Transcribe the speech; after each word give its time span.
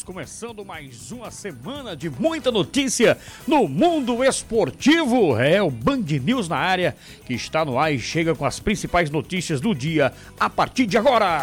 Começando 0.00 0.64
mais 0.64 1.12
uma 1.12 1.30
semana 1.30 1.94
de 1.94 2.08
muita 2.08 2.50
notícia 2.50 3.18
no 3.46 3.68
mundo 3.68 4.24
esportivo. 4.24 5.38
É 5.38 5.62
o 5.62 5.70
Band 5.70 6.04
News 6.22 6.48
na 6.48 6.56
área 6.56 6.96
que 7.26 7.34
está 7.34 7.62
no 7.62 7.78
ar 7.78 7.92
e 7.92 7.98
chega 7.98 8.34
com 8.34 8.46
as 8.46 8.58
principais 8.58 9.10
notícias 9.10 9.60
do 9.60 9.74
dia 9.74 10.10
a 10.40 10.48
partir 10.48 10.86
de 10.86 10.96
agora. 10.96 11.42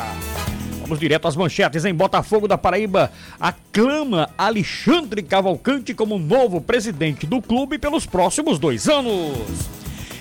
Vamos 0.82 1.00
direto 1.00 1.28
às 1.28 1.36
manchetes 1.36 1.86
em 1.86 1.94
Botafogo 1.94 2.48
da 2.48 2.58
Paraíba. 2.58 3.12
Aclama 3.40 4.32
Alexandre 4.36 5.22
Cavalcante 5.22 5.94
como 5.94 6.18
novo 6.18 6.60
presidente 6.60 7.28
do 7.28 7.40
clube 7.44 7.78
pelos 7.78 8.08
próximos 8.08 8.58
dois 8.58 8.90
anos. 8.90 9.38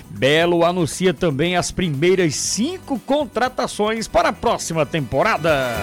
Belo 0.07 0.63
anuncia 0.63 1.15
também 1.15 1.55
as 1.55 1.71
primeiras 1.71 2.35
cinco 2.35 2.99
contratações 2.99 4.07
para 4.07 4.29
a 4.29 4.33
próxima 4.33 4.85
temporada. 4.85 5.73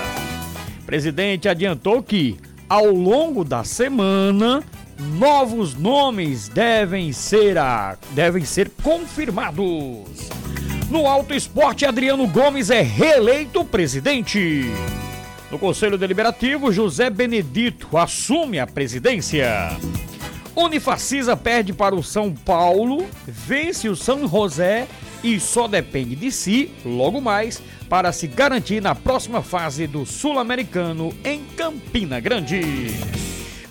O 0.86 0.92
presidente 0.96 1.48
adiantou 1.48 2.00
que, 2.00 2.36
ao 2.68 2.86
longo 2.86 3.42
da 3.42 3.64
semana, 3.64 4.62
novos 5.18 5.74
nomes 5.74 6.48
devem 6.48 7.12
ser, 7.12 7.58
a, 7.58 7.98
devem 8.12 8.44
ser 8.44 8.70
confirmados. 8.84 10.06
No 10.88 11.08
Alto 11.08 11.34
Esporte, 11.34 11.84
Adriano 11.84 12.24
Gomes 12.28 12.70
é 12.70 12.82
reeleito 12.82 13.64
presidente. 13.64 14.70
No 15.50 15.58
Conselho 15.58 15.98
Deliberativo, 15.98 16.70
José 16.70 17.10
Benedito 17.10 17.98
assume 17.98 18.60
a 18.60 18.66
presidência. 18.66 19.77
Unifacisa 20.55 21.36
perde 21.36 21.72
para 21.72 21.96
o 21.96 22.02
São 22.02 22.32
Paulo, 22.32 23.05
vence 23.27 23.88
o 23.88 23.96
São 23.96 24.28
José 24.28 24.86
e 25.24 25.41
só 25.41 25.66
depende 25.66 26.14
de 26.14 26.30
si, 26.30 26.70
logo 26.84 27.20
mais, 27.20 27.60
para 27.88 28.12
se 28.12 28.26
garantir 28.26 28.80
na 28.80 28.95
próxima 28.95 29.42
fase 29.42 29.86
do 29.86 30.04
Sul-Americano 30.04 31.14
em 31.24 31.44
Campina 31.56 32.20
Grande. 32.20 32.60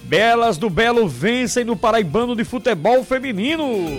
Belas 0.03 0.57
do 0.57 0.69
Belo 0.69 1.07
vencem 1.07 1.63
no 1.63 1.75
Paraibano 1.75 2.35
de 2.35 2.43
Futebol 2.43 3.03
Feminino. 3.03 3.97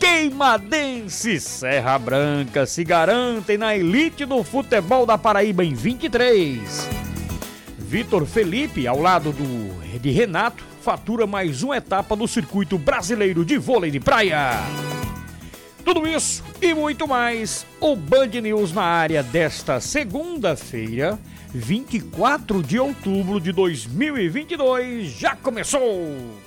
Queimadense 0.00 1.40
Serra 1.40 1.98
Branca 1.98 2.66
se 2.66 2.84
garantem 2.84 3.58
na 3.58 3.76
elite 3.76 4.24
do 4.24 4.42
futebol 4.42 5.06
da 5.06 5.18
Paraíba 5.18 5.64
em 5.64 5.74
23. 5.74 6.88
Vitor 7.78 8.26
Felipe, 8.26 8.86
ao 8.86 9.00
lado 9.00 9.32
do, 9.32 9.98
de 9.98 10.10
Renato, 10.10 10.64
fatura 10.82 11.26
mais 11.26 11.62
uma 11.62 11.76
etapa 11.76 12.16
do 12.16 12.26
circuito 12.26 12.78
brasileiro 12.78 13.44
de 13.44 13.58
vôlei 13.58 13.90
de 13.90 14.00
praia. 14.00 14.52
Tudo 15.86 16.04
isso 16.04 16.42
e 16.60 16.74
muito 16.74 17.06
mais, 17.06 17.64
o 17.78 17.94
Band 17.94 18.40
News 18.42 18.72
na 18.72 18.82
área 18.82 19.22
desta 19.22 19.78
segunda-feira, 19.78 21.16
24 21.54 22.60
de 22.60 22.76
outubro 22.76 23.40
de 23.40 23.52
2022, 23.52 25.06
já 25.06 25.36
começou! 25.36 26.44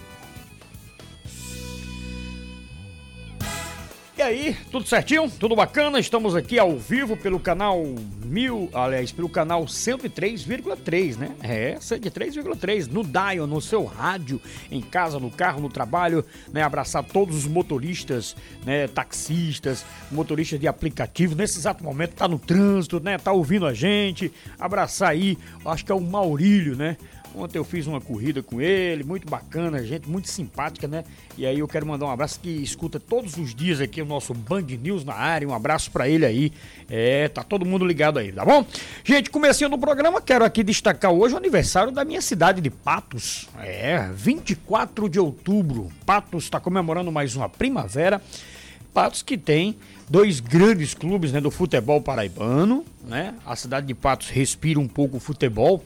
E 4.19 4.21
aí, 4.21 4.57
tudo 4.69 4.85
certinho? 4.85 5.31
Tudo 5.31 5.55
bacana? 5.55 5.97
Estamos 5.97 6.35
aqui 6.35 6.59
ao 6.59 6.77
vivo 6.77 7.15
pelo 7.15 7.39
canal 7.39 7.81
mil, 8.25 8.69
aliás, 8.73 9.13
pelo 9.13 9.29
canal 9.29 9.63
103,3, 9.63 11.15
né? 11.15 11.31
É, 11.41 11.75
103,3 11.75 12.87
no 12.87 13.01
dial, 13.01 13.47
no 13.47 13.61
seu 13.61 13.85
rádio, 13.85 14.41
em 14.69 14.81
casa, 14.81 15.21
no 15.21 15.31
carro, 15.31 15.61
no 15.61 15.69
trabalho, 15.69 16.25
né? 16.51 16.61
Abraçar 16.61 17.01
todos 17.01 17.33
os 17.37 17.47
motoristas, 17.47 18.35
né? 18.65 18.89
Taxistas, 18.89 19.85
motoristas 20.11 20.59
de 20.59 20.67
aplicativo, 20.67 21.33
nesse 21.33 21.57
exato 21.57 21.81
momento 21.81 22.15
tá 22.15 22.27
no 22.27 22.37
trânsito, 22.37 22.99
né? 22.99 23.17
Tá 23.17 23.31
ouvindo 23.31 23.65
a 23.65 23.73
gente, 23.73 24.33
abraçar 24.59 25.11
aí, 25.11 25.37
acho 25.65 25.85
que 25.85 25.93
é 25.93 25.95
o 25.95 26.01
Maurílio, 26.01 26.75
né? 26.75 26.97
Ontem 27.35 27.57
eu 27.57 27.63
fiz 27.63 27.85
uma 27.85 28.01
corrida 28.01 28.41
com 28.41 28.59
ele, 28.59 29.03
muito 29.03 29.29
bacana, 29.29 29.83
gente 29.83 30.09
muito 30.09 30.27
simpática, 30.27 30.87
né? 30.87 31.03
E 31.37 31.45
aí 31.45 31.59
eu 31.59 31.67
quero 31.67 31.85
mandar 31.85 32.07
um 32.07 32.09
abraço 32.09 32.39
que 32.39 32.49
escuta 32.49 32.99
todos 32.99 33.37
os 33.37 33.53
dias 33.53 33.79
aqui 33.79 34.01
o 34.01 34.05
nosso 34.05 34.33
Band 34.33 34.61
News 34.61 35.03
na 35.05 35.13
área. 35.13 35.47
Um 35.47 35.53
abraço 35.53 35.91
para 35.91 36.09
ele 36.09 36.25
aí. 36.25 36.51
É, 36.89 37.27
tá 37.27 37.43
todo 37.43 37.65
mundo 37.65 37.85
ligado 37.85 38.19
aí, 38.19 38.31
tá 38.31 38.43
bom? 38.43 38.65
Gente, 39.03 39.29
começando 39.29 39.73
o 39.73 39.77
programa, 39.77 40.21
quero 40.21 40.43
aqui 40.43 40.63
destacar 40.63 41.11
hoje 41.11 41.35
o 41.35 41.37
aniversário 41.37 41.91
da 41.91 42.03
minha 42.03 42.21
cidade 42.21 42.61
de 42.61 42.69
Patos. 42.69 43.47
É, 43.61 44.09
24 44.13 45.07
de 45.07 45.19
outubro. 45.19 45.89
Patos 46.05 46.45
está 46.45 46.59
comemorando 46.59 47.11
mais 47.11 47.35
uma 47.35 47.47
primavera. 47.47 48.21
Patos 48.93 49.21
que 49.21 49.37
tem 49.37 49.77
dois 50.09 50.39
grandes 50.39 50.95
clubes 50.95 51.31
né, 51.31 51.39
do 51.39 51.51
futebol 51.51 52.01
paraibano, 52.01 52.83
né? 53.05 53.35
A 53.45 53.55
cidade 53.55 53.85
de 53.85 53.93
Patos 53.93 54.29
respira 54.29 54.79
um 54.79 54.87
pouco 54.87 55.17
o 55.17 55.19
futebol 55.19 55.83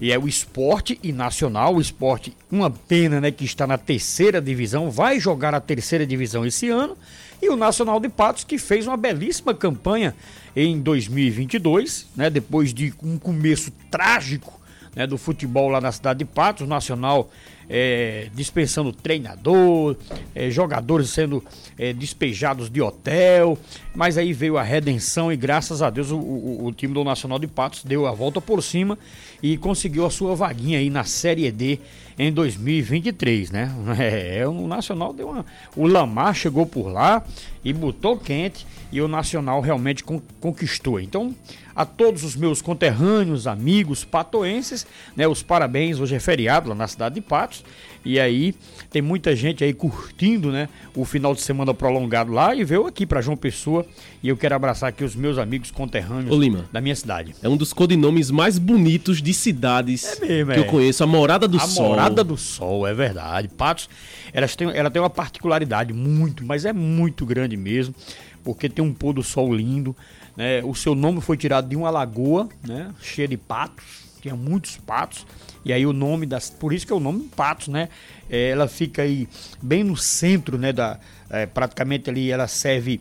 e 0.00 0.12
é 0.12 0.18
o 0.18 0.28
esporte 0.28 0.98
e 1.02 1.12
nacional. 1.12 1.74
O 1.74 1.80
esporte, 1.80 2.36
uma 2.50 2.70
pena, 2.70 3.20
né, 3.20 3.30
que 3.30 3.44
está 3.44 3.66
na 3.66 3.78
terceira 3.78 4.40
divisão, 4.40 4.90
vai 4.90 5.20
jogar 5.20 5.54
a 5.54 5.60
terceira 5.60 6.06
divisão 6.06 6.44
esse 6.44 6.68
ano. 6.68 6.96
E 7.40 7.48
o 7.48 7.56
Nacional 7.56 8.00
de 8.00 8.08
Patos, 8.08 8.44
que 8.44 8.58
fez 8.58 8.86
uma 8.86 8.96
belíssima 8.96 9.54
campanha 9.54 10.14
em 10.56 10.80
2022, 10.80 12.06
né, 12.16 12.30
depois 12.30 12.72
de 12.72 12.94
um 13.02 13.18
começo 13.18 13.70
trágico 13.90 14.60
né, 14.94 15.06
do 15.06 15.18
futebol 15.18 15.68
lá 15.68 15.80
na 15.80 15.92
cidade 15.92 16.20
de 16.20 16.24
Patos, 16.24 16.66
o 16.66 16.68
Nacional 16.68 17.30
é, 17.68 18.28
dispensando 18.34 18.92
treinador, 18.92 19.96
é, 20.34 20.50
jogadores 20.50 21.10
sendo 21.10 21.42
é, 21.78 21.92
despejados 21.92 22.70
de 22.70 22.80
hotel, 22.80 23.58
mas 23.94 24.18
aí 24.18 24.32
veio 24.32 24.56
a 24.56 24.62
redenção 24.62 25.32
e 25.32 25.36
graças 25.36 25.82
a 25.82 25.90
Deus 25.90 26.10
o, 26.10 26.18
o, 26.18 26.66
o, 26.66 26.72
time 26.72 26.94
do 26.94 27.04
Nacional 27.04 27.38
de 27.38 27.46
Patos 27.46 27.84
deu 27.84 28.06
a 28.06 28.12
volta 28.12 28.40
por 28.40 28.62
cima 28.62 28.98
e 29.42 29.56
conseguiu 29.56 30.06
a 30.06 30.10
sua 30.10 30.34
vaguinha 30.34 30.78
aí 30.78 30.90
na 30.90 31.04
Série 31.04 31.50
D 31.50 31.78
em 32.18 32.32
2023, 32.32 33.50
né? 33.50 33.72
É, 33.98 34.46
o 34.46 34.66
Nacional 34.66 35.12
deu 35.12 35.28
uma. 35.28 35.46
O 35.76 35.86
Lamar 35.86 36.34
chegou 36.34 36.66
por 36.66 36.88
lá 36.88 37.24
e 37.64 37.72
botou 37.72 38.18
quente 38.18 38.66
e 38.92 39.00
o 39.00 39.08
Nacional 39.08 39.60
realmente 39.60 40.04
conquistou. 40.40 41.00
Então, 41.00 41.34
a 41.74 41.84
todos 41.84 42.22
os 42.22 42.36
meus 42.36 42.62
conterrâneos, 42.62 43.46
amigos 43.46 44.04
patoenses, 44.04 44.86
né? 45.16 45.26
Os 45.26 45.42
parabéns, 45.42 45.98
hoje 45.98 46.14
é 46.14 46.20
feriado 46.20 46.68
lá 46.68 46.74
na 46.74 46.86
cidade 46.86 47.16
de 47.16 47.20
Patos. 47.20 47.64
E 48.04 48.20
aí 48.20 48.54
tem 48.90 49.00
muita 49.00 49.34
gente 49.34 49.64
aí 49.64 49.72
curtindo, 49.72 50.52
né? 50.52 50.68
O 50.94 51.04
final 51.04 51.34
de 51.34 51.40
semana 51.40 51.72
prolongado 51.72 52.32
lá 52.32 52.54
e 52.54 52.62
veio 52.62 52.86
aqui 52.86 53.06
para 53.06 53.20
João 53.20 53.36
Pessoa. 53.36 53.86
E 54.22 54.28
eu 54.28 54.36
quero 54.36 54.54
abraçar 54.54 54.90
aqui 54.90 55.02
os 55.02 55.16
meus 55.16 55.38
amigos 55.38 55.70
conterrâneos 55.70 56.34
Ô, 56.34 56.38
Lima, 56.38 56.66
da 56.70 56.80
minha 56.80 56.94
cidade. 56.94 57.34
É 57.42 57.48
um 57.48 57.56
dos 57.56 57.72
codinomes 57.72 58.30
mais 58.30 58.58
bonitos 58.58 59.22
de 59.22 59.32
cidades 59.32 60.20
é 60.20 60.26
mesmo, 60.26 60.52
que 60.52 60.58
é. 60.58 60.60
eu 60.60 60.66
conheço, 60.66 61.02
a 61.02 61.06
Morada 61.06 61.48
do 61.48 61.56
a 61.56 61.60
Sol. 61.60 61.86
A 61.86 61.88
Morada 61.88 62.24
do 62.24 62.36
Sol, 62.36 62.86
é 62.86 62.92
verdade. 62.92 63.48
Patos, 63.48 63.88
elas 64.32 64.54
têm, 64.54 64.68
ela 64.74 64.90
tem 64.90 65.00
uma 65.00 65.10
particularidade 65.10 65.92
muito, 65.92 66.44
mas 66.44 66.64
é 66.64 66.72
muito 66.72 67.24
grande 67.24 67.56
mesmo, 67.56 67.94
porque 68.42 68.68
tem 68.68 68.84
um 68.84 68.92
pôr 68.92 69.14
do 69.14 69.22
sol 69.22 69.54
lindo. 69.54 69.96
Né? 70.36 70.62
O 70.64 70.74
seu 70.74 70.94
nome 70.94 71.20
foi 71.20 71.36
tirado 71.36 71.68
de 71.68 71.76
uma 71.76 71.90
lagoa, 71.90 72.48
né? 72.66 72.90
Cheia 73.00 73.28
de 73.28 73.36
patos, 73.36 74.03
tinha 74.24 74.34
muitos 74.34 74.78
patos. 74.78 75.26
E 75.64 75.72
aí 75.72 75.84
o 75.84 75.92
nome 75.92 76.24
das. 76.24 76.48
Por 76.48 76.72
isso 76.72 76.86
que 76.86 76.92
é 76.92 76.96
o 76.96 77.00
nome 77.00 77.28
Patos, 77.36 77.68
né? 77.68 77.90
É, 78.30 78.50
ela 78.50 78.66
fica 78.66 79.02
aí 79.02 79.28
bem 79.60 79.84
no 79.84 79.96
centro, 79.96 80.56
né? 80.56 80.72
Da, 80.72 80.98
é, 81.28 81.44
praticamente 81.44 82.08
ali 82.08 82.30
ela 82.30 82.48
serve. 82.48 83.00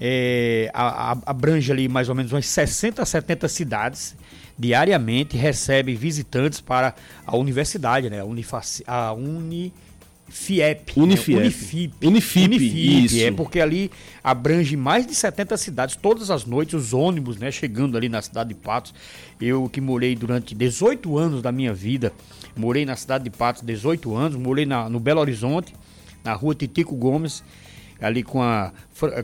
É, 0.00 0.70
a, 0.72 1.12
a, 1.12 1.18
abrange 1.26 1.70
ali 1.70 1.88
mais 1.88 2.08
ou 2.08 2.14
menos 2.14 2.32
umas 2.32 2.46
60 2.46 3.02
a 3.02 3.04
70 3.04 3.48
cidades 3.48 4.16
diariamente, 4.58 5.36
recebe 5.36 5.94
visitantes 5.94 6.60
para 6.60 6.94
a 7.26 7.36
universidade, 7.36 8.08
né? 8.08 8.20
A, 8.20 8.24
Unifac, 8.24 8.82
a 8.86 9.12
Uni 9.12 9.72
FIEP. 10.30 10.92
Unifiep. 10.96 11.34
Né? 11.34 11.42
Unifip. 11.42 12.06
Unifip. 12.06 12.44
Unifip. 12.44 13.04
Isso. 13.04 13.20
É 13.20 13.30
porque 13.32 13.60
ali 13.60 13.90
abrange 14.22 14.76
mais 14.76 15.06
de 15.06 15.14
70 15.14 15.56
cidades, 15.56 15.96
todas 15.96 16.30
as 16.30 16.44
noites, 16.46 16.74
os 16.74 16.94
ônibus, 16.94 17.36
né, 17.36 17.50
chegando 17.50 17.96
ali 17.96 18.08
na 18.08 18.22
cidade 18.22 18.50
de 18.50 18.54
Patos. 18.54 18.94
Eu 19.40 19.68
que 19.68 19.80
morei 19.80 20.14
durante 20.14 20.54
18 20.54 21.18
anos 21.18 21.42
da 21.42 21.50
minha 21.50 21.74
vida, 21.74 22.12
morei 22.56 22.84
na 22.84 22.94
cidade 22.94 23.24
de 23.24 23.30
Patos 23.30 23.62
18 23.62 24.14
anos, 24.14 24.36
morei 24.38 24.64
na, 24.64 24.88
no 24.88 25.00
Belo 25.00 25.20
Horizonte, 25.20 25.74
na 26.22 26.32
rua 26.32 26.54
Titico 26.54 26.94
Gomes, 26.94 27.42
ali 28.00 28.22
com 28.22 28.40
a, 28.40 28.72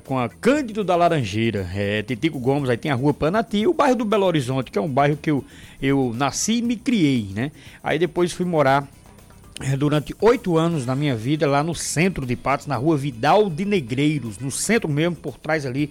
com 0.04 0.18
a 0.18 0.28
Cândido 0.28 0.82
da 0.82 0.96
Laranjeira, 0.96 1.68
é, 1.74 2.02
Titico 2.02 2.38
Gomes, 2.40 2.68
aí 2.68 2.76
tem 2.76 2.90
a 2.90 2.94
rua 2.94 3.14
Panati 3.14 3.58
e 3.58 3.66
o 3.66 3.72
bairro 3.72 3.96
do 3.96 4.04
Belo 4.04 4.26
Horizonte, 4.26 4.70
que 4.70 4.78
é 4.78 4.82
um 4.82 4.88
bairro 4.88 5.16
que 5.16 5.30
eu, 5.30 5.44
eu 5.80 6.12
nasci 6.16 6.58
e 6.58 6.62
me 6.62 6.76
criei, 6.76 7.28
né? 7.34 7.52
Aí 7.82 7.98
depois 7.98 8.32
fui 8.32 8.44
morar 8.44 8.86
é, 8.86 9.05
durante 9.78 10.14
oito 10.20 10.56
anos 10.56 10.84
na 10.84 10.94
minha 10.94 11.16
vida 11.16 11.46
lá 11.46 11.62
no 11.62 11.74
centro 11.74 12.26
de 12.26 12.36
Patos, 12.36 12.66
na 12.66 12.76
rua 12.76 12.96
Vidal 12.96 13.48
de 13.48 13.64
Negreiros, 13.64 14.38
no 14.38 14.50
centro 14.50 14.88
mesmo, 14.88 15.16
por 15.16 15.38
trás 15.38 15.64
ali 15.64 15.90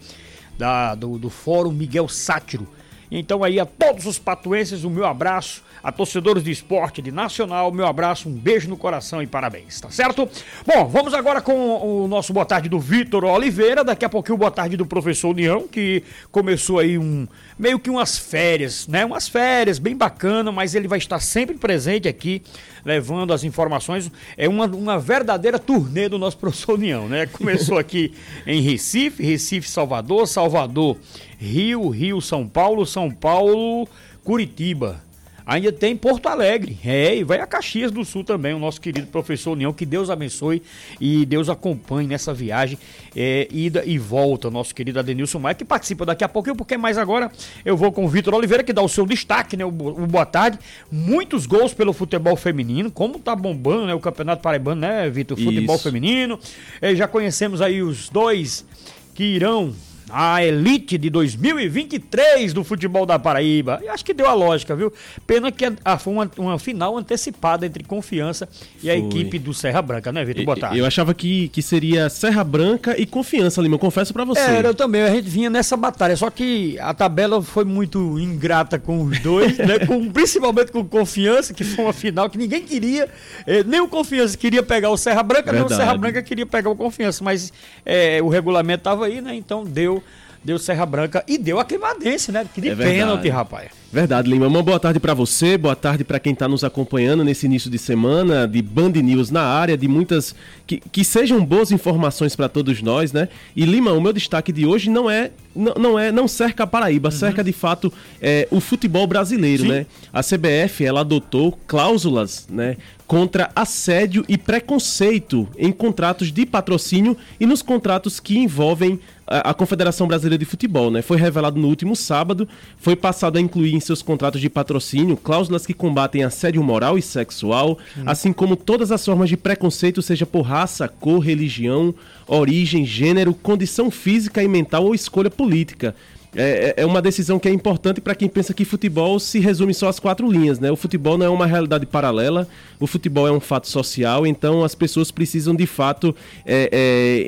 da, 0.57 0.95
do, 0.95 1.17
do 1.17 1.29
Fórum 1.29 1.71
Miguel 1.71 2.07
Sátiro. 2.07 2.67
Então 3.11 3.43
aí 3.43 3.59
a 3.59 3.65
todos 3.65 4.05
os 4.05 4.17
patuenses, 4.17 4.83
o 4.83 4.89
meu 4.89 5.05
abraço, 5.05 5.63
a 5.83 5.91
torcedores 5.91 6.43
de 6.43 6.51
esporte 6.51 7.01
de 7.01 7.11
Nacional, 7.11 7.71
meu 7.71 7.85
abraço, 7.85 8.27
um 8.27 8.31
beijo 8.31 8.67
no 8.67 8.75
coração 8.75 9.21
e 9.21 9.27
parabéns, 9.27 9.79
tá 9.79 9.89
certo? 9.91 10.27
Bom, 10.65 10.87
vamos 10.87 11.13
agora 11.13 11.41
com 11.41 12.03
o 12.03 12.07
nosso 12.07 12.33
boa 12.33 12.45
tarde 12.45 12.67
do 12.67 12.79
Vitor 12.79 13.23
Oliveira, 13.23 13.83
daqui 13.83 14.03
a 14.03 14.09
pouquinho 14.09 14.37
boa 14.37 14.49
tarde 14.49 14.75
do 14.75 14.85
professor 14.85 15.29
União, 15.29 15.67
que 15.67 16.03
começou 16.31 16.79
aí 16.79 16.97
um 16.97 17.27
meio 17.57 17.79
que 17.79 17.89
umas 17.89 18.17
férias, 18.17 18.87
né? 18.87 19.05
Umas 19.05 19.27
férias 19.27 19.77
bem 19.77 19.95
bacana, 19.95 20.51
mas 20.51 20.73
ele 20.73 20.87
vai 20.87 20.97
estar 20.97 21.19
sempre 21.19 21.55
presente 21.55 22.07
aqui, 22.07 22.41
levando 22.85 23.33
as 23.33 23.43
informações. 23.43 24.11
É 24.37 24.47
uma, 24.47 24.67
uma 24.67 24.99
verdadeira 24.99 25.57
turnê 25.57 26.07
do 26.07 26.19
nosso 26.19 26.37
professor 26.37 26.75
União, 26.75 27.09
né? 27.09 27.25
Começou 27.25 27.77
aqui 27.77 28.13
em 28.45 28.61
Recife, 28.61 29.23
Recife, 29.23 29.67
Salvador, 29.67 30.27
Salvador, 30.27 30.97
Rio, 31.37 31.89
Rio, 31.89 32.21
São 32.21 32.47
Paulo, 32.47 32.85
São 32.85 33.09
Paulo, 33.09 33.87
Curitiba. 34.23 35.03
Ainda 35.45 35.71
tem 35.71 35.95
Porto 35.95 36.27
Alegre, 36.27 36.79
é, 36.83 37.15
e 37.15 37.23
vai 37.23 37.39
a 37.39 37.45
Caxias 37.45 37.91
do 37.91 38.03
Sul 38.03 38.23
também, 38.23 38.53
o 38.53 38.57
nosso 38.57 38.81
querido 38.81 39.05
professor 39.07 39.51
União, 39.51 39.71
que 39.71 39.85
Deus 39.85 40.09
abençoe 40.09 40.63
e 40.99 41.23
Deus 41.23 41.49
acompanhe 41.49 42.07
nessa 42.07 42.33
viagem, 42.33 42.79
é, 43.15 43.47
ida 43.51 43.83
e 43.85 43.99
volta, 43.99 44.49
nosso 44.49 44.73
querido 44.73 44.97
Adenilson 44.97 45.37
Maia, 45.37 45.53
que 45.53 45.63
participa 45.63 46.03
daqui 46.03 46.23
a 46.23 46.29
pouquinho, 46.29 46.55
porque 46.55 46.75
mais 46.77 46.97
agora 46.97 47.31
eu 47.63 47.77
vou 47.77 47.91
com 47.91 48.05
o 48.05 48.07
Vitor 48.07 48.33
Oliveira, 48.33 48.63
que 48.63 48.73
dá 48.73 48.81
o 48.81 48.89
seu 48.89 49.05
destaque, 49.05 49.55
né, 49.55 49.63
o, 49.63 49.67
o, 49.67 50.07
boa 50.07 50.25
tarde, 50.25 50.57
muitos 50.91 51.45
gols 51.45 51.75
pelo 51.75 51.93
futebol 51.93 52.35
feminino, 52.35 52.89
como 52.89 53.19
tá 53.19 53.35
bombando, 53.35 53.85
né, 53.85 53.93
o 53.93 53.99
Campeonato 53.99 54.41
Paraibano, 54.41 54.81
né, 54.81 55.07
Vitor, 55.11 55.37
futebol 55.37 55.75
Isso. 55.75 55.83
feminino, 55.83 56.39
é, 56.81 56.95
já 56.95 57.07
conhecemos 57.07 57.61
aí 57.61 57.83
os 57.83 58.09
dois 58.09 58.65
que 59.13 59.23
irão 59.23 59.75
a 60.09 60.43
elite 60.43 60.97
de 60.97 61.09
2023 61.09 62.53
do 62.53 62.63
futebol 62.63 63.05
da 63.05 63.17
Paraíba. 63.17 63.79
Eu 63.83 63.91
acho 63.91 64.05
que 64.05 64.13
deu 64.13 64.27
a 64.27 64.33
lógica, 64.33 64.75
viu? 64.75 64.93
Pena 65.25 65.51
que 65.51 65.65
a, 65.83 65.97
foi 65.97 66.13
uma, 66.13 66.31
uma, 66.37 66.59
final 66.59 66.97
antecipada 66.97 67.65
entre 67.65 67.83
Confiança 67.83 68.47
e 68.81 68.89
a 68.89 68.95
equipe 68.95 69.39
do 69.39 69.53
Serra 69.53 69.81
Branca, 69.81 70.11
né, 70.11 70.23
Vitor? 70.23 70.45
Boa 70.45 70.57
tarde. 70.57 70.77
Eu 70.77 70.85
achava 70.85 71.13
que, 71.13 71.49
que 71.49 71.61
seria 71.61 72.09
Serra 72.09 72.43
Branca 72.43 72.99
e 72.99 73.05
Confiança, 73.05 73.61
Lima, 73.61 73.75
eu 73.75 73.79
confesso 73.79 74.13
para 74.13 74.23
você. 74.23 74.41
Era, 74.41 74.69
eu 74.69 74.75
também, 74.75 75.01
a 75.01 75.09
gente 75.09 75.29
vinha 75.29 75.49
nessa 75.49 75.75
batalha, 75.75 76.15
só 76.15 76.29
que 76.29 76.77
a 76.79 76.93
tabela 76.93 77.41
foi 77.41 77.65
muito 77.65 78.19
ingrata 78.19 78.77
com 78.77 79.03
os 79.03 79.19
dois, 79.19 79.57
né? 79.59 79.79
Com, 79.79 80.11
principalmente 80.11 80.71
com 80.71 80.85
Confiança, 80.85 81.53
que 81.53 81.63
foi 81.63 81.83
uma 81.85 81.93
final 81.93 82.29
que 82.29 82.37
ninguém 82.37 82.61
queria, 82.61 83.09
eh, 83.47 83.63
nem 83.63 83.81
o 83.81 83.87
Confiança 83.87 84.37
queria 84.37 84.61
pegar 84.61 84.89
o 84.89 84.97
Serra 84.97 85.23
Branca, 85.23 85.51
Verdade. 85.51 85.69
nem 85.69 85.77
o 85.77 85.81
Serra 85.81 85.97
Branca 85.97 86.21
queria 86.21 86.45
pegar 86.45 86.69
o 86.69 86.75
Confiança, 86.75 87.23
mas 87.23 87.51
eh, 87.85 88.19
o 88.21 88.29
regulamento 88.29 88.83
tava 88.83 89.05
aí, 89.05 89.21
né? 89.21 89.35
Então 89.35 89.63
deu 89.63 89.95
deu, 90.45 90.59
Serra 90.59 90.85
Branca 90.85 91.23
e 91.27 91.39
deu 91.39 91.59
a 91.59 91.65
Queimadense, 91.65 92.31
né? 92.31 92.45
Que 92.53 92.61
de 92.61 92.69
é 92.69 92.75
pênalti, 92.75 93.27
rapaz. 93.29 93.71
Verdade, 93.91 94.29
Lima. 94.29 94.45
Uma 94.45 94.61
boa 94.61 94.79
tarde 94.79 94.99
para 94.99 95.13
você, 95.13 95.57
boa 95.57 95.75
tarde 95.75 96.03
para 96.03 96.19
quem 96.19 96.33
está 96.33 96.47
nos 96.47 96.63
acompanhando 96.63 97.23
nesse 97.23 97.45
início 97.45 97.69
de 97.71 97.79
semana 97.79 98.47
de 98.47 98.61
Band 98.61 98.89
News 98.89 99.31
na 99.31 99.41
área, 99.41 99.77
de 99.77 99.87
muitas 99.87 100.35
que, 100.67 100.81
que 100.91 101.03
sejam 101.03 101.43
boas 101.43 101.71
informações 101.71 102.35
para 102.35 102.49
todos 102.49 102.81
nós, 102.81 103.11
né? 103.13 103.29
E 103.55 103.65
Lima, 103.65 103.93
o 103.93 104.01
meu 104.01 104.11
destaque 104.13 104.51
de 104.51 104.65
hoje 104.65 104.89
não 104.89 105.09
é 105.09 105.31
não, 105.55 105.73
não 105.75 105.99
é 105.99 106.11
não 106.11 106.27
cerca 106.27 106.63
a 106.63 106.67
Paraíba, 106.67 107.07
uhum. 107.07 107.15
cerca 107.15 107.41
de 107.41 107.53
fato 107.53 107.91
é, 108.21 108.47
o 108.51 108.59
futebol 108.59 109.07
brasileiro, 109.07 109.63
Sim. 109.63 109.69
né? 109.69 109.85
A 110.11 110.21
CBF 110.21 110.83
ela 110.83 110.99
adotou 110.99 111.57
cláusulas, 111.65 112.47
né? 112.49 112.75
Contra 113.07 113.49
assédio 113.55 114.25
e 114.27 114.37
preconceito 114.37 115.47
em 115.57 115.71
contratos 115.71 116.33
de 116.33 116.45
patrocínio 116.45 117.15
e 117.39 117.45
nos 117.45 117.61
contratos 117.61 118.19
que 118.19 118.37
envolvem 118.37 118.99
a, 119.27 119.51
a 119.51 119.53
Confederação 119.53 120.07
Brasileira 120.07 120.37
de 120.37 120.45
Futebol, 120.45 120.91
né? 120.91 121.01
Foi 121.01 121.17
revelado 121.17 121.59
no 121.59 121.67
último 121.67 121.95
sábado, 121.95 122.47
foi 122.77 122.95
passado 122.95 123.37
a 123.37 123.41
incluir 123.41 123.73
em 123.73 123.79
seus 123.79 124.01
contratos 124.01 124.39
de 124.39 124.49
patrocínio 124.49 125.17
cláusulas 125.17 125.65
que 125.65 125.73
combatem 125.73 126.23
assédio 126.23 126.63
moral 126.63 126.97
e 126.97 127.01
sexual, 127.01 127.77
hum. 127.97 128.03
assim 128.05 128.31
como 128.31 128.55
todas 128.55 128.91
as 128.91 129.03
formas 129.03 129.29
de 129.29 129.37
preconceito, 129.37 130.01
seja 130.01 130.25
por 130.25 130.41
raça, 130.41 130.87
cor, 130.87 131.19
religião, 131.19 131.93
origem, 132.27 132.85
gênero, 132.85 133.33
condição 133.33 133.89
física 133.89 134.43
e 134.43 134.47
mental 134.47 134.85
ou 134.85 134.95
escolha 134.95 135.29
política. 135.29 135.95
É, 136.35 136.73
é, 136.77 136.83
é 136.83 136.85
uma 136.85 137.01
decisão 137.01 137.39
que 137.39 137.47
é 137.47 137.51
importante 137.51 138.01
para 138.01 138.13
quem 138.13 138.27
pensa 138.27 138.53
que 138.53 138.65
futebol 138.65 139.19
se 139.19 139.39
resume 139.39 139.73
só 139.73 139.87
às 139.87 139.99
quatro 139.99 140.29
linhas, 140.29 140.59
né? 140.59 140.69
O 140.69 140.75
futebol 140.75 141.17
não 141.17 141.25
é 141.25 141.29
uma 141.29 141.45
realidade 141.45 141.85
paralela, 141.85 142.47
o 142.79 142.85
futebol 142.85 143.27
é 143.27 143.31
um 143.31 143.39
fato 143.39 143.69
social, 143.69 144.27
então 144.27 144.63
as 144.63 144.75
pessoas 144.75 145.11
precisam 145.11 145.55
de 145.55 145.65
fato 145.65 146.13
é, 146.45 146.69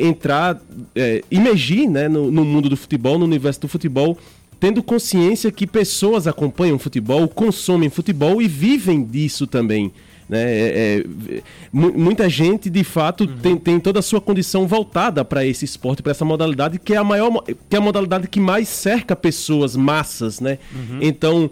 é, 0.01 0.06
entrar, 0.06 0.62
é, 0.94 1.24
imergir 1.31 1.89
né, 1.89 2.09
no, 2.09 2.30
no 2.30 2.44
mundo 2.44 2.68
do 2.68 2.75
futebol, 2.75 3.18
no 3.18 3.25
universo 3.25 3.62
do 3.62 3.68
futebol, 3.69 4.18
tendo 4.59 4.83
consciência 4.83 5.51
que 5.51 5.65
pessoas 5.65 6.27
acompanham 6.27 6.77
futebol, 6.77 7.27
consomem 7.27 7.89
futebol 7.89 8.42
e 8.42 8.48
vivem 8.48 9.04
disso 9.04 9.48
também. 9.48 9.92
Né? 10.30 10.44
É, 10.44 11.04
é, 11.34 11.42
muita 11.72 12.30
gente, 12.30 12.70
de 12.70 12.84
fato, 12.84 13.24
uhum. 13.24 13.38
tem, 13.38 13.58
tem 13.58 13.80
toda 13.80 14.00
a 14.00 14.02
sua 14.02 14.20
condição 14.20 14.68
voltada 14.68 15.24
para 15.24 15.46
esse 15.46 15.64
esporte, 15.64 16.04
para 16.04 16.12
essa 16.12 16.26
modalidade, 16.26 16.80
que 16.80 16.94
é 16.94 16.98
a 16.98 17.04
maior, 17.04 17.44
que 17.44 17.76
é 17.76 17.78
a 17.78 17.82
modalidade 17.82 18.28
que 18.28 18.40
mais 18.40 18.68
cerca 18.68 19.16
pessoas, 19.16 19.76
massas, 19.76 20.40
né? 20.40 20.60
Uhum. 20.74 21.00
Então, 21.02 21.50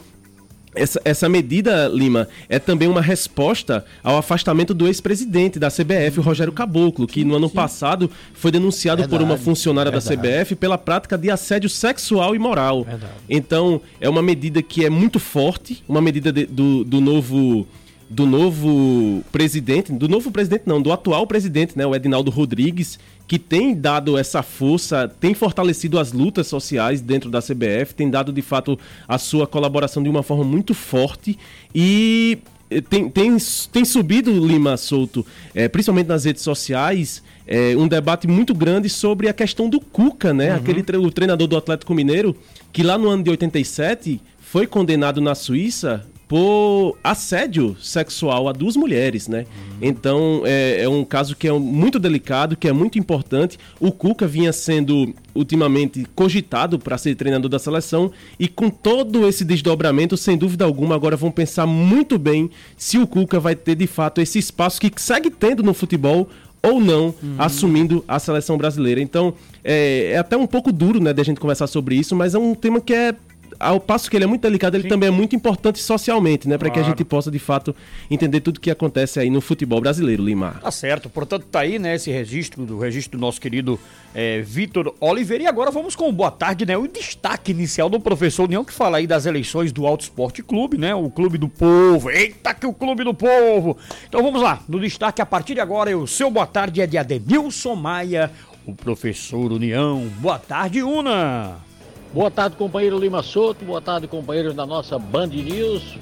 essa, 0.75 1.01
essa 1.05 1.29
medida, 1.29 1.87
Lima, 1.87 2.27
é 2.49 2.59
também 2.59 2.87
uma 2.87 3.01
resposta 3.01 3.85
ao 4.03 4.17
afastamento 4.17 4.73
do 4.73 4.87
ex-presidente 4.87 5.57
da 5.57 5.69
CBF, 5.69 6.19
o 6.19 6.21
Rogério 6.21 6.51
Caboclo, 6.51 7.07
que 7.07 7.23
no 7.23 7.35
ano 7.35 7.49
passado 7.49 8.11
foi 8.33 8.51
denunciado 8.51 9.01
verdade, 9.01 9.23
por 9.23 9.25
uma 9.25 9.37
funcionária 9.37 9.89
verdade. 9.89 10.17
da 10.17 10.41
CBF 10.41 10.55
pela 10.55 10.77
prática 10.77 11.17
de 11.17 11.31
assédio 11.31 11.69
sexual 11.69 12.35
e 12.35 12.39
moral. 12.39 12.83
Verdade. 12.83 13.13
Então, 13.29 13.81
é 14.01 14.09
uma 14.09 14.21
medida 14.21 14.61
que 14.61 14.85
é 14.85 14.89
muito 14.89 15.17
forte, 15.17 15.81
uma 15.87 16.01
medida 16.01 16.31
de, 16.31 16.45
do, 16.45 16.83
do 16.83 16.99
novo 16.99 17.65
do 18.09 18.25
novo 18.25 19.23
presidente, 19.31 19.91
do 19.91 20.07
novo 20.07 20.31
presidente 20.31 20.63
não, 20.65 20.81
do 20.81 20.91
atual 20.91 21.25
presidente, 21.25 21.77
né, 21.77 21.85
o 21.85 21.95
Edinaldo 21.95 22.29
Rodrigues, 22.29 22.99
que 23.27 23.39
tem 23.39 23.73
dado 23.73 24.17
essa 24.17 24.43
força, 24.43 25.11
tem 25.19 25.33
fortalecido 25.33 25.97
as 25.97 26.11
lutas 26.13 26.47
sociais 26.47 27.01
dentro 27.01 27.29
da 27.29 27.41
CBF, 27.41 27.95
tem 27.95 28.09
dado 28.09 28.31
de 28.31 28.41
fato 28.41 28.77
a 29.07 29.17
sua 29.17 29.47
colaboração 29.47 30.03
de 30.03 30.09
uma 30.09 30.21
forma 30.21 30.43
muito 30.43 30.75
forte 30.75 31.37
e 31.73 32.37
eh, 32.69 32.81
tem, 32.81 33.09
tem, 33.09 33.35
tem 33.71 33.85
subido, 33.85 34.31
Lima 34.31 34.77
Souto, 34.77 35.25
é, 35.55 35.67
principalmente 35.67 36.07
nas 36.07 36.25
redes 36.25 36.43
sociais, 36.43 37.23
é, 37.47 37.75
um 37.75 37.87
debate 37.87 38.27
muito 38.27 38.53
grande 38.53 38.89
sobre 38.89 39.27
a 39.27 39.33
questão 39.33 39.67
do 39.67 39.79
Cuca, 39.79 40.31
né? 40.31 40.51
Uhum. 40.51 40.57
Aquele 40.57 40.97
o 40.97 41.11
treinador 41.11 41.47
do 41.47 41.57
Atlético 41.57 41.93
Mineiro, 41.95 42.35
que 42.71 42.83
lá 42.83 42.97
no 42.97 43.09
ano 43.09 43.23
de 43.23 43.31
87 43.31 44.21
foi 44.39 44.67
condenado 44.67 45.19
na 45.19 45.33
Suíça 45.33 46.05
por 46.27 46.97
assédio 47.03 47.75
sexual 47.79 48.47
a 48.47 48.51
duas 48.51 48.75
mulheres, 48.75 49.27
né? 49.27 49.39
Uhum. 49.41 49.77
Então 49.81 50.41
é, 50.45 50.81
é, 50.81 50.89
um 50.89 51.03
caso 51.05 51.35
que 51.35 51.47
é 51.47 51.51
muito 51.51 51.99
delicado, 51.99 52.55
que 52.55 52.67
é 52.67 52.73
muito 52.73 52.97
importante. 52.97 53.59
O 53.79 53.91
Cuca 53.91 54.25
vinha 54.25 54.51
sendo 54.51 55.13
ultimamente 55.35 56.05
cogitado 56.15 56.79
para 56.79 56.97
ser 56.97 57.15
treinador 57.15 57.49
da 57.49 57.59
seleção 57.59 58.11
e 58.39 58.47
com 58.47 58.69
todo 58.69 59.27
esse 59.27 59.45
desdobramento, 59.45 60.17
sem 60.17 60.37
dúvida 60.37 60.65
alguma, 60.65 60.95
agora 60.95 61.15
vão 61.15 61.29
pensar 61.29 61.67
muito 61.67 62.17
bem 62.17 62.49
se 62.75 62.97
o 62.97 63.05
Cuca 63.05 63.39
vai 63.39 63.55
ter 63.55 63.75
de 63.75 63.85
fato 63.85 64.19
esse 64.19 64.39
espaço 64.39 64.81
que 64.81 64.91
segue 64.97 65.29
tendo 65.29 65.61
no 65.61 65.73
futebol 65.73 66.29
ou 66.65 66.79
não 66.79 67.13
uhum. 67.21 67.35
assumindo 67.37 68.03
a 68.07 68.17
seleção 68.17 68.57
brasileira. 68.57 68.99
Então, 68.99 69.35
é, 69.63 70.11
é, 70.13 70.17
até 70.17 70.35
um 70.35 70.47
pouco 70.47 70.71
duro, 70.71 70.99
né, 70.99 71.13
de 71.13 71.21
a 71.21 71.23
gente 71.23 71.39
conversar 71.39 71.67
sobre 71.67 71.95
isso, 71.95 72.15
mas 72.15 72.33
é 72.33 72.39
um 72.39 72.55
tema 72.55 72.81
que 72.81 72.93
é 72.93 73.13
ao 73.59 73.79
passo 73.79 74.09
que 74.09 74.17
ele 74.17 74.23
é 74.23 74.27
muito 74.27 74.41
delicado, 74.41 74.75
ele 74.75 74.83
Sim. 74.83 74.89
também 74.89 75.07
é 75.07 75.11
muito 75.11 75.35
importante 75.35 75.79
socialmente, 75.79 76.47
né? 76.47 76.57
Para 76.57 76.69
claro. 76.69 76.83
que 76.83 76.85
a 76.85 76.89
gente 76.89 77.03
possa, 77.05 77.31
de 77.31 77.39
fato, 77.39 77.75
entender 78.09 78.41
tudo 78.41 78.57
o 78.57 78.59
que 78.59 78.71
acontece 78.71 79.19
aí 79.19 79.29
no 79.29 79.41
futebol 79.41 79.79
brasileiro, 79.81 80.23
Limar. 80.23 80.59
Tá 80.59 80.71
certo. 80.71 81.09
Portanto, 81.09 81.45
tá 81.49 81.61
aí, 81.61 81.79
né, 81.79 81.95
esse 81.95 82.11
registro, 82.11 82.65
do 82.65 82.79
registro 82.79 83.17
do 83.17 83.21
nosso 83.21 83.39
querido 83.39 83.79
é, 84.13 84.41
Vitor 84.41 84.93
Oliveira. 84.99 85.43
E 85.43 85.47
agora 85.47 85.71
vamos 85.71 85.95
com 85.95 86.07
o 86.09 86.11
boa 86.11 86.31
tarde, 86.31 86.65
né? 86.65 86.77
O 86.77 86.87
destaque 86.87 87.51
inicial 87.51 87.89
do 87.89 87.99
professor 87.99 88.45
União, 88.45 88.63
que 88.63 88.73
fala 88.73 88.97
aí 88.97 89.07
das 89.07 89.25
eleições 89.25 89.71
do 89.71 89.85
Alto 89.85 90.01
Esporte 90.01 90.41
Clube, 90.41 90.77
né? 90.77 90.95
O 90.95 91.09
Clube 91.09 91.37
do 91.37 91.49
Povo. 91.49 92.09
Eita, 92.09 92.53
que 92.53 92.65
o 92.65 92.73
Clube 92.73 93.03
do 93.03 93.13
Povo! 93.13 93.77
Então 94.07 94.21
vamos 94.21 94.41
lá. 94.41 94.61
No 94.67 94.79
destaque, 94.79 95.21
a 95.21 95.25
partir 95.25 95.55
de 95.55 95.59
agora, 95.59 95.95
o 95.97 96.07
seu 96.07 96.29
boa 96.29 96.47
tarde 96.47 96.81
é 96.81 96.87
de 96.87 96.97
Ademilson 96.97 97.75
Maia, 97.75 98.31
o 98.65 98.73
professor 98.73 99.51
União. 99.51 100.07
Boa 100.19 100.39
tarde, 100.39 100.81
Una! 100.81 101.74
Boa 102.15 102.31
tarde, 102.31 102.55
companheiro 102.55 102.97
Lima 102.97 103.21
Souto. 103.21 103.65
Boa 103.65 103.81
tarde, 103.81 104.07
companheiros 104.07 104.55
da 104.55 104.65
nossa 104.65 104.97
Band 104.97 105.27
News. 105.27 105.97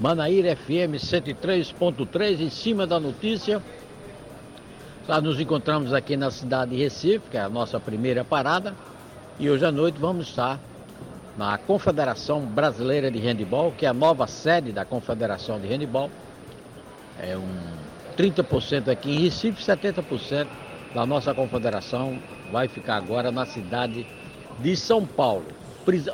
Manaíra 0.00 0.56
FM 0.56 0.96
103.3, 0.96 2.40
em 2.40 2.48
cima 2.48 2.86
da 2.86 2.98
notícia. 2.98 3.62
Nós 5.06 5.22
nos 5.22 5.38
encontramos 5.38 5.92
aqui 5.92 6.16
na 6.16 6.30
cidade 6.30 6.70
de 6.70 6.82
Recife, 6.82 7.28
que 7.30 7.36
é 7.36 7.42
a 7.42 7.50
nossa 7.50 7.78
primeira 7.78 8.24
parada. 8.24 8.74
E 9.38 9.50
hoje 9.50 9.66
à 9.66 9.70
noite 9.70 9.98
vamos 9.98 10.28
estar 10.28 10.58
na 11.36 11.58
Confederação 11.58 12.40
Brasileira 12.40 13.10
de 13.10 13.18
Handebol, 13.18 13.72
que 13.72 13.84
é 13.84 13.90
a 13.90 13.92
nova 13.92 14.26
sede 14.26 14.72
da 14.72 14.86
Confederação 14.86 15.60
de 15.60 15.70
Handebol. 15.70 16.10
É 17.20 17.36
um 17.36 17.46
30% 18.16 18.88
aqui 18.88 19.10
em 19.10 19.24
Recife, 19.24 19.62
70% 19.62 20.46
da 20.94 21.04
nossa 21.04 21.34
confederação 21.34 22.18
vai 22.50 22.68
ficar 22.68 22.96
agora 22.96 23.30
na 23.30 23.44
cidade 23.44 24.02
de 24.02 24.25
de 24.58 24.76
São 24.76 25.06
Paulo. 25.06 25.46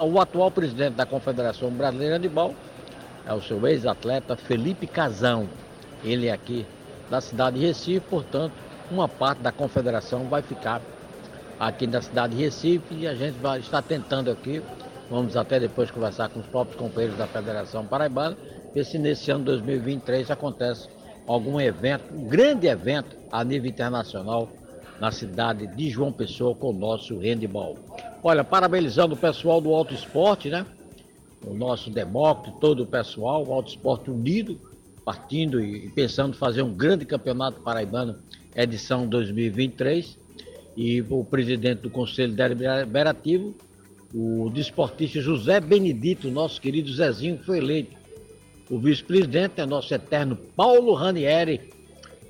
o 0.00 0.20
atual 0.20 0.50
presidente 0.50 0.94
da 0.94 1.06
Confederação 1.06 1.70
Brasileira 1.70 2.18
de 2.18 2.26
Handebol 2.26 2.54
é 3.26 3.32
o 3.32 3.40
seu 3.40 3.66
ex-atleta 3.66 4.36
Felipe 4.36 4.86
Casão. 4.86 5.48
Ele 6.04 6.26
é 6.26 6.32
aqui 6.32 6.66
da 7.08 7.20
cidade 7.20 7.58
de 7.58 7.66
Recife, 7.66 8.00
portanto, 8.08 8.52
uma 8.90 9.08
parte 9.08 9.40
da 9.40 9.52
confederação 9.52 10.24
vai 10.24 10.42
ficar 10.42 10.80
aqui 11.58 11.86
na 11.86 12.02
cidade 12.02 12.34
de 12.34 12.42
Recife 12.42 12.94
e 12.94 13.06
a 13.06 13.14
gente 13.14 13.38
vai 13.38 13.60
estar 13.60 13.82
tentando 13.82 14.30
aqui, 14.30 14.62
vamos 15.08 15.36
até 15.36 15.60
depois 15.60 15.90
conversar 15.90 16.28
com 16.28 16.40
os 16.40 16.46
próprios 16.46 16.76
companheiros 16.78 17.16
da 17.16 17.26
Federação 17.26 17.86
Paraibana, 17.86 18.36
ver 18.74 18.84
se 18.84 18.98
nesse 18.98 19.30
ano 19.30 19.44
2023 19.44 20.30
acontece 20.30 20.88
algum 21.26 21.60
evento, 21.60 22.12
um 22.12 22.24
grande 22.24 22.66
evento 22.66 23.16
a 23.30 23.44
nível 23.44 23.70
internacional 23.70 24.48
na 25.02 25.10
cidade 25.10 25.66
de 25.66 25.90
João 25.90 26.12
Pessoa 26.12 26.54
com 26.54 26.70
o 26.70 26.72
nosso 26.72 27.18
handball. 27.18 27.76
Olha, 28.22 28.44
parabenizando 28.44 29.14
o 29.14 29.16
pessoal 29.16 29.60
do 29.60 29.74
Alto 29.74 29.92
Esporte, 29.92 30.48
né? 30.48 30.64
O 31.44 31.52
nosso 31.52 31.90
Demócrito, 31.90 32.56
todo 32.60 32.84
o 32.84 32.86
pessoal, 32.86 33.44
o 33.44 33.52
Alto 33.52 33.70
Esporte 33.70 34.12
unido, 34.12 34.60
partindo 35.04 35.60
e 35.60 35.88
pensando 35.88 36.36
fazer 36.36 36.62
um 36.62 36.72
grande 36.72 37.04
campeonato 37.04 37.60
paraibano, 37.62 38.14
edição 38.54 39.04
2023. 39.08 40.16
E 40.76 41.02
o 41.10 41.24
presidente 41.24 41.80
do 41.80 41.90
Conselho 41.90 42.34
Deliberativo, 42.34 43.56
o 44.14 44.50
desportista 44.54 45.20
José 45.20 45.58
Benedito, 45.58 46.30
nosso 46.30 46.60
querido 46.60 46.92
Zezinho, 46.92 47.40
foi 47.44 47.58
eleito. 47.58 47.96
O 48.70 48.78
vice-presidente 48.78 49.60
é 49.60 49.66
nosso 49.66 49.92
eterno 49.92 50.36
Paulo 50.54 50.94
Ranieri, 50.94 51.72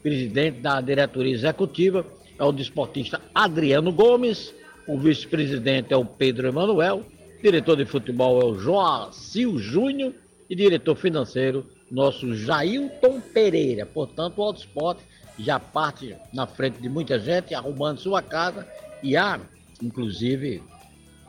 presidente 0.03 0.61
da 0.61 0.81
diretoria 0.81 1.35
executiva, 1.35 2.07
é 2.43 2.45
o 2.45 2.51
desportista 2.51 3.21
Adriano 3.33 3.93
Gomes, 3.93 4.53
o 4.89 4.99
vice-presidente 4.99 5.95
é 5.95 5.97
o 5.97 6.05
Pedro 6.05 6.49
Emanuel, 6.49 7.05
diretor 7.41 7.77
de 7.77 7.85
futebol 7.85 8.43
é 8.43 8.45
o 8.45 8.59
Joacil 8.59 9.61
Júnior 9.61 10.13
e 10.51 10.57
diretor 10.57 10.97
financeiro 10.97 11.65
nosso 11.89 12.35
Jailton 12.35 13.21
Pereira. 13.21 13.87
Portanto, 13.87 14.39
o 14.39 14.43
Autosport 14.43 14.99
já 15.39 15.61
parte 15.61 16.17
na 16.33 16.45
frente 16.45 16.81
de 16.81 16.89
muita 16.89 17.17
gente, 17.17 17.55
arrumando 17.55 18.01
sua 18.01 18.21
casa 18.21 18.67
e 19.05 19.17
há, 19.17 19.39
inclusive, 19.81 20.61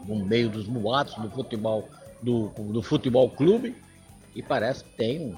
no 0.08 0.26
meio 0.26 0.50
dos 0.50 0.68
muatos 0.68 1.14
do 1.14 1.30
futebol, 1.30 1.88
do, 2.24 2.48
do 2.58 2.82
futebol 2.82 3.30
clube, 3.30 3.76
e 4.36 4.42
parece 4.42 4.84
que 4.84 4.96
tem 4.98 5.36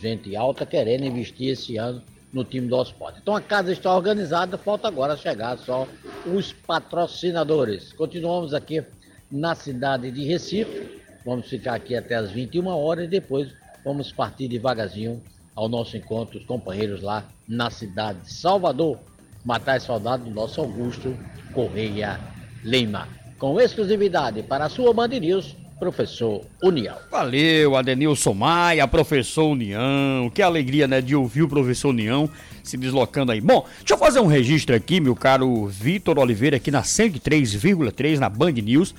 gente 0.00 0.34
alta 0.34 0.66
querendo 0.66 1.04
investir 1.04 1.50
esse 1.50 1.76
ano 1.76 2.02
no 2.32 2.44
time 2.44 2.68
do 2.68 2.74
Autosport. 2.74 3.16
Então 3.20 3.34
a 3.34 3.40
casa 3.40 3.72
está 3.72 3.94
organizada, 3.94 4.58
falta 4.58 4.88
agora 4.88 5.16
chegar 5.16 5.56
só 5.58 5.86
os 6.26 6.52
patrocinadores. 6.52 7.92
Continuamos 7.92 8.52
aqui 8.52 8.84
na 9.30 9.54
cidade 9.54 10.10
de 10.10 10.24
Recife, 10.24 11.02
vamos 11.24 11.48
ficar 11.48 11.74
aqui 11.74 11.96
até 11.96 12.14
as 12.14 12.30
21 12.30 12.66
horas 12.66 13.04
e 13.04 13.08
depois 13.08 13.52
vamos 13.84 14.12
partir 14.12 14.48
devagarzinho 14.48 15.22
ao 15.54 15.68
nosso 15.68 15.96
encontro, 15.96 16.38
os 16.38 16.44
companheiros 16.44 17.02
lá 17.02 17.24
na 17.48 17.70
cidade 17.70 18.20
de 18.20 18.32
Salvador, 18.32 18.98
matar 19.44 19.80
saudade 19.80 20.24
do 20.24 20.30
nosso 20.30 20.60
Augusto 20.60 21.16
Correia 21.54 22.20
Lima. 22.62 23.08
Com 23.38 23.60
exclusividade 23.60 24.42
para 24.42 24.66
a 24.66 24.68
sua 24.68 24.92
Band 24.92 25.08
News, 25.08 25.56
professor 25.78 26.42
União. 26.62 26.96
Valeu, 27.10 27.76
Adenilson 27.76 28.34
Maia, 28.34 28.86
professor 28.88 29.46
União. 29.50 30.30
Que 30.34 30.42
alegria, 30.42 30.88
né, 30.88 31.00
de 31.00 31.14
ouvir 31.14 31.42
o 31.42 31.48
professor 31.48 31.90
União 31.90 32.28
se 32.62 32.76
deslocando 32.76 33.32
aí. 33.32 33.40
Bom, 33.40 33.64
deixa 33.78 33.94
eu 33.94 33.98
fazer 33.98 34.20
um 34.20 34.26
registro 34.26 34.74
aqui, 34.74 35.00
meu 35.00 35.14
caro 35.14 35.66
Vitor 35.66 36.18
Oliveira, 36.18 36.56
aqui 36.56 36.70
na 36.70 36.82
103,3 36.82 38.18
na 38.18 38.28
Band 38.28 38.52
News. 38.52 38.94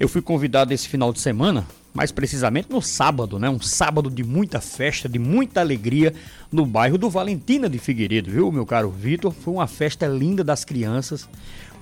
Eu 0.00 0.08
fui 0.08 0.20
convidado 0.20 0.72
esse 0.72 0.88
final 0.88 1.12
de 1.12 1.20
semana 1.20 1.66
mais 1.92 2.10
precisamente 2.10 2.70
no 2.70 2.80
sábado, 2.80 3.38
né? 3.38 3.48
Um 3.50 3.60
sábado 3.60 4.10
de 4.10 4.24
muita 4.24 4.60
festa, 4.60 5.08
de 5.08 5.18
muita 5.18 5.60
alegria 5.60 6.14
no 6.50 6.64
bairro 6.64 6.96
do 6.96 7.10
Valentina 7.10 7.68
de 7.68 7.78
Figueiredo, 7.78 8.30
viu, 8.30 8.50
meu 8.50 8.64
caro 8.64 8.90
Vitor? 8.90 9.32
Foi 9.32 9.54
uma 9.54 9.66
festa 9.66 10.06
linda 10.06 10.42
das 10.42 10.64
crianças. 10.64 11.28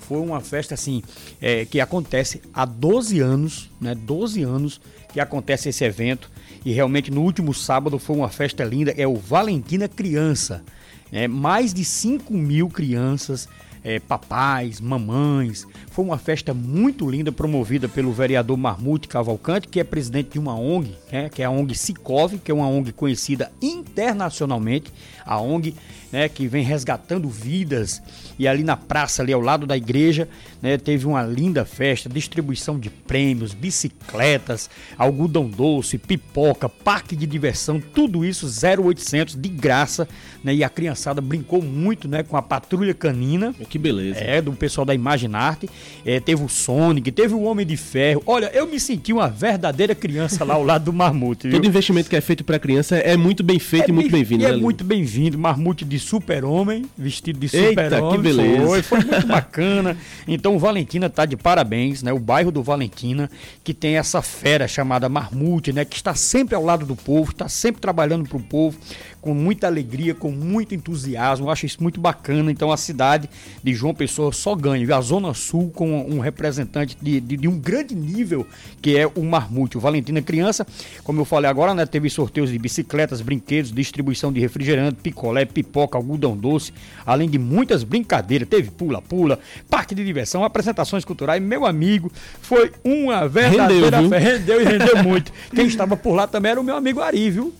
Foi 0.00 0.18
uma 0.18 0.40
festa 0.40 0.74
assim 0.74 1.02
é, 1.40 1.64
que 1.64 1.80
acontece 1.80 2.42
há 2.52 2.64
12 2.64 3.20
anos, 3.20 3.70
né? 3.80 3.94
12 3.94 4.42
anos 4.42 4.80
que 5.12 5.20
acontece 5.20 5.68
esse 5.68 5.84
evento 5.84 6.30
e 6.64 6.72
realmente 6.72 7.10
no 7.10 7.22
último 7.22 7.54
sábado 7.54 7.98
foi 7.98 8.16
uma 8.16 8.28
festa 8.28 8.64
linda. 8.64 8.92
É 8.96 9.06
o 9.06 9.14
Valentina 9.14 9.88
Criança, 9.88 10.64
é 11.12 11.28
mais 11.28 11.72
de 11.72 11.84
5 11.84 12.32
mil 12.34 12.68
crianças 12.68 13.48
é, 13.82 13.98
papais, 13.98 14.80
mamães. 14.80 15.66
Foi 15.90 16.04
uma 16.04 16.18
festa 16.18 16.54
muito 16.54 17.08
linda 17.10 17.32
promovida 17.32 17.88
pelo 17.88 18.12
vereador 18.12 18.56
Marmute 18.56 19.08
Cavalcante, 19.08 19.66
que 19.66 19.80
é 19.80 19.84
presidente 19.84 20.30
de 20.32 20.38
uma 20.38 20.54
ONG, 20.54 20.96
né, 21.10 21.28
que 21.28 21.42
é 21.42 21.44
a 21.44 21.50
ONG 21.50 21.74
Sicov, 21.74 22.38
que 22.38 22.50
é 22.50 22.54
uma 22.54 22.68
ONG 22.68 22.92
conhecida 22.92 23.50
internacionalmente, 23.60 24.92
a 25.26 25.40
ONG 25.40 25.74
né, 26.12 26.28
que 26.28 26.46
vem 26.46 26.64
resgatando 26.64 27.28
vidas. 27.28 28.02
E 28.38 28.48
ali 28.48 28.62
na 28.62 28.76
praça, 28.76 29.22
ali 29.22 29.32
ao 29.32 29.40
lado 29.40 29.66
da 29.66 29.76
igreja, 29.76 30.28
né, 30.62 30.76
teve 30.78 31.06
uma 31.06 31.22
linda 31.22 31.64
festa, 31.64 32.08
distribuição 32.08 32.78
de 32.78 32.88
prêmios, 32.90 33.52
bicicletas, 33.52 34.70
algodão 34.96 35.48
doce, 35.48 35.98
pipoca, 35.98 36.68
parque 36.68 37.14
de 37.14 37.26
diversão, 37.26 37.80
tudo 37.80 38.24
isso 38.24 38.46
0800 38.46 39.34
de 39.34 39.48
graça, 39.48 40.08
né, 40.42 40.54
e 40.54 40.64
a 40.64 40.68
criançada 40.68 41.20
brincou 41.20 41.62
muito, 41.62 42.08
né, 42.08 42.22
com 42.22 42.36
a 42.36 42.42
patrulha 42.42 42.94
canina. 42.94 43.52
Que 43.68 43.78
beleza. 43.78 44.20
É, 44.20 44.40
do 44.40 44.52
pessoal 44.52 44.84
da 44.84 44.94
Imaginarte. 44.94 45.68
É, 46.04 46.20
teve 46.20 46.42
o 46.42 46.48
Sonic, 46.48 47.10
teve 47.12 47.34
o 47.34 47.42
Homem 47.42 47.66
de 47.66 47.76
Ferro. 47.76 48.22
Olha, 48.26 48.50
eu 48.54 48.66
me 48.66 48.80
senti 48.80 49.12
uma 49.12 49.28
verdadeira 49.28 49.94
criança 49.94 50.44
lá 50.44 50.54
ao 50.54 50.64
lado 50.64 50.86
do 50.86 50.92
Marmute. 50.92 51.50
Todo 51.50 51.66
investimento 51.66 52.08
que 52.08 52.16
é 52.16 52.20
feito 52.20 52.44
para 52.44 52.58
criança 52.58 52.96
é 52.96 53.16
muito 53.16 53.42
bem 53.42 53.58
feito 53.58 53.86
é 53.86 53.88
e 53.90 53.92
muito 53.92 54.10
bem-vindo. 54.10 54.44
Bem, 54.44 54.52
é 54.52 54.56
né, 54.56 54.62
muito 54.62 54.84
bem-vindo. 54.84 55.38
Marmute 55.38 55.84
de 55.84 55.98
super-homem, 55.98 56.86
vestido 56.96 57.38
de 57.38 57.48
super-homem. 57.48 58.10
que 58.10 58.18
beleza. 58.18 58.66
Foi, 58.66 58.82
foi 58.82 58.98
muito 59.04 59.26
bacana. 59.26 59.96
Então 60.26 60.54
o 60.54 60.58
Valentina 60.58 61.10
tá 61.10 61.26
de 61.26 61.36
parabéns, 61.36 62.02
né? 62.02 62.12
O 62.12 62.18
bairro 62.18 62.50
do 62.50 62.62
Valentina, 62.62 63.30
que 63.62 63.74
tem 63.74 63.96
essa 63.96 64.22
fera 64.22 64.66
chamada 64.66 65.08
Marmute, 65.08 65.72
né? 65.72 65.84
Que 65.84 65.96
está 65.96 66.14
sempre 66.14 66.54
ao 66.54 66.64
lado 66.64 66.86
do 66.86 66.96
povo, 66.96 67.30
está 67.30 67.48
sempre 67.48 67.80
trabalhando 67.80 68.28
para 68.28 68.38
o 68.38 68.42
povo 68.42 68.78
com 69.20 69.34
muita 69.34 69.66
alegria, 69.66 70.14
com 70.14 70.30
muito 70.30 70.74
entusiasmo. 70.74 71.46
Eu 71.46 71.50
acho 71.50 71.66
isso 71.66 71.82
muito 71.82 72.00
bacana. 72.00 72.50
Então 72.50 72.72
a 72.72 72.76
cidade 72.76 73.28
de 73.62 73.74
João 73.74 73.94
Pessoa 73.94 74.32
só 74.32 74.54
ganha. 74.54 74.84
E 74.84 74.92
a 74.92 75.00
Zona 75.00 75.34
Sul 75.34 75.70
com 75.74 76.00
um 76.02 76.20
representante 76.20 76.96
de, 77.00 77.20
de, 77.20 77.36
de, 77.36 77.48
um 77.48 77.58
grande 77.58 77.94
nível, 77.94 78.46
que 78.80 78.96
é 78.96 79.06
o 79.06 79.22
Marmute. 79.22 79.76
O 79.76 79.80
Valentina 79.80 80.22
Criança, 80.22 80.66
como 81.04 81.20
eu 81.20 81.24
falei 81.24 81.50
agora, 81.50 81.74
né, 81.74 81.86
teve 81.86 82.08
sorteios 82.08 82.50
de 82.50 82.58
bicicletas, 82.58 83.20
brinquedos, 83.20 83.72
distribuição 83.72 84.32
de 84.32 84.40
refrigerante, 84.40 84.96
picolé, 85.02 85.44
pipoca, 85.44 85.98
algodão 85.98 86.36
doce, 86.36 86.72
além 87.04 87.28
de 87.28 87.38
muitas 87.38 87.84
brincadeiras. 87.84 88.48
Teve 88.48 88.70
pula-pula, 88.70 89.38
parque 89.68 89.94
de 89.94 90.04
diversão, 90.04 90.44
apresentações 90.44 91.04
culturais. 91.04 91.42
Meu 91.42 91.66
amigo, 91.66 92.10
foi 92.40 92.72
uma 92.84 93.28
verdadeira 93.28 94.00
rendeu, 94.00 94.18
rendeu 94.18 94.60
e 94.60 94.64
rendeu 94.64 95.02
muito. 95.02 95.32
Quem 95.54 95.66
estava 95.66 95.96
por 95.96 96.14
lá 96.14 96.26
também 96.26 96.52
era 96.52 96.60
o 96.60 96.64
meu 96.64 96.76
amigo 96.76 97.00
Ari, 97.00 97.30
viu? 97.30 97.54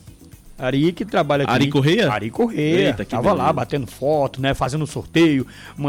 Ari 0.60 0.92
que 0.92 1.04
trabalha 1.04 1.44
aqui. 1.44 1.52
Ari 1.52 1.68
Correia? 1.70 2.12
Ari 2.12 2.30
Correia. 2.30 2.86
Eita, 2.88 3.04
que 3.04 3.10
Tava 3.10 3.22
beleza. 3.30 3.42
lá 3.42 3.52
batendo 3.52 3.86
foto, 3.86 4.40
né? 4.40 4.52
Fazendo 4.52 4.86
sorteio, 4.86 5.46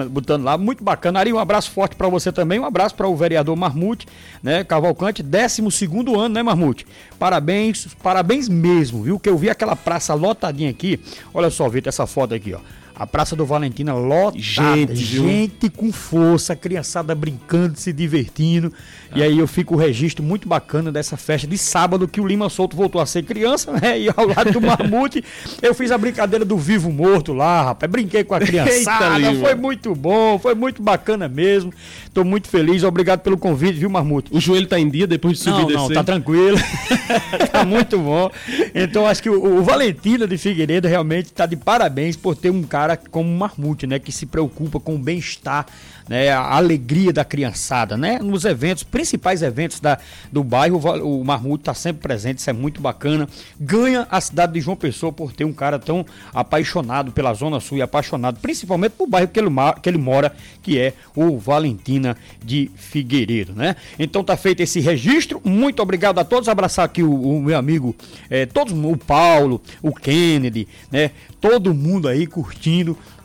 botando 0.10 0.44
lá. 0.44 0.58
Muito 0.58 0.84
bacana. 0.84 1.20
Ari, 1.20 1.34
um 1.34 1.40
abraço 1.40 1.72
forte 1.72 1.96
para 1.96 2.08
você 2.08 2.32
também. 2.32 2.60
Um 2.60 2.66
abraço 2.66 2.96
para 2.96 3.08
o 3.08 3.16
vereador 3.16 3.56
Marmute, 3.56 4.08
né? 4.42 4.64
Cavalcante, 4.64 5.22
12 5.22 5.70
segundo 5.72 6.20
ano, 6.20 6.36
né, 6.36 6.42
Marmute? 6.42 6.86
Parabéns, 7.20 7.88
parabéns 8.02 8.48
mesmo, 8.48 9.04
viu? 9.04 9.20
Que 9.20 9.30
eu 9.30 9.38
vi 9.38 9.50
aquela 9.50 9.76
praça 9.76 10.14
lotadinha 10.14 10.70
aqui. 10.70 11.00
Olha 11.34 11.50
só, 11.50 11.68
Vitor, 11.68 11.90
essa 11.90 12.08
foto 12.08 12.34
aqui, 12.34 12.54
ó. 12.54 12.60
A 13.02 13.08
Praça 13.08 13.36
do 13.36 13.44
Valentina 13.48 13.96
lotada, 13.96 14.38
gente, 14.38 14.96
gente 14.96 15.70
com 15.72 15.92
força, 15.92 16.56
criançada 16.56 17.16
brincando, 17.16 17.76
se 17.76 17.92
divertindo. 17.92 18.72
Ah. 19.10 19.18
E 19.18 19.24
aí 19.24 19.40
eu 19.40 19.48
fico 19.48 19.74
o 19.74 19.78
registro 19.78 20.24
muito 20.24 20.48
bacana 20.48 20.92
dessa 20.92 21.18
festa 21.18 21.48
de 21.48 21.58
sábado 21.58 22.08
que 22.08 22.22
o 22.22 22.28
Lima 22.28 22.48
Solto 22.48 22.78
voltou 22.78 23.02
a 23.02 23.08
ser 23.08 23.24
criança, 23.24 23.72
né? 23.72 24.00
E 24.00 24.08
ao 24.16 24.28
lado 24.28 24.52
do 24.52 24.62
Mamute, 24.62 25.24
eu 25.64 25.74
fiz 25.74 25.90
a 25.90 25.98
brincadeira 25.98 26.46
do 26.46 26.56
vivo 26.60 26.92
morto 26.92 27.34
lá, 27.34 27.64
rapaz. 27.64 27.92
Brinquei 27.92 28.24
com 28.24 28.36
a 28.36 28.40
criançada, 28.40 29.20
Eita, 29.20 29.40
foi 29.40 29.56
muito 29.56 29.96
bom, 29.96 30.38
foi 30.38 30.54
muito 30.54 30.84
bacana 30.84 31.28
mesmo. 31.28 31.74
Tô 32.14 32.24
muito 32.24 32.50
feliz, 32.50 32.84
obrigado 32.84 33.22
pelo 33.22 33.38
convite, 33.38 33.80
viu, 33.80 33.90
Marmute? 33.90 34.30
O 34.32 34.40
joelho 34.40 34.68
tá 34.68 34.80
em 34.80 34.88
dia 34.88 35.08
depois 35.08 35.40
de 35.40 35.44
subir 35.44 35.74
não, 35.74 35.88
Não, 35.88 35.90
tá 35.90 36.04
tranquilo. 36.04 36.60
tá 37.52 37.66
muito 37.66 37.98
bom. 37.98 38.30
Então 38.76 39.08
acho 39.08 39.24
que 39.24 39.30
o, 39.30 39.60
o 39.60 39.64
Valentina 39.64 40.28
de 40.28 40.38
Figueiredo 40.38 40.88
realmente 40.88 41.34
tá 41.34 41.48
de 41.48 41.56
parabéns 41.56 42.16
por 42.16 42.36
ter 42.36 42.52
um 42.52 42.62
cara 42.62 42.91
cara 42.96 43.10
como 43.10 43.30
Marmute, 43.38 43.88
né? 43.88 44.00
Que 44.00 44.12
se 44.12 44.26
preocupa 44.26 44.80
com 44.80 44.96
o 44.96 44.98
bem-estar, 44.98 45.66
né? 46.08 46.30
A 46.30 46.56
alegria 46.56 47.14
da 47.14 47.24
criançada, 47.24 47.98
né? 47.98 48.20
Nos 48.20 48.46
eventos, 48.46 48.84
principais 48.84 49.42
eventos 49.42 49.80
da, 49.80 49.98
do 50.32 50.44
bairro, 50.44 50.80
o 51.04 51.24
Marmute 51.24 51.62
está 51.62 51.74
sempre 51.74 52.02
presente, 52.02 52.40
isso 52.40 52.50
é 52.50 52.54
muito 52.54 52.82
bacana. 52.82 53.28
Ganha 53.60 54.08
a 54.10 54.20
cidade 54.20 54.54
de 54.54 54.62
João 54.62 54.76
Pessoa 54.76 55.12
por 55.12 55.32
ter 55.32 55.46
um 55.46 55.54
cara 55.54 55.80
tão 55.80 56.06
apaixonado 56.34 57.12
pela 57.12 57.34
Zona 57.34 57.60
Sul 57.60 57.78
e 57.78 57.82
apaixonado 57.82 58.40
principalmente 58.40 58.94
pelo 58.94 59.10
bairro 59.10 59.28
que 59.28 59.40
ele, 59.40 59.50
que 59.82 59.90
ele 59.90 59.98
mora, 59.98 60.34
que 60.62 60.78
é 60.78 60.94
o 61.16 61.38
Valentina 61.38 62.18
de 62.44 62.70
Figueiredo, 62.76 63.54
né? 63.54 63.76
Então 63.98 64.24
tá 64.24 64.36
feito 64.36 64.62
esse 64.62 64.80
registro. 64.80 65.42
Muito 65.44 65.82
obrigado 65.82 66.20
a 66.20 66.24
todos. 66.24 66.50
Abraçar 66.50 66.86
aqui 66.86 67.04
o, 67.04 67.14
o 67.14 67.42
meu 67.42 67.58
amigo, 67.58 67.96
é, 68.30 68.46
todos, 68.46 68.74
o 68.74 68.98
Paulo, 68.98 69.62
o 69.82 69.94
Kennedy, 69.94 70.68
né? 70.92 71.12
Todo 71.40 71.74
mundo 71.74 72.08
aí 72.08 72.28
curtindo 72.28 72.71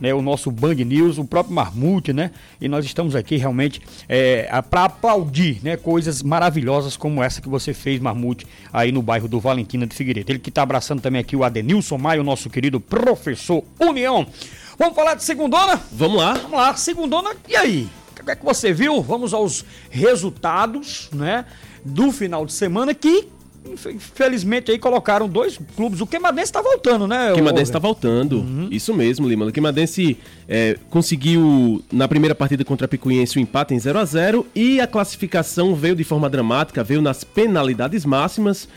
né, 0.01 0.13
o 0.15 0.23
nosso 0.23 0.51
Band 0.51 0.75
News, 0.75 1.19
o 1.19 1.25
próprio 1.25 1.55
Marmute, 1.55 2.13
né? 2.13 2.31
E 2.61 2.69
nós 2.69 2.85
estamos 2.85 3.15
aqui 3.15 3.37
realmente 3.37 3.81
é, 4.09 4.49
para 4.71 4.85
aplaudir, 4.85 5.61
né? 5.63 5.77
Coisas 5.77 6.23
maravilhosas 6.23 6.97
como 6.97 7.23
essa 7.23 7.41
que 7.41 7.49
você 7.49 7.73
fez, 7.73 8.01
Marmute, 8.01 8.47
aí 8.73 8.93
no 8.93 9.03
bairro 9.03 9.29
do 9.29 9.41
Valentina 9.41 9.87
de 9.87 9.95
Figueiredo. 9.95 10.31
Ele 10.31 10.39
que 10.39 10.49
está 10.49 10.63
abraçando 10.63 11.01
também 11.01 11.21
aqui 11.21 11.37
o 11.37 11.45
Adenilson 11.45 11.99
Maio, 11.99 12.23
nosso 12.23 12.51
querido 12.51 12.81
professor 12.81 13.63
União. 13.79 14.27
Vamos 14.79 14.95
falar 14.95 15.15
de 15.15 15.25
segundona? 15.25 15.81
Vamos 15.93 16.19
lá. 16.19 16.35
Vamos 16.35 16.59
lá, 16.59 16.77
segundona. 16.77 17.31
E 17.49 17.57
aí? 17.57 17.89
O 18.11 18.25
que 18.25 18.31
é 18.31 18.37
que 18.37 18.45
você 18.45 18.73
viu? 18.73 19.03
Vamos 19.03 19.33
aos 19.33 19.65
resultados, 19.91 21.09
né? 21.13 21.45
Do 21.85 22.11
final 22.11 22.45
de 22.45 22.53
semana 22.53 22.93
que 22.93 23.29
Infelizmente 23.73 24.71
aí 24.71 24.79
colocaram 24.79 25.29
dois 25.29 25.59
clubes. 25.75 26.01
O 26.01 26.07
Queimadense 26.07 26.53
tá 26.53 26.63
voltando, 26.63 27.07
né? 27.07 27.33
O 27.33 27.35
Queimadense 27.35 27.73
tá 27.73 27.79
voltando. 27.79 28.39
Uhum. 28.39 28.69
Isso 28.71 28.95
mesmo, 28.95 29.29
Lima. 29.29 29.47
O 29.47 29.53
Queimadense 29.53 30.17
é, 30.49 30.77
conseguiu 30.91 31.83
na 31.93 32.07
primeira 32.09 32.35
partida 32.35 32.65
contra 32.65 32.85
a 32.85 32.89
Picuiense 32.89 33.37
o 33.37 33.41
um 33.41 33.43
empate 33.43 33.75
em 33.75 33.79
0 33.79 33.99
a 33.99 34.05
0 34.05 34.47
e 34.55 34.81
a 34.81 34.87
classificação 34.87 35.75
veio 35.75 35.97
de 35.97 36.05
forma 36.05 36.29
dramática, 36.31 36.83
veio 36.85 37.03
nas 37.03 37.25
penalidades 37.25 38.05
máximas. 38.05 38.69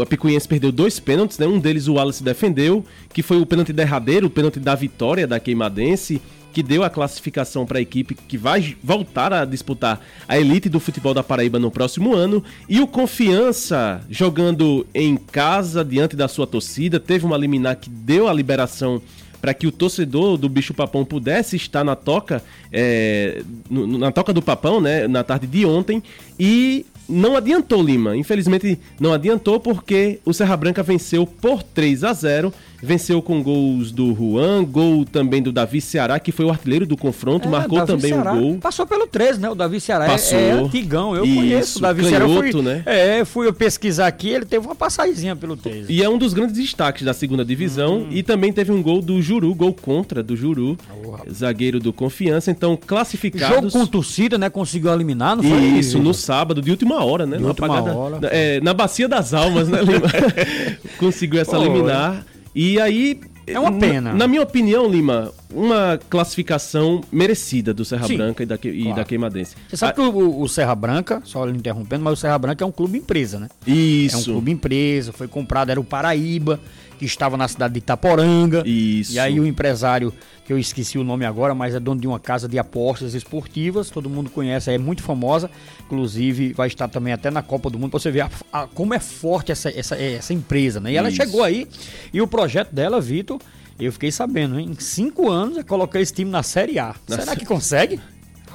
A 0.00 0.06
Picuiense 0.06 0.46
perdeu 0.46 0.70
dois 0.70 1.00
pênaltis, 1.00 1.38
né? 1.38 1.46
Um 1.46 1.58
deles 1.58 1.88
o 1.88 1.94
Wallace 1.94 2.22
defendeu, 2.22 2.84
que 3.12 3.22
foi 3.22 3.40
o 3.40 3.46
pênalti 3.46 3.72
derradeiro, 3.72 4.26
o 4.26 4.30
pênalti 4.30 4.60
da 4.60 4.74
vitória 4.74 5.26
da 5.26 5.40
Queimadense 5.40 6.20
que 6.54 6.62
deu 6.62 6.84
a 6.84 6.88
classificação 6.88 7.66
para 7.66 7.78
a 7.78 7.82
equipe 7.82 8.14
que 8.14 8.38
vai 8.38 8.76
voltar 8.82 9.32
a 9.32 9.44
disputar 9.44 10.00
a 10.28 10.38
elite 10.38 10.68
do 10.68 10.78
futebol 10.78 11.12
da 11.12 11.22
Paraíba 11.22 11.58
no 11.58 11.68
próximo 11.68 12.14
ano. 12.14 12.42
E 12.68 12.80
o 12.80 12.86
Confiança, 12.86 14.00
jogando 14.08 14.86
em 14.94 15.16
casa, 15.16 15.84
diante 15.84 16.14
da 16.14 16.28
sua 16.28 16.46
torcida, 16.46 17.00
teve 17.00 17.26
uma 17.26 17.36
liminar 17.36 17.76
que 17.76 17.90
deu 17.90 18.28
a 18.28 18.32
liberação 18.32 19.02
para 19.40 19.52
que 19.52 19.66
o 19.66 19.72
torcedor 19.72 20.38
do 20.38 20.48
Bicho 20.48 20.72
Papão 20.72 21.04
pudesse 21.04 21.56
estar 21.56 21.84
na 21.84 21.96
toca, 21.96 22.42
é, 22.72 23.42
na 23.68 24.10
toca 24.12 24.32
do 24.32 24.40
Papão, 24.40 24.80
né, 24.80 25.06
na 25.06 25.22
tarde 25.22 25.46
de 25.46 25.66
ontem, 25.66 26.02
e 26.38 26.86
não 27.08 27.36
adiantou 27.36 27.82
Lima. 27.82 28.16
Infelizmente 28.16 28.78
não 28.98 29.12
adiantou 29.12 29.60
porque 29.60 30.20
o 30.24 30.32
Serra 30.32 30.56
Branca 30.56 30.82
venceu 30.82 31.26
por 31.26 31.62
3 31.62 32.04
a 32.04 32.12
0 32.12 32.54
venceu 32.84 33.22
com 33.22 33.42
gols 33.42 33.90
do 33.90 34.14
Juan, 34.14 34.64
gol 34.64 35.04
também 35.04 35.42
do 35.42 35.50
Davi 35.50 35.80
Ceará, 35.80 36.18
que 36.20 36.30
foi 36.30 36.44
o 36.44 36.50
artilheiro 36.50 36.86
do 36.86 36.96
confronto, 36.96 37.48
é, 37.48 37.50
marcou 37.50 37.78
Davi 37.78 37.92
também 37.92 38.12
Ceará. 38.12 38.32
um 38.32 38.40
gol. 38.40 38.58
Passou 38.58 38.86
pelo 38.86 39.06
13, 39.06 39.40
né? 39.40 39.50
O 39.50 39.54
Davi 39.54 39.80
Ceará 39.80 40.04
é- 40.04 40.08
Passou. 40.08 40.38
é, 40.38 40.50
antigão, 40.52 41.16
eu 41.16 41.24
Isso, 41.24 41.34
conheço 41.34 41.78
o 41.78 41.82
Davi 41.82 42.02
canhoto, 42.02 42.26
Ceará. 42.28 42.52
Fui, 42.52 42.62
né? 42.62 42.82
É, 42.86 43.24
fui 43.24 43.46
eu 43.46 43.52
pesquisar 43.52 44.06
aqui, 44.06 44.28
ele 44.28 44.44
teve 44.44 44.66
uma 44.66 44.74
passadinha 44.74 45.34
pelo 45.34 45.56
13. 45.56 45.92
E 45.92 46.02
é 46.02 46.08
um 46.08 46.18
dos 46.18 46.34
grandes 46.34 46.54
destaques 46.54 47.02
da 47.02 47.14
segunda 47.14 47.44
divisão. 47.44 47.98
Hum. 47.98 48.06
E 48.10 48.22
também 48.22 48.52
teve 48.52 48.70
um 48.70 48.82
gol 48.82 49.00
do 49.00 49.20
Juru, 49.22 49.54
gol 49.54 49.72
contra 49.72 50.22
do 50.22 50.36
Juru, 50.36 50.76
oh, 51.04 51.32
zagueiro 51.32 51.80
do 51.80 51.92
Confiança. 51.92 52.50
Então, 52.50 52.76
classificados. 52.76 53.56
Jogo 53.56 53.70
com 53.70 53.86
torcida, 53.86 54.36
né? 54.36 54.50
Conseguiu 54.50 54.92
eliminar, 54.92 55.36
não 55.36 55.42
foi? 55.42 55.62
Isso, 55.78 55.98
no 55.98 56.12
sábado, 56.12 56.60
de 56.60 56.70
última 56.70 57.02
hora, 57.04 57.24
né? 57.26 57.38
De 57.38 57.44
última 57.44 57.66
apagada, 57.66 57.96
hora. 57.96 58.18
É, 58.30 58.60
na 58.60 58.74
Bacia 58.74 59.08
das 59.08 59.32
Almas, 59.32 59.68
né, 59.68 59.80
Lima? 59.82 60.08
Conseguiu 60.98 61.40
essa 61.40 61.56
liminar. 61.56 62.24
E 62.54 62.80
aí, 62.80 63.20
é 63.46 63.58
uma 63.58 63.72
pena. 63.72 64.12
Na, 64.12 64.18
na, 64.18 64.28
minha 64.28 64.42
opinião, 64.42 64.88
Lima, 64.88 65.32
uma 65.50 65.98
classificação 66.08 67.02
merecida 67.12 67.74
do 67.74 67.84
Serra 67.84 68.06
Sim, 68.06 68.16
Branca 68.16 68.42
e 68.42 68.46
da, 68.46 68.54
e 68.62 68.82
claro. 68.82 68.96
da 68.96 69.04
Queimadense. 69.04 69.56
Você 69.68 69.76
sabe 69.76 69.92
ah, 69.92 69.94
que 69.94 70.00
o, 70.00 70.40
o, 70.40 70.48
Serra 70.48 70.74
Branca, 70.74 71.20
só 71.24 71.44
lhe 71.44 71.56
interrompendo, 71.56 72.04
mas 72.04 72.14
o 72.14 72.16
Serra 72.16 72.38
Branca 72.38 72.64
é 72.64 72.66
um 72.66 72.72
clube 72.72 72.98
empresa, 72.98 73.38
né? 73.38 73.48
Isso. 73.66 74.16
É 74.16 74.18
um 74.18 74.22
clube 74.24 74.50
empresa, 74.52 75.12
foi 75.12 75.28
comprado, 75.28 75.70
era 75.70 75.80
o 75.80 75.84
Paraíba, 75.84 76.60
que 76.98 77.04
estava 77.04 77.36
na 77.36 77.48
cidade 77.48 77.74
de 77.74 77.78
Itaporanga. 77.78 78.62
Isso. 78.66 79.12
E 79.12 79.18
aí 79.18 79.38
o 79.38 79.46
empresário, 79.46 80.12
que 80.44 80.52
eu 80.52 80.58
esqueci 80.58 80.98
o 80.98 81.04
nome 81.04 81.24
agora, 81.24 81.54
mas 81.54 81.74
é 81.74 81.80
dono 81.80 82.00
de 82.00 82.06
uma 82.06 82.20
casa 82.20 82.48
de 82.48 82.58
apostas 82.58 83.14
esportivas, 83.14 83.90
todo 83.90 84.08
mundo 84.10 84.30
conhece, 84.30 84.70
é 84.70 84.78
muito 84.78 85.02
famosa, 85.02 85.50
inclusive 85.84 86.52
vai 86.52 86.68
estar 86.68 86.88
também 86.88 87.12
até 87.12 87.30
na 87.30 87.42
Copa 87.42 87.70
do 87.70 87.78
Mundo, 87.78 87.90
pra 87.90 88.00
você 88.00 88.10
ver 88.10 88.22
a, 88.22 88.30
a, 88.52 88.66
como 88.66 88.94
é 88.94 89.00
forte 89.00 89.52
essa, 89.52 89.70
essa, 89.70 89.96
essa 89.96 90.32
empresa, 90.32 90.80
né? 90.80 90.92
E 90.92 90.96
ela 90.96 91.08
Isso. 91.08 91.16
chegou 91.16 91.42
aí, 91.42 91.66
e 92.12 92.20
o 92.20 92.26
projeto 92.26 92.72
dela, 92.72 93.00
Vitor, 93.00 93.40
eu 93.78 93.92
fiquei 93.92 94.12
sabendo, 94.12 94.58
hein? 94.58 94.70
em 94.70 94.80
cinco 94.80 95.30
anos 95.30 95.56
eu 95.56 95.64
coloquei 95.64 96.00
esse 96.00 96.12
time 96.12 96.30
na 96.30 96.42
Série 96.42 96.78
A. 96.78 96.94
Será 97.08 97.34
que 97.34 97.44
consegue? 97.44 98.00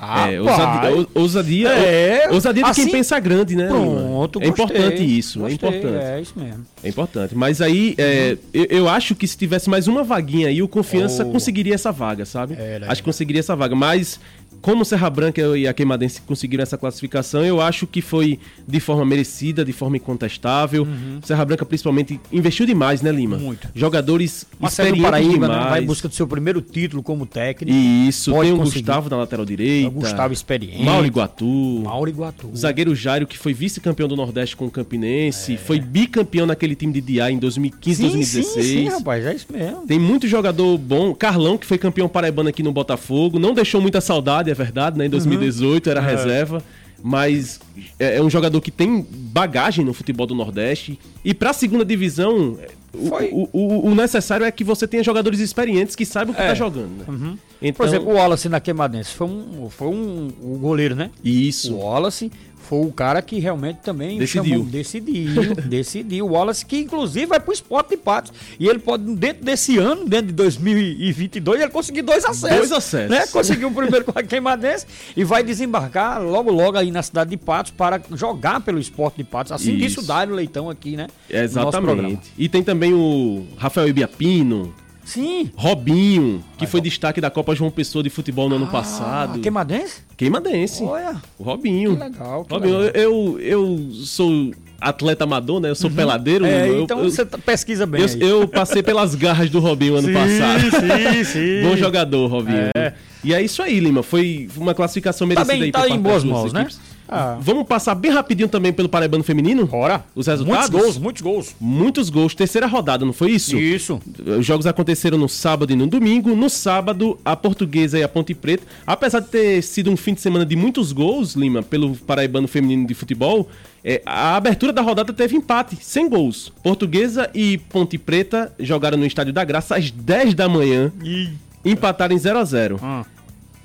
É, 0.01 0.39
ousadia, 0.39 1.07
ousadia, 1.13 1.69
é, 1.69 2.29
ousadia 2.31 2.63
de 2.63 2.69
assim, 2.69 2.83
quem 2.83 2.91
pensa 2.91 3.19
grande, 3.19 3.55
né? 3.55 3.67
Pronto, 3.67 4.41
É 4.41 4.47
importante 4.47 5.03
isso, 5.03 5.39
é 5.39 5.49
gostei, 5.49 5.69
é 5.69 5.71
importante. 5.73 6.03
É 6.03 6.21
isso 6.21 6.33
mesmo. 6.37 6.65
É 6.83 6.89
importante. 6.89 7.35
Mas 7.35 7.61
aí, 7.61 7.95
é, 7.97 8.37
eu, 8.53 8.65
eu, 8.65 8.89
acho 8.89 9.15
que 9.15 9.27
se 9.27 9.37
tivesse 9.37 9.69
mais 9.69 9.87
uma 9.87 10.03
vaguinha 10.03 10.47
aí, 10.47 10.61
o 10.61 10.67
Confiança 10.67 11.25
oh. 11.25 11.31
conseguiria 11.31 11.75
essa 11.75 11.91
vaga, 11.91 12.25
sabe? 12.25 12.55
É, 12.57 12.81
acho 12.87 13.01
que 13.01 13.05
conseguiria 13.05 13.39
essa 13.39 13.55
vaga. 13.55 13.75
Mas 13.75 14.19
como 14.61 14.83
Serra 14.85 15.09
Branca 15.09 15.41
e 15.57 15.67
a 15.67 15.73
Queimadense 15.73 16.21
conseguiram 16.21 16.63
essa 16.63 16.77
classificação, 16.77 17.43
eu 17.43 17.61
acho 17.61 17.87
que 17.87 18.01
foi 18.01 18.39
de 18.67 18.79
forma 18.79 19.05
merecida, 19.05 19.63
de 19.63 19.73
forma 19.73 19.97
incontestável. 19.97 20.83
Uhum. 20.83 21.19
Serra 21.23 21.45
Branca, 21.45 21.65
principalmente, 21.65 22.19
investiu 22.31 22.65
demais, 22.65 23.01
né, 23.01 23.11
Lima? 23.11 23.37
Muito. 23.37 23.69
Jogadores 23.73 24.45
Marcelo 24.59 24.87
experientes 24.89 25.09
Paraíba, 25.09 25.47
demais. 25.47 25.63
Né? 25.63 25.69
Vai 25.69 25.83
em 25.83 25.85
busca 25.85 26.07
do 26.07 26.13
seu 26.13 26.27
primeiro 26.27 26.61
título 26.61 27.01
como 27.01 27.25
técnico. 27.25 27.77
Isso, 27.77 28.31
Pode 28.31 28.49
tem 28.49 28.53
o 28.53 28.57
conseguir. 28.57 28.79
Gustavo 28.79 29.09
na 29.09 29.17
lateral 29.17 29.45
direita. 29.45 29.87
O 29.87 29.91
Gustavo 29.91 30.33
experiente. 30.33 30.83
Mauro 30.83 31.05
Iguatu. 31.05 31.81
Mauro 31.83 32.09
Iguatu. 32.09 32.49
Zagueiro 32.55 32.95
Jairo, 32.95 33.27
que 33.27 33.37
foi 33.37 33.53
vice-campeão 33.53 34.07
do 34.07 34.15
Nordeste 34.15 34.55
com 34.55 34.65
o 34.65 34.71
Campinense. 34.71 35.53
É. 35.53 35.57
Foi 35.57 35.79
bicampeão 35.79 36.45
naquele 36.45 36.75
time 36.75 36.93
de 36.93 37.01
DIA 37.01 37.31
em 37.31 37.37
2015, 37.37 37.95
sim, 37.95 38.03
2016. 38.03 38.65
Sim, 38.65 38.71
sim, 38.71 38.89
rapaz, 38.89 39.25
é 39.25 39.33
isso 39.33 39.47
mesmo. 39.51 39.85
Tem 39.87 39.99
muito 39.99 40.27
jogador 40.27 40.77
bom. 40.77 41.13
Carlão, 41.13 41.57
que 41.57 41.65
foi 41.65 41.77
campeão 41.77 42.07
paraibano 42.07 42.49
aqui 42.49 42.63
no 42.63 42.71
Botafogo. 42.71 43.39
Não 43.39 43.53
deixou 43.53 43.81
muita 43.81 44.01
saudade, 44.01 44.48
é 44.49 44.53
verdade, 44.53 44.97
né? 44.97 45.05
Em 45.05 45.09
2018 45.09 45.85
uhum. 45.85 45.91
era 45.91 46.01
é. 46.01 46.15
reserva. 46.15 46.63
Mas 47.01 47.59
é, 47.97 48.17
é 48.17 48.21
um 48.21 48.29
jogador 48.29 48.59
que 48.59 48.71
tem 48.71 49.05
bagagem 49.09 49.85
no 49.85 49.93
futebol 49.93 50.27
do 50.27 50.35
Nordeste. 50.35 50.99
E 51.23 51.33
para 51.33 51.51
a 51.51 51.53
segunda 51.53 51.85
divisão, 51.85 52.57
o, 52.93 53.49
o, 53.53 53.89
o, 53.89 53.95
necessário 53.95 54.45
é 54.45 54.51
que 54.51 54.63
você 54.63 54.87
tenha 54.87 55.03
jogadores 55.03 55.39
experientes 55.39 55.95
que 55.95 56.05
saibam 56.05 56.33
o 56.33 56.35
que 56.35 56.41
está 56.41 56.53
é. 56.53 56.55
jogando. 56.55 56.97
Né? 56.97 57.05
Uhum. 57.07 57.37
Então... 57.61 57.85
Por 57.85 57.87
exemplo, 57.87 58.09
o 58.09 58.15
Wallace 58.15 58.49
na 58.49 58.59
Queimadense 58.59 59.13
foi 59.13 59.27
um, 59.27 59.69
foi 59.69 59.87
um, 59.87 60.31
um 60.41 60.57
goleiro, 60.57 60.95
né? 60.95 61.11
Isso. 61.23 61.73
O 61.75 61.79
Wallace 61.79 62.31
foi 62.69 62.85
o 62.85 62.91
cara 62.91 63.19
que 63.19 63.39
realmente 63.39 63.77
também 63.77 64.19
decidiu. 64.19 64.43
Chamou, 64.43 64.65
decidiu, 64.67 65.55
decidiu. 65.65 66.25
O 66.27 66.33
Wallace, 66.33 66.63
que 66.63 66.77
inclusive 66.77 67.25
vai 67.25 67.39
pro 67.39 67.51
esporte 67.51 67.89
de 67.89 67.97
patos. 67.97 68.31
E 68.59 68.67
ele 68.67 68.77
pode, 68.77 69.03
dentro 69.15 69.43
desse 69.43 69.79
ano, 69.79 70.05
dentro 70.05 70.27
de 70.27 70.33
2022, 70.33 71.61
ele 71.61 71.71
conseguir 71.71 72.03
dois 72.03 72.23
acessos. 72.23 72.57
Dois 72.57 72.71
acessos. 72.71 73.09
Né? 73.09 73.25
Conseguiu 73.25 73.69
o 73.69 73.73
primeiro 73.73 74.05
com 74.05 74.11
a 74.13 74.21
Queimadense 74.21 74.85
e 75.17 75.23
vai 75.23 75.43
desembarcar 75.43 76.21
logo, 76.21 76.51
logo 76.51 76.77
aí 76.77 76.91
na 76.91 77.01
cidade 77.01 77.31
de 77.31 77.37
Patos 77.37 77.71
para 77.71 77.99
jogar 78.13 78.61
pelo 78.61 78.77
esporte 78.77 79.17
de 79.17 79.23
Patos. 79.23 79.51
Assim 79.51 79.71
Isso. 79.71 79.79
disse 79.79 79.99
o 80.01 80.03
Dário 80.03 80.35
Leitão 80.35 80.69
aqui, 80.69 80.95
né? 80.95 81.07
Exatamente. 81.27 82.31
E 82.37 82.47
tem 82.47 82.61
também 82.61 82.93
o 82.93 83.47
Rafael 83.57 83.87
Ibiapino, 83.87 84.75
Sim. 85.09 85.49
Robinho, 85.55 86.43
que 86.55 86.67
foi 86.67 86.79
destaque 86.79 87.19
da 87.19 87.31
Copa 87.31 87.55
João 87.55 87.71
Pessoa 87.71 88.03
de 88.03 88.11
futebol 88.11 88.47
no 88.47 88.53
ah, 88.53 88.57
ano 88.59 88.67
passado. 88.67 89.39
Queimadense? 89.39 90.01
Queimadense. 90.15 90.83
Olha. 90.83 91.15
O 91.37 91.43
Robinho. 91.43 91.95
Que 91.95 92.03
legal. 92.03 92.45
Que 92.45 92.53
Robinho, 92.53 92.77
legal. 92.77 92.95
Eu, 92.95 93.39
eu 93.39 93.89
sou 93.93 94.51
atleta 94.79 95.23
amador, 95.23 95.59
né? 95.59 95.71
Eu 95.71 95.75
sou 95.75 95.89
uhum. 95.89 95.95
peladeiro. 95.95 96.45
É, 96.45 96.69
eu, 96.69 96.83
então 96.83 96.99
eu, 96.99 97.09
você 97.09 97.25
pesquisa 97.25 97.87
bem. 97.87 98.01
Eu, 98.19 98.41
eu, 98.41 98.47
passei 98.47 98.83
pelas 98.83 99.15
garras 99.15 99.49
do 99.49 99.59
Robinho 99.59 99.95
ano 99.95 100.09
sim, 100.09 100.13
passado. 100.13 100.61
Sim, 100.61 101.23
sim. 101.23 101.63
Bom 101.67 101.75
jogador, 101.75 102.27
Robinho. 102.27 102.69
É. 102.75 102.93
E 103.23 103.33
é 103.33 103.41
isso 103.41 103.63
aí, 103.63 103.79
Lima. 103.79 104.03
Foi 104.03 104.47
uma 104.55 104.75
classificação 104.75 105.25
merecida 105.25 105.51
tá 105.51 105.57
bem, 105.57 105.63
aí 105.63 105.71
tá 105.71 105.89
em 105.89 105.99
boas 105.99 106.23
mãos, 106.23 106.53
né? 106.53 106.67
Ah. 107.11 107.37
Vamos 107.41 107.65
passar 107.67 107.95
bem 107.95 108.11
rapidinho 108.11 108.47
também 108.47 108.71
pelo 108.71 108.87
Paraibano 108.87 109.23
Feminino? 109.23 109.65
Bora. 109.65 110.03
Os 110.15 110.27
resultados? 110.27 110.69
Muitos 110.69 110.81
gols, 110.85 110.97
muitos 110.97 111.21
gols. 111.21 111.55
Muitos 111.59 112.09
gols. 112.09 112.35
Terceira 112.35 112.67
rodada, 112.67 113.03
não 113.03 113.13
foi 113.13 113.31
isso? 113.31 113.57
Isso. 113.57 113.99
Os 114.37 114.45
jogos 114.45 114.67
aconteceram 114.67 115.17
no 115.17 115.27
sábado 115.27 115.73
e 115.73 115.75
no 115.75 115.87
domingo. 115.87 116.35
No 116.35 116.49
sábado, 116.49 117.19
a 117.25 117.35
Portuguesa 117.35 117.97
e 117.97 118.03
a 118.03 118.07
Ponte 118.07 118.33
Preta. 118.35 118.63
Apesar 118.85 119.21
de 119.21 119.27
ter 119.27 119.61
sido 119.63 119.89
um 119.89 119.97
fim 119.97 120.13
de 120.13 120.21
semana 120.21 120.45
de 120.45 120.55
muitos 120.55 120.91
gols, 120.91 121.33
Lima, 121.33 121.63
pelo 121.63 121.95
Paraibano 121.95 122.47
Feminino 122.47 122.85
de 122.85 122.93
Futebol, 122.93 123.47
é, 123.83 124.01
a 124.05 124.35
abertura 124.35 124.71
da 124.71 124.81
rodada 124.81 125.11
teve 125.13 125.35
empate, 125.35 125.77
sem 125.81 126.07
gols. 126.09 126.51
Portuguesa 126.61 127.29
e 127.33 127.57
Ponte 127.57 127.97
Preta 127.97 128.53
jogaram 128.59 128.97
no 128.97 129.05
Estádio 129.05 129.33
da 129.33 129.43
Graça 129.43 129.75
às 129.75 129.89
10 129.89 130.33
da 130.33 130.47
manhã. 130.47 130.91
E 131.03 131.29
empataram 131.65 132.15
em 132.15 132.19
0 132.19 132.39
a 132.39 132.43
0 132.43 132.79
Ah. 132.81 133.05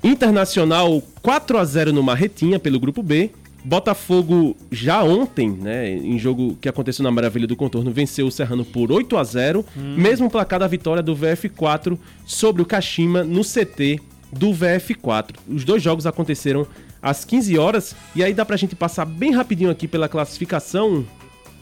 Internacional 0.05 1.01
4 1.23 1.57
a 1.57 1.65
0 1.65 1.91
no 1.91 2.03
Marretinha 2.03 2.59
pelo 2.59 2.79
grupo 2.79 3.01
B. 3.01 3.31
Botafogo 3.63 4.55
já 4.71 5.03
ontem, 5.03 5.49
né, 5.49 5.91
em 5.91 6.19
jogo 6.19 6.55
que 6.61 6.69
aconteceu 6.69 7.01
na 7.01 7.09
Maravilha 7.09 7.47
do 7.47 7.55
Contorno, 7.55 7.89
venceu 7.89 8.27
o 8.27 8.31
Serrano 8.31 8.63
por 8.63 8.91
8 8.91 9.17
a 9.17 9.23
0, 9.23 9.65
mesmo 9.75 10.29
placar 10.29 10.59
da 10.59 10.67
vitória 10.67 11.01
do 11.01 11.15
VF4 11.15 11.97
sobre 12.23 12.61
o 12.61 12.65
Kashima 12.65 13.23
no 13.23 13.41
CT 13.41 13.99
do 14.31 14.51
VF4. 14.51 15.37
Os 15.47 15.63
dois 15.63 15.81
jogos 15.81 16.05
aconteceram 16.05 16.67
às 17.01 17.25
15 17.25 17.57
horas 17.57 17.95
e 18.15 18.23
aí 18.23 18.35
dá 18.35 18.45
pra 18.45 18.57
gente 18.57 18.75
passar 18.75 19.05
bem 19.05 19.31
rapidinho 19.31 19.71
aqui 19.71 19.87
pela 19.87 20.07
classificação 20.07 21.03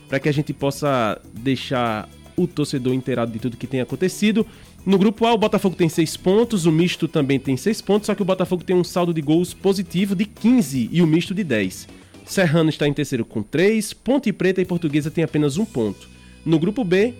para 0.10 0.20
que 0.20 0.28
a 0.28 0.34
gente 0.34 0.52
possa 0.52 1.18
deixar 1.34 2.10
o 2.36 2.46
torcedor 2.48 2.94
inteirado 2.94 3.32
de 3.32 3.40
tudo 3.40 3.56
que 3.56 3.68
tem 3.68 3.80
acontecido. 3.80 4.46
No 4.86 4.98
grupo 4.98 5.26
A, 5.26 5.34
o 5.34 5.38
Botafogo 5.38 5.78
tem 5.78 5.88
6 5.88 6.18
pontos, 6.18 6.66
o 6.66 6.72
misto 6.72 7.08
também 7.08 7.40
tem 7.40 7.56
6 7.56 7.82
pontos, 7.82 8.08
só 8.08 8.16
que 8.16 8.22
o 8.22 8.26
Botafogo 8.26 8.66
tem 8.66 8.76
um 8.76 8.84
saldo 8.84 9.14
de 9.14 9.22
gols 9.22 9.54
positivo 9.54 10.14
de 10.14 10.26
15 10.26 10.90
e 10.92 11.02
o 11.02 11.08
misto 11.08 11.34
de 11.34 11.42
10. 11.44 11.88
Serrano 12.26 12.70
está 12.70 12.86
em 12.86 12.94
terceiro 12.94 13.24
com 13.24 13.42
3, 13.42 13.94
Ponte 13.94 14.32
Preta 14.34 14.62
e 14.62 14.66
Portuguesa 14.66 15.10
tem 15.10 15.24
apenas 15.24 15.58
um 15.58 15.64
ponto. 15.64 16.10
No 16.46 16.60
grupo 16.60 16.84
B, 16.84 17.14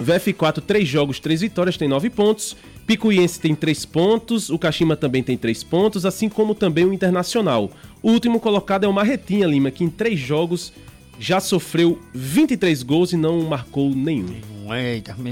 VF4, 0.00 0.60
3 0.60 0.88
jogos, 0.88 1.18
3 1.18 1.40
vitórias, 1.40 1.76
tem 1.76 1.88
9 1.88 2.10
pontos. 2.10 2.56
Picuiense 2.86 3.40
tem 3.40 3.54
3 3.56 3.84
pontos, 3.86 4.48
o 4.48 4.58
Kashima 4.58 4.96
também 4.96 5.24
tem 5.24 5.36
3 5.36 5.64
pontos, 5.64 6.06
assim 6.06 6.28
como 6.28 6.54
também 6.54 6.84
o 6.84 6.92
Internacional. 6.92 7.68
O 8.00 8.12
último 8.12 8.38
colocado 8.38 8.84
é 8.84 8.88
o 8.88 8.92
Marretinha 8.92 9.48
Lima, 9.48 9.72
que 9.72 9.82
em 9.82 9.90
3 9.90 10.18
jogos 10.18 10.72
já 11.18 11.40
sofreu 11.40 11.98
23 12.14 12.84
gols 12.84 13.12
e 13.12 13.16
não 13.16 13.42
marcou 13.42 13.90
nenhum. 13.90 14.55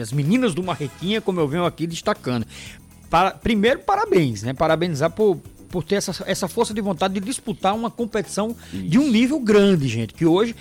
As 0.01 0.13
meninas 0.13 0.55
do 0.55 0.63
Marretinha, 0.63 1.21
como 1.21 1.41
eu 1.41 1.49
venho 1.49 1.65
aqui 1.65 1.87
destacando. 1.87 2.47
Para- 3.11 3.33
primeiro, 3.33 3.81
parabéns, 3.81 4.43
né? 4.43 4.53
Parabenizar 4.53 5.11
por, 5.11 5.39
por 5.75 5.83
ter 5.83 5.97
essa, 5.97 6.23
essa 6.25 6.47
força 6.47 6.73
de 6.73 6.81
vontade 6.81 7.15
de 7.15 7.21
disputar 7.21 7.75
uma 7.75 7.91
competição 7.91 8.55
de 8.73 8.97
um 8.97 9.11
nível 9.11 9.41
grande, 9.41 9.89
gente. 9.89 10.15
Que 10.15 10.25
hoje 10.25 10.55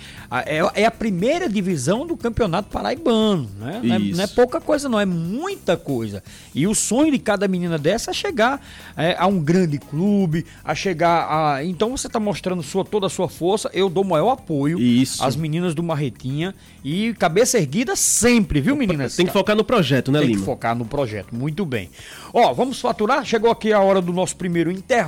é, 0.44 0.82
é 0.82 0.86
a 0.86 0.90
primeira 0.90 1.48
divisão 1.48 2.04
do 2.04 2.16
campeonato 2.16 2.68
paraibano, 2.68 3.48
né? 3.60 3.80
Não 3.80 3.94
é, 3.94 3.98
Isso. 4.00 4.16
não 4.16 4.24
é 4.24 4.26
pouca 4.26 4.60
coisa, 4.60 4.88
não, 4.88 4.98
é 4.98 5.06
muita 5.06 5.76
coisa. 5.76 6.20
E 6.52 6.66
o 6.66 6.74
sonho 6.74 7.12
de 7.12 7.18
cada 7.20 7.46
menina 7.46 7.78
dessa 7.78 8.10
é 8.10 8.14
chegar 8.14 8.60
é, 8.96 9.14
a 9.16 9.28
um 9.28 9.38
grande 9.38 9.78
clube, 9.78 10.44
a 10.64 10.74
chegar 10.74 11.28
a. 11.30 11.64
Então 11.64 11.96
você 11.96 12.08
está 12.08 12.18
mostrando 12.18 12.60
sua, 12.64 12.84
toda 12.84 13.06
a 13.06 13.10
sua 13.10 13.28
força. 13.28 13.70
Eu 13.72 13.88
dou 13.88 14.02
maior 14.02 14.32
apoio 14.32 14.80
Isso. 14.80 15.22
às 15.22 15.36
meninas 15.36 15.76
do 15.76 15.82
Marretinha 15.84 16.56
e 16.84 17.14
cabeça 17.14 17.56
erguida 17.56 17.94
sempre, 17.94 18.60
viu, 18.60 18.74
meninas? 18.74 19.14
Tem 19.14 19.26
que 19.26 19.32
focar 19.32 19.54
no 19.54 19.62
projeto, 19.62 20.10
né, 20.10 20.18
Tem 20.18 20.30
que 20.30 20.34
Lima? 20.34 20.44
focar 20.44 20.74
no 20.74 20.84
projeto. 20.84 21.32
Muito 21.32 21.64
bem. 21.64 21.88
Ó, 22.32 22.52
vamos 22.52 22.80
faturar? 22.80 23.24
Chegou 23.24 23.48
aqui 23.48 23.72
a 23.72 23.78
hora 23.78 24.02
do 24.02 24.12
nosso 24.12 24.34
primeiro 24.34 24.72
intervalo 24.72 25.03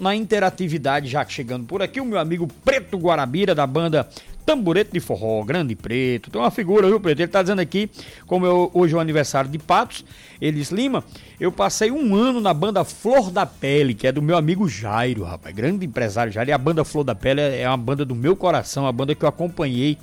na 0.00 0.14
interatividade, 0.14 1.08
já 1.08 1.24
chegando 1.26 1.64
por 1.66 1.82
aqui, 1.82 2.00
o 2.00 2.04
meu 2.04 2.18
amigo 2.18 2.48
Preto 2.64 2.96
Guarabira, 2.98 3.54
da 3.54 3.66
banda 3.66 4.08
Tamborete 4.44 4.92
de 4.92 5.00
Forró, 5.00 5.42
Grande 5.42 5.74
Preto. 5.74 6.30
Tem 6.30 6.40
uma 6.40 6.50
figura, 6.50 6.86
viu, 6.86 7.00
Preto? 7.00 7.20
Ele 7.20 7.28
tá 7.28 7.42
dizendo 7.42 7.60
aqui, 7.60 7.90
como 8.26 8.46
eu- 8.46 8.70
hoje 8.72 8.94
é 8.94 8.96
o 8.96 9.00
aniversário 9.00 9.50
de 9.50 9.58
Patos, 9.58 10.04
ele 10.40 10.58
diz, 10.58 10.70
Lima, 10.70 11.02
eu 11.40 11.50
passei 11.50 11.90
um 11.90 12.14
ano 12.14 12.40
na 12.40 12.54
banda 12.54 12.84
Flor 12.84 13.30
da 13.30 13.44
Pele, 13.44 13.92
que 13.94 14.06
é 14.06 14.12
do 14.12 14.22
meu 14.22 14.36
amigo 14.36 14.68
Jairo, 14.68 15.24
rapaz. 15.24 15.54
Grande 15.54 15.84
empresário 15.84 16.32
Jairo. 16.32 16.50
E 16.50 16.52
a 16.52 16.58
banda 16.58 16.84
Flor 16.84 17.02
da 17.02 17.14
Pele 17.14 17.40
é 17.40 17.68
uma 17.68 17.76
banda 17.76 18.04
do 18.04 18.14
meu 18.14 18.36
coração, 18.36 18.86
a 18.86 18.92
banda 18.92 19.14
que 19.14 19.24
eu 19.24 19.28
acompanhei 19.28 19.98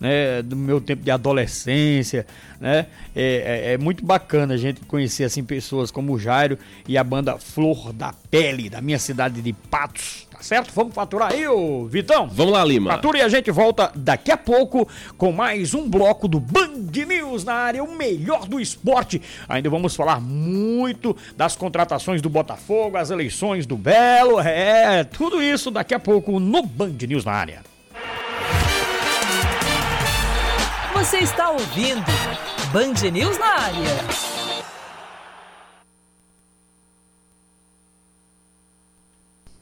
né, 0.00 0.42
do 0.42 0.54
meu 0.56 0.80
tempo 0.80 1.02
de 1.02 1.10
adolescência, 1.10 2.26
né? 2.60 2.86
É, 3.14 3.68
é- 3.68 3.72
é 3.74 3.78
muito 3.78 4.04
bacana 4.04 4.54
a 4.54 4.56
gente 4.56 4.80
conhecer 4.82 5.24
assim 5.24 5.42
pessoas 5.44 5.90
como 5.90 6.12
o 6.12 6.18
Jairo 6.18 6.58
e 6.86 6.96
a 6.98 7.04
banda 7.04 7.38
Flor 7.38 7.92
da 7.92 8.12
Pele 8.30 8.68
da 8.68 8.80
minha 8.80 8.98
cidade 8.98 9.40
de 9.40 9.52
Patos, 9.52 10.26
tá 10.30 10.42
certo? 10.42 10.72
Vamos 10.74 10.94
faturar 10.94 11.32
aí, 11.32 11.46
ô 11.48 11.86
Vitão. 11.86 12.28
Vamos 12.28 12.52
lá, 12.52 12.64
Lima. 12.64 12.90
Fatura 12.92 13.18
e 13.18 13.22
a 13.22 13.28
gente 13.28 13.50
volta 13.50 13.90
daqui 13.94 14.30
a 14.30 14.36
pouco 14.36 14.86
com 15.16 15.32
mais 15.32 15.74
um 15.74 15.88
bloco 15.88 16.28
do 16.28 16.38
Band 16.40 16.72
News 17.06 17.44
na 17.44 17.54
área, 17.54 17.82
o 17.84 17.96
melhor 17.96 18.46
do 18.46 18.60
esporte. 18.60 19.20
Ainda 19.48 19.68
vamos 19.70 19.94
falar 19.96 20.20
muito 20.20 21.16
das 21.36 21.56
contratações 21.56 22.20
do 22.20 22.28
Botafogo, 22.28 22.96
as 22.96 23.10
eleições 23.10 23.66
do 23.66 23.76
Belo, 23.76 24.40
é, 24.40 25.04
tudo 25.04 25.42
isso 25.42 25.70
daqui 25.70 25.94
a 25.94 25.98
pouco 25.98 26.38
no 26.40 26.62
Band 26.62 26.94
News 27.06 27.24
na 27.24 27.32
área. 27.32 27.75
Você 31.06 31.18
está 31.18 31.50
ouvindo 31.50 32.02
Band 32.72 33.08
News 33.12 33.38
na 33.38 33.46
área. 33.46 34.04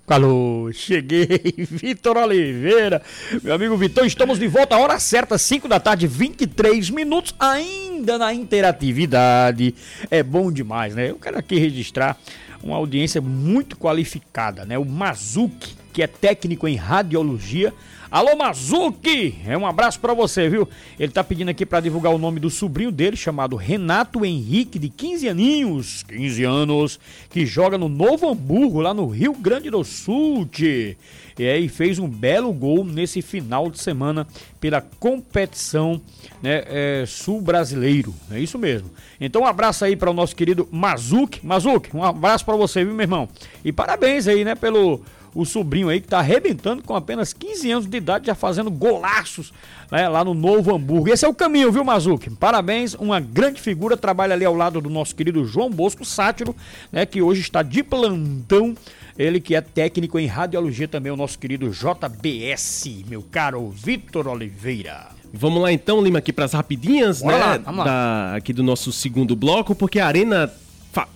Alô, 0.09 0.71
cheguei, 0.73 1.27
Vitor 1.71 2.17
Oliveira, 2.17 3.03
meu 3.43 3.55
amigo 3.55 3.77
Vitão, 3.77 4.07
estamos 4.07 4.39
de 4.39 4.49
volta, 4.49 4.79
hora 4.79 4.99
certa, 4.99 5.37
5 5.37 5.69
da 5.69 5.79
tarde, 5.79 6.07
23 6.07 6.89
minutos, 6.89 7.35
ainda 7.39 8.17
na 8.17 8.33
interatividade, 8.33 9.75
é 10.11 10.23
bom 10.23 10.51
demais, 10.51 10.95
né? 10.95 11.11
Eu 11.11 11.17
quero 11.17 11.39
aqui 11.39 11.59
registrar 11.59 12.17
uma 12.63 12.77
audiência 12.77 13.21
muito 13.21 13.77
qualificada, 13.77 14.65
né? 14.65 14.79
O 14.79 14.85
Mazuki, 14.87 15.77
que 15.95 16.03
é 16.03 16.09
técnico 16.09 16.67
em 16.67 16.75
radiologia. 16.75 17.73
Alô, 18.11 18.37
Mazuki! 18.37 19.37
É 19.47 19.57
um 19.57 19.67
abraço 19.67 19.99
pra 20.01 20.13
você, 20.13 20.49
viu? 20.49 20.69
Ele 20.99 21.11
tá 21.11 21.23
pedindo 21.25 21.49
aqui 21.49 21.65
pra 21.65 21.81
divulgar 21.81 22.13
o 22.13 22.19
nome 22.19 22.39
do 22.39 22.51
sobrinho 22.51 22.93
dele, 22.93 23.17
chamado 23.17 23.57
Renato 23.57 24.25
Henrique, 24.25 24.79
de 24.79 24.89
15 24.89 25.29
aninhos, 25.29 26.03
15 26.05 26.45
anos, 26.45 27.01
que 27.31 27.47
joga 27.47 27.79
no 27.79 27.89
Novo 27.89 28.29
Hamburgo, 28.29 28.81
lá 28.81 28.93
no 28.93 29.09
Rio 29.09 29.33
Grande 29.35 29.71
do 29.71 29.83
Sul, 29.85 30.47
tchê. 30.47 30.97
E 31.39 31.49
aí 31.49 31.69
fez 31.69 31.99
um 31.99 32.09
belo 32.09 32.53
gol 32.53 32.85
nesse 32.85 33.23
final 33.23 33.71
de 33.71 33.81
semana 33.81 34.27
pela 34.61 34.81
competição 34.81 36.01
né, 36.43 36.63
é, 36.67 37.05
sul-brasileiro. 37.07 38.15
É 38.31 38.39
isso 38.39 38.59
mesmo. 38.59 38.91
Então 39.21 39.43
um 39.43 39.47
abraço 39.47 39.85
aí 39.85 39.97
para 39.97 40.11
o 40.11 40.15
nosso 40.15 40.37
querido 40.37 40.69
Mazuki. 40.71 41.45
Mazuki, 41.45 41.97
um 41.97 42.05
abraço 42.05 42.45
para 42.45 42.57
você, 42.57 42.85
viu, 42.85 42.95
meu 42.95 43.03
irmão? 43.03 43.29
E 43.65 43.73
parabéns 43.73 44.29
aí, 44.29 44.45
né, 44.45 44.55
pelo 44.55 45.03
o 45.35 45.45
sobrinho 45.45 45.89
aí 45.89 46.01
que 46.01 46.09
tá 46.09 46.19
arrebentando 46.21 46.83
com 46.83 46.95
apenas 46.95 47.33
15 47.33 47.71
anos 47.71 47.87
de 47.87 47.97
idade, 47.97 48.27
já 48.29 48.35
fazendo 48.35 48.71
golaços 48.71 49.53
né, 49.91 50.09
lá 50.09 50.25
no 50.25 50.33
Novo 50.35 50.75
Hamburgo. 50.75 51.09
Esse 51.13 51.25
é 51.25 51.29
o 51.29 51.35
caminho, 51.35 51.73
viu, 51.73 51.83
Mazuki? 51.85 52.31
Parabéns, 52.31 52.95
uma 52.95 53.19
grande 53.21 53.61
figura, 53.61 53.97
trabalha 53.97 54.35
ali 54.35 54.45
ao 54.45 54.55
lado 54.55 54.81
do 54.81 54.89
nosso 54.89 55.15
querido 55.15 55.45
João 55.45 55.71
Bosco 55.71 56.05
Sátiro, 56.05 56.55
né, 56.93 57.05
que 57.05 57.21
hoje 57.21 57.41
está 57.41 57.63
de 57.63 57.83
plantão. 57.83 58.75
Ele 59.19 59.41
que 59.41 59.55
é 59.55 59.61
técnico 59.61 60.19
em 60.19 60.27
radiologia 60.27 60.89
também, 60.89 61.13
o 61.13 61.17
nosso 61.17 61.39
querido 61.39 61.71
JBS, 61.71 63.05
meu 63.09 63.23
caro 63.23 63.69
Vitor 63.71 64.27
Oliveira. 64.27 65.09
Vamos 65.33 65.61
lá 65.63 65.73
então, 65.73 66.01
Lima, 66.03 66.19
aqui 66.21 66.33
para 66.33 66.45
as 66.45 66.53
rapidinhas, 66.53 67.21
Bora 67.21 67.37
né? 67.39 67.45
lá, 67.45 67.59
vamos 67.59 67.79
lá. 67.79 67.85
da- 67.85 68.35
aqui 68.37 68.53
do 68.53 68.63
nosso 68.63 68.93
segundo 68.93 69.35
bloco, 69.35 69.75
porque 69.75 69.99
a 69.99 70.07
Arena 70.07 70.53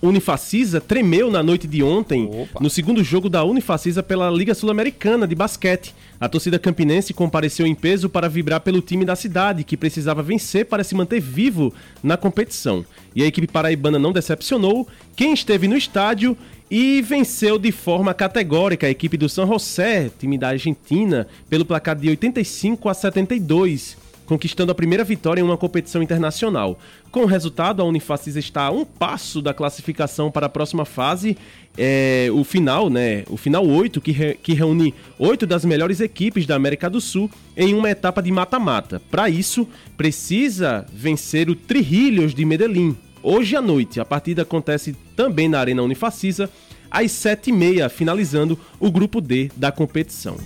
Unifacisa 0.01 0.81
tremeu 0.81 1.31
na 1.31 1.41
noite 1.41 1.67
de 1.67 1.81
ontem 1.81 2.25
Opa. 2.25 2.59
no 2.59 2.69
segundo 2.69 3.03
jogo 3.03 3.29
da 3.29 3.43
Unifacisa 3.43 4.03
pela 4.03 4.29
Liga 4.29 4.53
Sul-Americana 4.53 5.27
de 5.27 5.35
Basquete. 5.35 5.93
A 6.19 6.27
torcida 6.27 6.59
campinense 6.59 7.13
compareceu 7.13 7.65
em 7.65 7.73
peso 7.73 8.09
para 8.09 8.27
vibrar 8.27 8.59
pelo 8.61 8.81
time 8.81 9.05
da 9.05 9.15
cidade, 9.15 9.63
que 9.63 9.77
precisava 9.77 10.21
vencer 10.21 10.65
para 10.65 10.83
se 10.83 10.93
manter 10.93 11.21
vivo 11.21 11.73
na 12.03 12.17
competição. 12.17 12.85
E 13.15 13.23
a 13.23 13.25
equipe 13.25 13.47
paraibana 13.47 13.97
não 13.97 14.11
decepcionou. 14.11 14.87
Quem 15.15 15.33
esteve 15.33 15.67
no 15.67 15.77
estádio 15.77 16.37
e 16.69 17.01
venceu 17.01 17.57
de 17.57 17.71
forma 17.71 18.13
categórica 18.13 18.85
a 18.85 18.89
equipe 18.89 19.17
do 19.17 19.27
San 19.27 19.47
José, 19.47 20.11
time 20.19 20.37
da 20.37 20.49
Argentina, 20.49 21.27
pelo 21.49 21.65
placar 21.65 21.95
de 21.95 22.09
85 22.09 22.89
a 22.89 22.93
72 22.93 23.97
conquistando 24.29 24.71
a 24.71 24.75
primeira 24.75 25.03
vitória 25.03 25.41
em 25.41 25.43
uma 25.43 25.57
competição 25.57 26.03
internacional. 26.03 26.79
Com 27.11 27.21
o 27.23 27.25
resultado, 27.25 27.81
a 27.81 27.85
Unifacisa 27.85 28.37
está 28.37 28.65
a 28.65 28.71
um 28.71 28.85
passo 28.85 29.41
da 29.41 29.55
classificação 29.55 30.29
para 30.29 30.45
a 30.45 30.49
próxima 30.49 30.85
fase, 30.85 31.35
é, 31.75 32.27
o 32.31 32.43
final, 32.43 32.91
né? 32.91 33.23
O 33.27 33.35
final 33.35 33.65
8, 33.67 33.99
que, 33.99 34.11
re- 34.11 34.37
que 34.41 34.53
reúne 34.53 34.93
oito 35.17 35.47
das 35.47 35.65
melhores 35.65 35.99
equipes 35.99 36.45
da 36.45 36.55
América 36.55 36.87
do 36.89 37.01
Sul 37.01 37.29
em 37.57 37.73
uma 37.73 37.89
etapa 37.89 38.21
de 38.21 38.31
mata-mata. 38.31 39.01
Para 39.09 39.27
isso, 39.29 39.67
precisa 39.97 40.85
vencer 40.93 41.49
o 41.49 41.55
Trirrilhos 41.55 42.35
de 42.35 42.45
Medellín. 42.45 42.95
Hoje 43.23 43.55
à 43.55 43.61
noite, 43.61 43.99
a 43.99 44.05
partida 44.05 44.43
acontece 44.43 44.95
também 45.15 45.49
na 45.49 45.59
Arena 45.59 45.81
Unifacisa, 45.81 46.49
às 46.91 47.11
7h30, 47.11 47.89
finalizando 47.89 48.59
o 48.79 48.91
grupo 48.91 49.19
D 49.19 49.49
da 49.57 49.71
competição. 49.71 50.37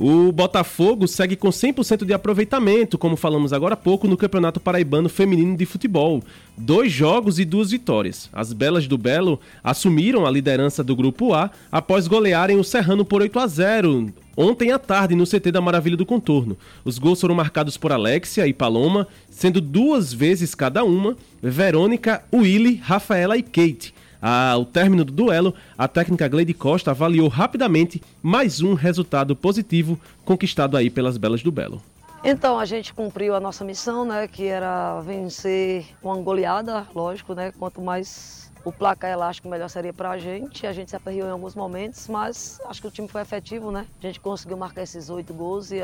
O 0.00 0.30
Botafogo 0.30 1.08
segue 1.08 1.34
com 1.34 1.48
100% 1.48 2.04
de 2.04 2.14
aproveitamento, 2.14 2.96
como 2.96 3.16
falamos 3.16 3.52
agora 3.52 3.74
há 3.74 3.76
pouco, 3.76 4.06
no 4.06 4.16
Campeonato 4.16 4.60
Paraibano 4.60 5.08
Feminino 5.08 5.56
de 5.56 5.66
Futebol. 5.66 6.22
Dois 6.56 6.92
jogos 6.92 7.40
e 7.40 7.44
duas 7.44 7.72
vitórias. 7.72 8.30
As 8.32 8.52
Belas 8.52 8.86
do 8.86 8.96
Belo 8.96 9.40
assumiram 9.62 10.24
a 10.24 10.30
liderança 10.30 10.84
do 10.84 10.94
Grupo 10.94 11.34
A 11.34 11.50
após 11.72 12.06
golearem 12.06 12.56
o 12.56 12.62
Serrano 12.62 13.04
por 13.04 13.22
8 13.22 13.40
a 13.40 13.46
0 13.48 14.12
ontem 14.36 14.70
à 14.70 14.78
tarde 14.78 15.16
no 15.16 15.26
CT 15.26 15.50
da 15.50 15.60
Maravilha 15.60 15.96
do 15.96 16.06
Contorno. 16.06 16.56
Os 16.84 16.96
gols 16.96 17.20
foram 17.20 17.34
marcados 17.34 17.76
por 17.76 17.90
Alexia 17.90 18.46
e 18.46 18.52
Paloma, 18.52 19.08
sendo 19.28 19.60
duas 19.60 20.12
vezes 20.12 20.54
cada 20.54 20.84
uma 20.84 21.16
Verônica, 21.42 22.22
Willy, 22.32 22.76
Rafaela 22.76 23.36
e 23.36 23.42
Kate. 23.42 23.92
Ao 24.20 24.64
término 24.64 25.04
do 25.04 25.12
duelo, 25.12 25.54
a 25.76 25.86
técnica 25.86 26.26
Gleide 26.26 26.52
Costa 26.52 26.90
avaliou 26.90 27.28
rapidamente 27.28 28.02
mais 28.20 28.60
um 28.60 28.74
resultado 28.74 29.36
positivo 29.36 29.98
conquistado 30.24 30.76
aí 30.76 30.90
pelas 30.90 31.16
Belas 31.16 31.42
do 31.42 31.52
Belo. 31.52 31.80
Então 32.24 32.58
a 32.58 32.64
gente 32.64 32.92
cumpriu 32.92 33.34
a 33.34 33.40
nossa 33.40 33.64
missão, 33.64 34.04
né, 34.04 34.26
que 34.26 34.44
era 34.44 35.00
vencer 35.02 35.86
uma 36.02 36.16
goleada, 36.16 36.84
lógico, 36.92 37.32
né, 37.32 37.52
quanto 37.56 37.80
mais 37.80 38.50
o 38.64 38.72
placar 38.72 39.10
elástico 39.10 39.48
melhor 39.48 39.68
seria 39.68 39.92
para 39.92 40.10
a 40.10 40.18
gente. 40.18 40.66
A 40.66 40.72
gente 40.72 40.90
se 40.90 40.96
aperreou 40.96 41.28
em 41.28 41.32
alguns 41.32 41.54
momentos, 41.54 42.08
mas 42.08 42.60
acho 42.66 42.80
que 42.80 42.88
o 42.88 42.90
time 42.90 43.08
foi 43.08 43.22
efetivo, 43.22 43.70
né? 43.70 43.86
A 44.02 44.06
gente 44.06 44.20
conseguiu 44.20 44.56
marcar 44.56 44.82
esses 44.82 45.08
oito 45.10 45.32
gols 45.32 45.70
e, 45.70 45.78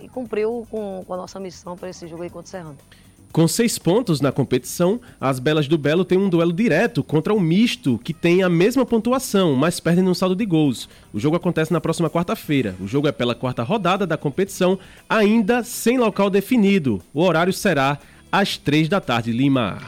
e 0.00 0.08
cumpriu 0.08 0.66
com, 0.70 1.02
com, 1.06 1.14
a 1.14 1.16
nossa 1.16 1.40
missão 1.40 1.76
para 1.76 1.88
esse 1.88 2.06
jogo 2.06 2.22
aí 2.22 2.30
contra 2.30 2.46
o 2.46 2.50
Serrano. 2.50 2.78
Com 3.34 3.48
seis 3.48 3.76
pontos 3.80 4.20
na 4.20 4.30
competição, 4.30 5.00
as 5.20 5.40
Belas 5.40 5.66
do 5.66 5.76
Belo 5.76 6.04
têm 6.04 6.16
um 6.16 6.28
duelo 6.28 6.52
direto 6.52 7.02
contra 7.02 7.34
o 7.34 7.40
Misto, 7.40 7.98
que 7.98 8.14
tem 8.14 8.44
a 8.44 8.48
mesma 8.48 8.86
pontuação, 8.86 9.56
mas 9.56 9.80
perdem 9.80 10.04
no 10.04 10.14
saldo 10.14 10.36
de 10.36 10.46
gols. 10.46 10.88
O 11.12 11.18
jogo 11.18 11.34
acontece 11.34 11.72
na 11.72 11.80
próxima 11.80 12.08
quarta-feira. 12.08 12.76
O 12.78 12.86
jogo 12.86 13.08
é 13.08 13.12
pela 13.12 13.34
quarta 13.34 13.64
rodada 13.64 14.06
da 14.06 14.16
competição, 14.16 14.78
ainda 15.08 15.64
sem 15.64 15.98
local 15.98 16.30
definido. 16.30 17.02
O 17.12 17.22
horário 17.22 17.52
será 17.52 17.98
às 18.30 18.56
três 18.56 18.88
da 18.88 19.00
tarde, 19.00 19.32
Lima. 19.32 19.82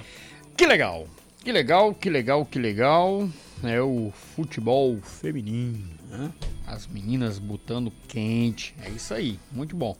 Que 0.57 0.67
legal, 0.67 1.07
que 1.45 1.53
legal, 1.53 1.95
que 1.95 2.11
legal, 2.11 2.45
que 2.45 2.59
legal. 2.59 3.29
É 3.63 3.81
o 3.81 4.13
futebol 4.35 4.99
feminino, 5.01 5.85
né? 6.11 6.33
As 6.67 6.89
meninas 6.89 7.39
botando 7.39 7.93
quente. 8.09 8.75
É 8.83 8.91
isso 8.91 9.15
aí, 9.15 9.39
muito 9.53 9.77
bom. 9.77 9.97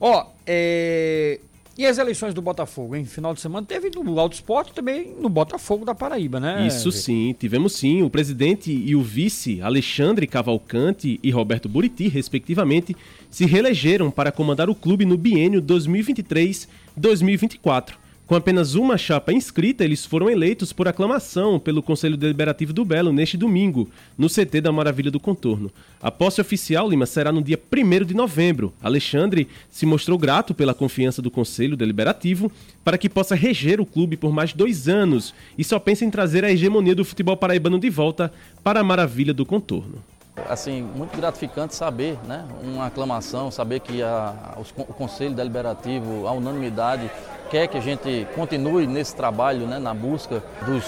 Ó, 0.00 0.26
é 0.46 1.40
e 1.78 1.86
as 1.86 1.96
eleições 1.96 2.34
do 2.34 2.42
Botafogo, 2.42 2.94
em 2.96 3.04
final 3.04 3.32
de 3.32 3.40
semana, 3.40 3.64
teve 3.64 3.88
no 3.94 4.18
Alto 4.18 4.32
Esporte 4.32 4.72
também 4.72 5.14
no 5.20 5.28
Botafogo 5.28 5.84
da 5.84 5.94
Paraíba, 5.94 6.40
né? 6.40 6.66
Isso 6.66 6.90
sim, 6.90 7.32
tivemos 7.38 7.74
sim. 7.74 8.02
O 8.02 8.10
presidente 8.10 8.72
e 8.72 8.96
o 8.96 9.02
vice, 9.02 9.62
Alexandre 9.62 10.26
Cavalcante 10.26 11.20
e 11.22 11.30
Roberto 11.30 11.68
Buriti, 11.68 12.08
respectivamente, 12.08 12.96
se 13.30 13.46
reelegeram 13.46 14.10
para 14.10 14.32
comandar 14.32 14.68
o 14.68 14.74
clube 14.74 15.04
no 15.04 15.16
biênio 15.16 15.62
2023-2024. 15.62 17.92
Com 18.28 18.34
apenas 18.34 18.74
uma 18.74 18.98
chapa 18.98 19.32
inscrita, 19.32 19.82
eles 19.82 20.04
foram 20.04 20.28
eleitos 20.28 20.70
por 20.70 20.86
aclamação 20.86 21.58
pelo 21.58 21.82
Conselho 21.82 22.14
Deliberativo 22.14 22.74
do 22.74 22.84
Belo 22.84 23.10
neste 23.10 23.38
domingo, 23.38 23.88
no 24.18 24.28
CT 24.28 24.60
da 24.60 24.70
Maravilha 24.70 25.10
do 25.10 25.18
Contorno. 25.18 25.72
A 25.98 26.10
posse 26.10 26.38
oficial, 26.38 26.90
Lima, 26.90 27.06
será 27.06 27.32
no 27.32 27.40
dia 27.40 27.58
1 27.58 28.04
de 28.04 28.12
novembro. 28.12 28.70
Alexandre 28.82 29.48
se 29.70 29.86
mostrou 29.86 30.18
grato 30.18 30.52
pela 30.52 30.74
confiança 30.74 31.22
do 31.22 31.30
Conselho 31.30 31.74
Deliberativo 31.74 32.52
para 32.84 32.98
que 32.98 33.08
possa 33.08 33.34
reger 33.34 33.80
o 33.80 33.86
clube 33.86 34.14
por 34.14 34.30
mais 34.30 34.52
dois 34.52 34.88
anos 34.88 35.32
e 35.56 35.64
só 35.64 35.78
pensa 35.78 36.04
em 36.04 36.10
trazer 36.10 36.44
a 36.44 36.52
hegemonia 36.52 36.94
do 36.94 37.06
futebol 37.06 37.34
paraibano 37.34 37.78
de 37.78 37.88
volta 37.88 38.30
para 38.62 38.80
a 38.80 38.84
Maravilha 38.84 39.32
do 39.32 39.46
Contorno 39.46 40.04
assim, 40.48 40.82
muito 40.82 41.16
gratificante 41.16 41.74
saber, 41.74 42.18
né, 42.26 42.44
uma 42.62 42.86
aclamação, 42.86 43.50
saber 43.50 43.80
que 43.80 44.02
a, 44.02 44.34
o 44.76 44.94
Conselho 44.94 45.34
Deliberativo, 45.34 46.26
a 46.26 46.32
unanimidade, 46.32 47.10
quer 47.50 47.66
que 47.66 47.76
a 47.76 47.80
gente 47.80 48.26
continue 48.34 48.86
nesse 48.86 49.14
trabalho, 49.14 49.66
né, 49.66 49.78
na 49.78 49.94
busca 49.94 50.42
dos, 50.66 50.84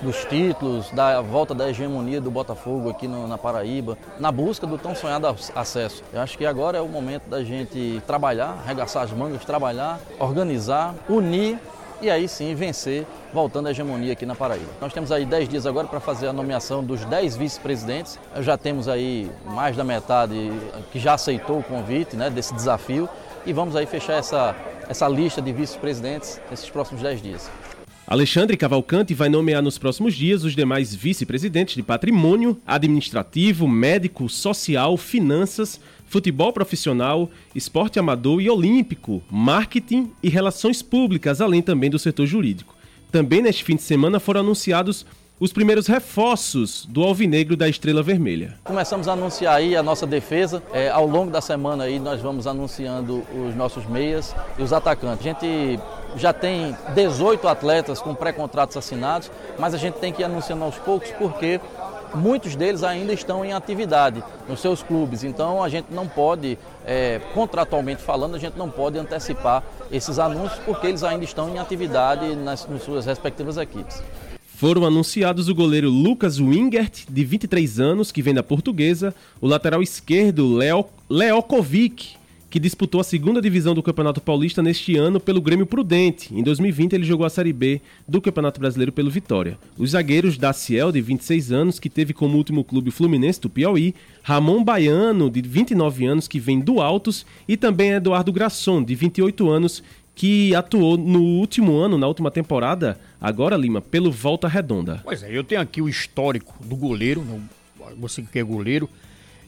dos 0.00 0.24
títulos, 0.24 0.90
da 0.90 1.20
volta 1.20 1.54
da 1.54 1.68
hegemonia 1.68 2.20
do 2.20 2.30
Botafogo 2.30 2.88
aqui 2.88 3.06
no, 3.06 3.26
na 3.26 3.36
Paraíba, 3.36 3.98
na 4.18 4.32
busca 4.32 4.66
do 4.66 4.78
tão 4.78 4.94
sonhado 4.94 5.26
acesso. 5.54 6.02
Eu 6.12 6.20
acho 6.20 6.38
que 6.38 6.46
agora 6.46 6.78
é 6.78 6.80
o 6.80 6.88
momento 6.88 7.28
da 7.28 7.42
gente 7.44 8.02
trabalhar, 8.06 8.58
arregaçar 8.64 9.02
as 9.02 9.12
mangas, 9.12 9.44
trabalhar, 9.44 10.00
organizar, 10.18 10.94
unir 11.08 11.58
e 12.00 12.10
aí 12.10 12.28
sim 12.28 12.54
vencer, 12.54 13.06
voltando 13.32 13.66
à 13.66 13.70
hegemonia 13.70 14.12
aqui 14.12 14.24
na 14.24 14.34
Paraíba. 14.34 14.70
Nós 14.80 14.92
temos 14.92 15.10
aí 15.10 15.24
10 15.24 15.48
dias 15.48 15.66
agora 15.66 15.86
para 15.86 16.00
fazer 16.00 16.28
a 16.28 16.32
nomeação 16.32 16.82
dos 16.82 17.04
10 17.04 17.36
vice-presidentes. 17.36 18.18
Já 18.40 18.56
temos 18.56 18.88
aí 18.88 19.30
mais 19.46 19.76
da 19.76 19.84
metade 19.84 20.52
que 20.92 20.98
já 20.98 21.14
aceitou 21.14 21.58
o 21.58 21.62
convite 21.62 22.16
né, 22.16 22.30
desse 22.30 22.54
desafio 22.54 23.08
e 23.44 23.52
vamos 23.52 23.74
aí 23.76 23.86
fechar 23.86 24.14
essa, 24.14 24.54
essa 24.88 25.08
lista 25.08 25.42
de 25.42 25.52
vice-presidentes 25.52 26.40
nesses 26.50 26.70
próximos 26.70 27.02
10 27.02 27.22
dias. 27.22 27.50
Alexandre 28.06 28.56
Cavalcante 28.56 29.12
vai 29.12 29.28
nomear 29.28 29.60
nos 29.60 29.76
próximos 29.76 30.14
dias 30.14 30.42
os 30.42 30.56
demais 30.56 30.94
vice-presidentes 30.94 31.74
de 31.74 31.82
patrimônio, 31.82 32.58
administrativo, 32.66 33.68
médico, 33.68 34.30
social, 34.30 34.96
finanças, 34.96 35.78
futebol 36.08 36.52
profissional, 36.52 37.30
esporte 37.54 37.98
amador 37.98 38.40
e 38.40 38.50
olímpico, 38.50 39.22
marketing 39.30 40.10
e 40.22 40.28
relações 40.28 40.82
públicas, 40.82 41.40
além 41.40 41.62
também 41.62 41.90
do 41.90 41.98
setor 41.98 42.26
jurídico. 42.26 42.74
Também 43.12 43.42
neste 43.42 43.62
fim 43.62 43.76
de 43.76 43.82
semana 43.82 44.18
foram 44.18 44.40
anunciados 44.40 45.06
os 45.40 45.52
primeiros 45.52 45.86
reforços 45.86 46.84
do 46.86 47.04
Alvinegro 47.04 47.56
da 47.56 47.68
Estrela 47.68 48.02
Vermelha. 48.02 48.58
Começamos 48.64 49.06
a 49.06 49.12
anunciar 49.12 49.54
aí 49.54 49.76
a 49.76 49.82
nossa 49.82 50.04
defesa. 50.06 50.62
É, 50.72 50.88
ao 50.88 51.06
longo 51.06 51.30
da 51.30 51.40
semana 51.40 51.84
aí 51.84 52.00
nós 52.00 52.20
vamos 52.20 52.46
anunciando 52.46 53.22
os 53.32 53.54
nossos 53.54 53.86
meias 53.86 54.34
e 54.58 54.62
os 54.62 54.72
atacantes. 54.72 55.24
A 55.24 55.30
gente 55.30 55.80
já 56.16 56.32
tem 56.32 56.76
18 56.94 57.46
atletas 57.46 58.00
com 58.00 58.14
pré-contratos 58.14 58.76
assinados, 58.76 59.30
mas 59.58 59.74
a 59.74 59.78
gente 59.78 59.94
tem 59.94 60.12
que 60.12 60.22
ir 60.22 60.24
anunciando 60.24 60.64
aos 60.64 60.76
poucos 60.76 61.10
porque 61.12 61.60
muitos 62.14 62.56
deles 62.56 62.82
ainda 62.82 63.12
estão 63.12 63.44
em 63.44 63.52
atividade 63.52 64.22
nos 64.48 64.60
seus 64.60 64.82
clubes. 64.82 65.24
Então 65.24 65.62
a 65.62 65.68
gente 65.68 65.86
não 65.90 66.06
pode, 66.06 66.58
é, 66.86 67.20
contratualmente 67.34 68.02
falando, 68.02 68.34
a 68.34 68.38
gente 68.38 68.56
não 68.56 68.70
pode 68.70 68.98
antecipar 68.98 69.62
esses 69.90 70.18
anúncios 70.18 70.60
porque 70.64 70.86
eles 70.86 71.02
ainda 71.02 71.24
estão 71.24 71.48
em 71.48 71.58
atividade 71.58 72.34
nas, 72.36 72.68
nas 72.68 72.82
suas 72.82 73.06
respectivas 73.06 73.56
equipes. 73.56 74.02
Foram 74.58 74.84
anunciados 74.84 75.48
o 75.48 75.54
goleiro 75.54 75.88
Lucas 75.88 76.40
Wingert, 76.40 77.04
de 77.08 77.24
23 77.24 77.78
anos, 77.78 78.10
que 78.10 78.20
vem 78.20 78.34
da 78.34 78.42
Portuguesa, 78.42 79.14
o 79.40 79.46
lateral 79.46 79.80
esquerdo 79.80 80.52
Leo, 80.52 80.84
Leokovic, 81.08 82.17
que 82.50 82.58
disputou 82.58 83.00
a 83.00 83.04
segunda 83.04 83.42
divisão 83.42 83.74
do 83.74 83.82
Campeonato 83.82 84.20
Paulista 84.20 84.62
neste 84.62 84.96
ano 84.96 85.20
pelo 85.20 85.40
Grêmio 85.40 85.66
Prudente. 85.66 86.34
Em 86.34 86.42
2020, 86.42 86.94
ele 86.94 87.04
jogou 87.04 87.26
a 87.26 87.30
Série 87.30 87.52
B 87.52 87.80
do 88.06 88.20
Campeonato 88.22 88.58
Brasileiro 88.58 88.90
pelo 88.90 89.10
Vitória. 89.10 89.58
Os 89.76 89.90
zagueiros 89.90 90.38
Daciel, 90.38 90.90
de 90.90 91.00
26 91.00 91.52
anos, 91.52 91.78
que 91.78 91.90
teve 91.90 92.14
como 92.14 92.38
último 92.38 92.64
clube 92.64 92.88
o 92.88 92.92
Fluminense 92.92 93.40
do 93.40 93.50
Piauí, 93.50 93.94
Ramon 94.22 94.64
Baiano, 94.64 95.30
de 95.30 95.42
29 95.42 96.06
anos, 96.06 96.26
que 96.26 96.40
vem 96.40 96.58
do 96.58 96.80
Altos, 96.80 97.26
e 97.46 97.56
também 97.56 97.90
Eduardo 97.90 98.32
Grasson, 98.32 98.82
de 98.82 98.94
28 98.94 99.50
anos, 99.50 99.82
que 100.14 100.54
atuou 100.54 100.96
no 100.96 101.22
último 101.22 101.76
ano, 101.76 101.98
na 101.98 102.08
última 102.08 102.30
temporada, 102.30 102.98
agora 103.20 103.56
Lima, 103.56 103.82
pelo 103.82 104.10
Volta 104.10 104.48
Redonda. 104.48 105.02
Pois 105.04 105.22
é, 105.22 105.36
eu 105.36 105.44
tenho 105.44 105.60
aqui 105.60 105.82
o 105.82 105.88
histórico 105.88 106.54
do 106.64 106.74
goleiro, 106.74 107.24
você 107.98 108.22
que 108.22 108.38
é 108.38 108.42
goleiro, 108.42 108.88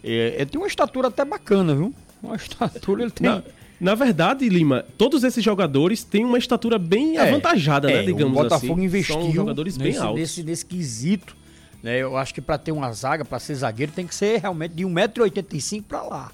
é, 0.05 0.45
tem 0.45 0.61
uma 0.61 0.69
estatura 0.69 1.09
até 1.09 1.25
bacana, 1.25 1.75
viu? 1.75 1.95
Uma 2.23 2.37
estatura 2.37 3.03
ele 3.03 3.11
tem. 3.11 3.27
Na, 3.27 3.43
na 3.81 3.95
verdade, 3.95 4.49
Lima, 4.49 4.85
todos 4.99 5.25
esses 5.25 5.43
jogadores 5.43 6.05
têm 6.05 6.25
uma 6.25 6.37
estatura 6.37 6.79
bem 6.79 7.17
é, 7.17 7.21
avantajada, 7.21 7.89
né? 7.89 8.03
Digamos 8.03 8.39
o 8.39 8.43
Botafogo 8.43 8.75
assim. 8.75 8.85
investiu 8.85 9.15
São 9.15 9.33
jogadores 9.33 9.77
nesse, 9.79 9.93
bem 9.93 9.99
altos. 9.99 10.21
Nesse, 10.21 10.43
nesse 10.43 10.67
quesito. 10.67 11.37
Né? 11.83 11.99
Eu 11.99 12.17
acho 12.17 12.35
que 12.35 12.43
para 12.43 12.59
ter 12.59 12.73
uma 12.73 12.93
zaga, 12.93 13.25
para 13.25 13.39
ser 13.39 13.55
zagueiro, 13.55 13.91
tem 13.93 14.07
que 14.07 14.15
ser 14.15 14.39
realmente 14.39 14.75
de 14.75 14.85
1,85m 14.85 15.83
para 15.83 16.03
lá. 16.03 16.33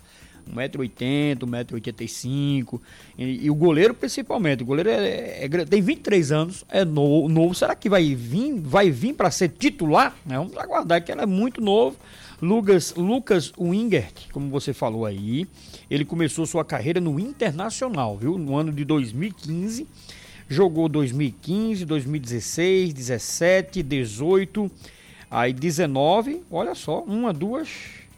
1,80m, 0.52 1.38
1,85m. 1.38 2.80
E, 3.18 3.46
e, 3.46 3.50
o 3.50 3.54
goleiro, 3.54 3.94
principalmente. 3.94 4.62
O 4.62 4.66
goleiro 4.66 4.90
é, 4.90 5.44
é, 5.44 5.48
tem 5.64 5.80
23 5.80 6.32
anos, 6.32 6.64
é 6.68 6.84
novo, 6.84 7.28
novo. 7.28 7.54
Será 7.54 7.74
que 7.74 7.88
vai 7.88 8.14
vir, 8.14 8.60
vai 8.60 8.90
vir 8.90 9.14
para 9.14 9.30
ser 9.30 9.48
titular? 9.48 10.16
Né? 10.24 10.36
Vamos 10.36 10.56
aguardar, 10.56 11.02
que 11.02 11.10
ele 11.10 11.20
é 11.20 11.26
muito 11.26 11.60
novo. 11.60 11.96
Lucas, 12.40 12.94
Lucas 12.94 13.52
Wingert, 13.58 14.30
como 14.30 14.50
você 14.50 14.74
falou 14.74 15.06
aí, 15.06 15.46
ele 15.90 16.04
começou 16.04 16.44
sua 16.44 16.64
carreira 16.64 17.00
no 17.00 17.18
Internacional, 17.18 18.16
viu? 18.18 18.36
No 18.36 18.56
ano 18.56 18.72
de 18.72 18.84
2015. 18.84 19.86
Jogou 20.48 20.88
2015, 20.88 21.84
2016, 21.84 22.94
17, 22.94 23.82
18, 23.82 24.70
aí 25.28 25.52
19, 25.52 26.42
olha 26.48 26.72
só, 26.74 27.02
uma, 27.02 27.32
duas, 27.32 27.68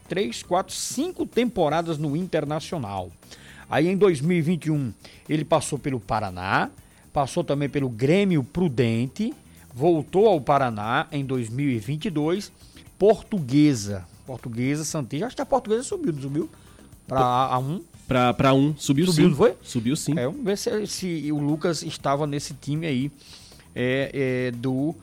três, 0.09 0.43
quatro, 0.43 0.75
cinco 0.75 1.25
temporadas 1.25 1.97
no 1.97 2.15
Internacional. 2.15 3.11
Aí 3.71 3.89
em 3.89 3.97
2021 3.97 4.93
ele 5.27 5.45
passou 5.45 5.79
pelo 5.79 5.99
Paraná, 5.99 6.71
passou 7.15 7.43
também 7.43 7.69
pelo 7.69 7.89
Grêmio 7.89 8.45
Prudente, 8.45 9.33
voltou 9.73 10.27
ao 10.27 10.41
Paraná 10.41 11.07
em 11.11 11.25
2022, 11.25 12.53
Portuguesa. 12.99 14.07
Portuguesa, 14.27 14.85
Santinho. 14.85 15.27
Acho 15.27 15.37
que 15.37 15.43
a 15.43 15.47
Portuguesa 15.47 15.83
subiu, 15.83 16.13
não 16.13 16.21
subiu? 16.21 16.51
Pra 17.07 17.51
A1. 17.53 17.83
Pra, 18.07 18.33
pra 18.33 18.55
1, 18.55 18.77
subiu, 18.79 19.05
subiu 19.05 19.13
sim. 19.13 19.29
não 19.29 19.37
foi? 19.37 19.55
Subiu 19.63 19.97
sim. 19.97 20.19
É, 20.19 20.25
vamos 20.25 20.43
ver 20.43 20.57
se, 20.57 20.87
se 20.87 21.33
o 21.33 21.39
Lucas 21.39 21.83
estava 21.83 22.27
nesse 22.27 22.55
time 22.55 22.87
aí 22.87 23.13
é, 23.75 24.49
é, 24.49 24.51
do, 24.51 24.95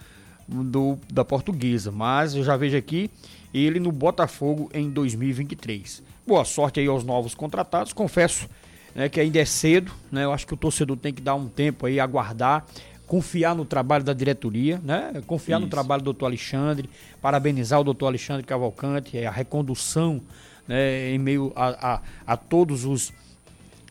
do, 0.47 0.97
da 1.11 1.23
Portuguesa. 1.23 1.91
Mas 1.91 2.35
eu 2.35 2.43
já 2.43 2.57
vejo 2.57 2.75
aqui 2.75 3.11
ele 3.53 3.79
no 3.79 3.91
Botafogo 3.91 4.69
em 4.73 4.89
2023. 4.89 6.01
Boa 6.25 6.43
sorte 6.43 6.79
aí 6.79 6.87
aos 6.87 7.03
novos 7.03 7.35
contratados. 7.35 7.93
Confesso 7.93 8.49
né, 8.95 9.07
que 9.07 9.19
ainda 9.19 9.39
é 9.39 9.45
cedo, 9.45 9.91
né? 10.11 10.23
Eu 10.23 10.33
acho 10.33 10.47
que 10.47 10.53
o 10.53 10.57
torcedor 10.57 10.97
tem 10.97 11.13
que 11.13 11.21
dar 11.21 11.35
um 11.35 11.47
tempo 11.47 11.85
aí, 11.85 11.99
aguardar, 11.99 12.65
confiar 13.07 13.55
no 13.55 13.65
trabalho 13.65 14.03
da 14.03 14.13
diretoria, 14.13 14.79
né? 14.83 15.21
Confiar 15.27 15.59
no 15.59 15.65
Isso. 15.65 15.71
trabalho 15.71 16.01
do 16.01 16.05
doutor 16.05 16.25
Alexandre, 16.25 16.89
parabenizar 17.21 17.79
o 17.79 17.83
doutor 17.83 18.07
Alexandre 18.07 18.43
Cavalcante, 18.43 19.17
é, 19.17 19.25
a 19.25 19.31
recondução 19.31 20.21
né, 20.67 21.11
em 21.11 21.17
meio 21.17 21.51
a, 21.55 21.93
a, 21.93 22.01
a 22.25 22.37
todos 22.37 22.85
os, 22.85 23.13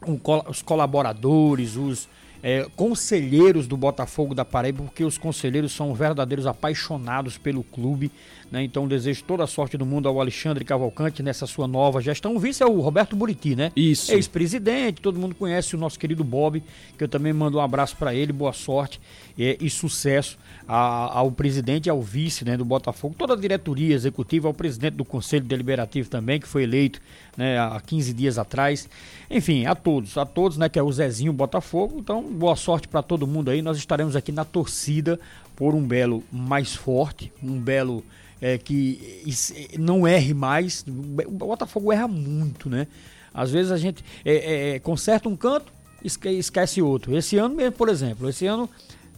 um 0.07 0.18
os 0.48 0.62
colaboradores, 0.62 1.77
os 1.77 2.09
é, 2.42 2.66
conselheiros 2.77 3.66
do 3.66 3.77
Botafogo 3.77 4.35
da 4.35 4.44
Paraíba, 4.44 4.83
porque 4.83 5.03
os 5.03 5.16
conselheiros 5.16 5.72
são 5.72 5.94
verdadeiros 5.94 6.46
apaixonados 6.46 7.38
pelo 7.38 7.64
clube. 7.64 8.11
Né? 8.50 8.62
Então 8.62 8.87
desejo 8.87 9.24
toda 9.24 9.42
a 9.44 9.46
sorte 9.46 9.76
do 9.76 9.85
mundo 9.87 10.09
ao 10.09 10.20
Alexandre 10.20 10.64
Cavalcante 10.64 11.22
nessa 11.22 11.46
sua 11.46 11.66
nova 11.66 12.00
gestão. 12.00 12.37
O 12.37 12.38
vice 12.38 12.62
é 12.62 12.66
o 12.66 12.80
Roberto 12.80 13.16
Buriti, 13.16 13.57
né? 13.57 13.72
Isso. 13.74 14.12
Ex-presidente, 14.12 15.00
todo 15.00 15.18
mundo 15.18 15.35
conhece 15.35 15.74
o 15.74 15.78
nosso 15.78 15.98
querido 15.98 16.22
Bob, 16.22 16.62
que 16.96 17.02
eu 17.04 17.09
também 17.09 17.33
mando 17.33 17.59
um 17.59 17.61
abraço 17.61 17.96
para 17.96 18.14
ele, 18.14 18.33
boa 18.33 18.52
sorte 18.52 19.00
e, 19.37 19.57
e 19.61 19.68
sucesso 19.70 20.38
a- 20.68 21.18
ao 21.18 21.33
presidente 21.33 21.87
e 21.87 21.90
ao 21.90 22.00
vice 22.02 22.44
né, 22.44 22.57
do 22.57 22.64
Botafogo, 22.64 23.14
toda 23.18 23.33
a 23.35 23.37
diretoria 23.37 23.94
executiva, 23.94 24.46
ao 24.46 24.54
presidente 24.54 24.94
do 24.94 25.04
Conselho 25.04 25.44
Deliberativo 25.44 26.09
também, 26.09 26.38
que 26.38 26.46
foi 26.46 26.62
eleito 26.62 27.00
né, 27.37 27.59
há 27.59 27.80
15 27.85 28.12
dias 28.12 28.38
atrás. 28.38 28.88
Enfim, 29.30 29.66
a 29.66 29.74
todos, 29.74 30.16
a 30.16 30.24
todos, 30.24 30.57
né, 30.59 30.68
que 30.68 30.78
é 30.78 30.83
o 30.83 30.92
Zezinho 30.92 31.33
Botafogo. 31.33 31.96
Então, 31.98 32.22
boa 32.22 32.54
sorte 32.57 32.87
para 32.87 33.02
todo 33.02 33.26
mundo 33.26 33.50
aí. 33.50 33.62
Nós 33.62 33.76
estaremos 33.78 34.14
aqui 34.14 34.30
na 34.30 34.44
torcida 34.44 35.18
por 35.57 35.74
um 35.74 35.83
belo 35.83 36.22
mais 36.33 36.74
forte, 36.74 37.33
um 37.42 37.59
belo 37.59 38.04
é, 38.44 38.59
que 38.59 39.22
is- 39.24 39.54
não 39.78 40.07
erre 40.07 40.35
mais. 40.35 40.85
O 41.26 41.30
Botafogo 41.30 41.90
erra 41.90 42.07
muito, 42.07 42.68
né? 42.68 42.87
Às 43.33 43.50
vezes 43.50 43.72
a 43.72 43.78
gente 43.78 44.04
é, 44.22 44.35
é, 44.35 44.70
é, 44.74 44.78
conserta 44.78 45.30
um 45.30 45.35
canto, 45.35 45.72
esque- 46.04 46.28
esquece 46.28 46.83
outro. 46.83 47.16
Esse 47.16 47.38
ano 47.38 47.54
mesmo, 47.54 47.72
por 47.72 47.88
exemplo, 47.88 48.28
esse 48.28 48.44
ano 48.46 48.68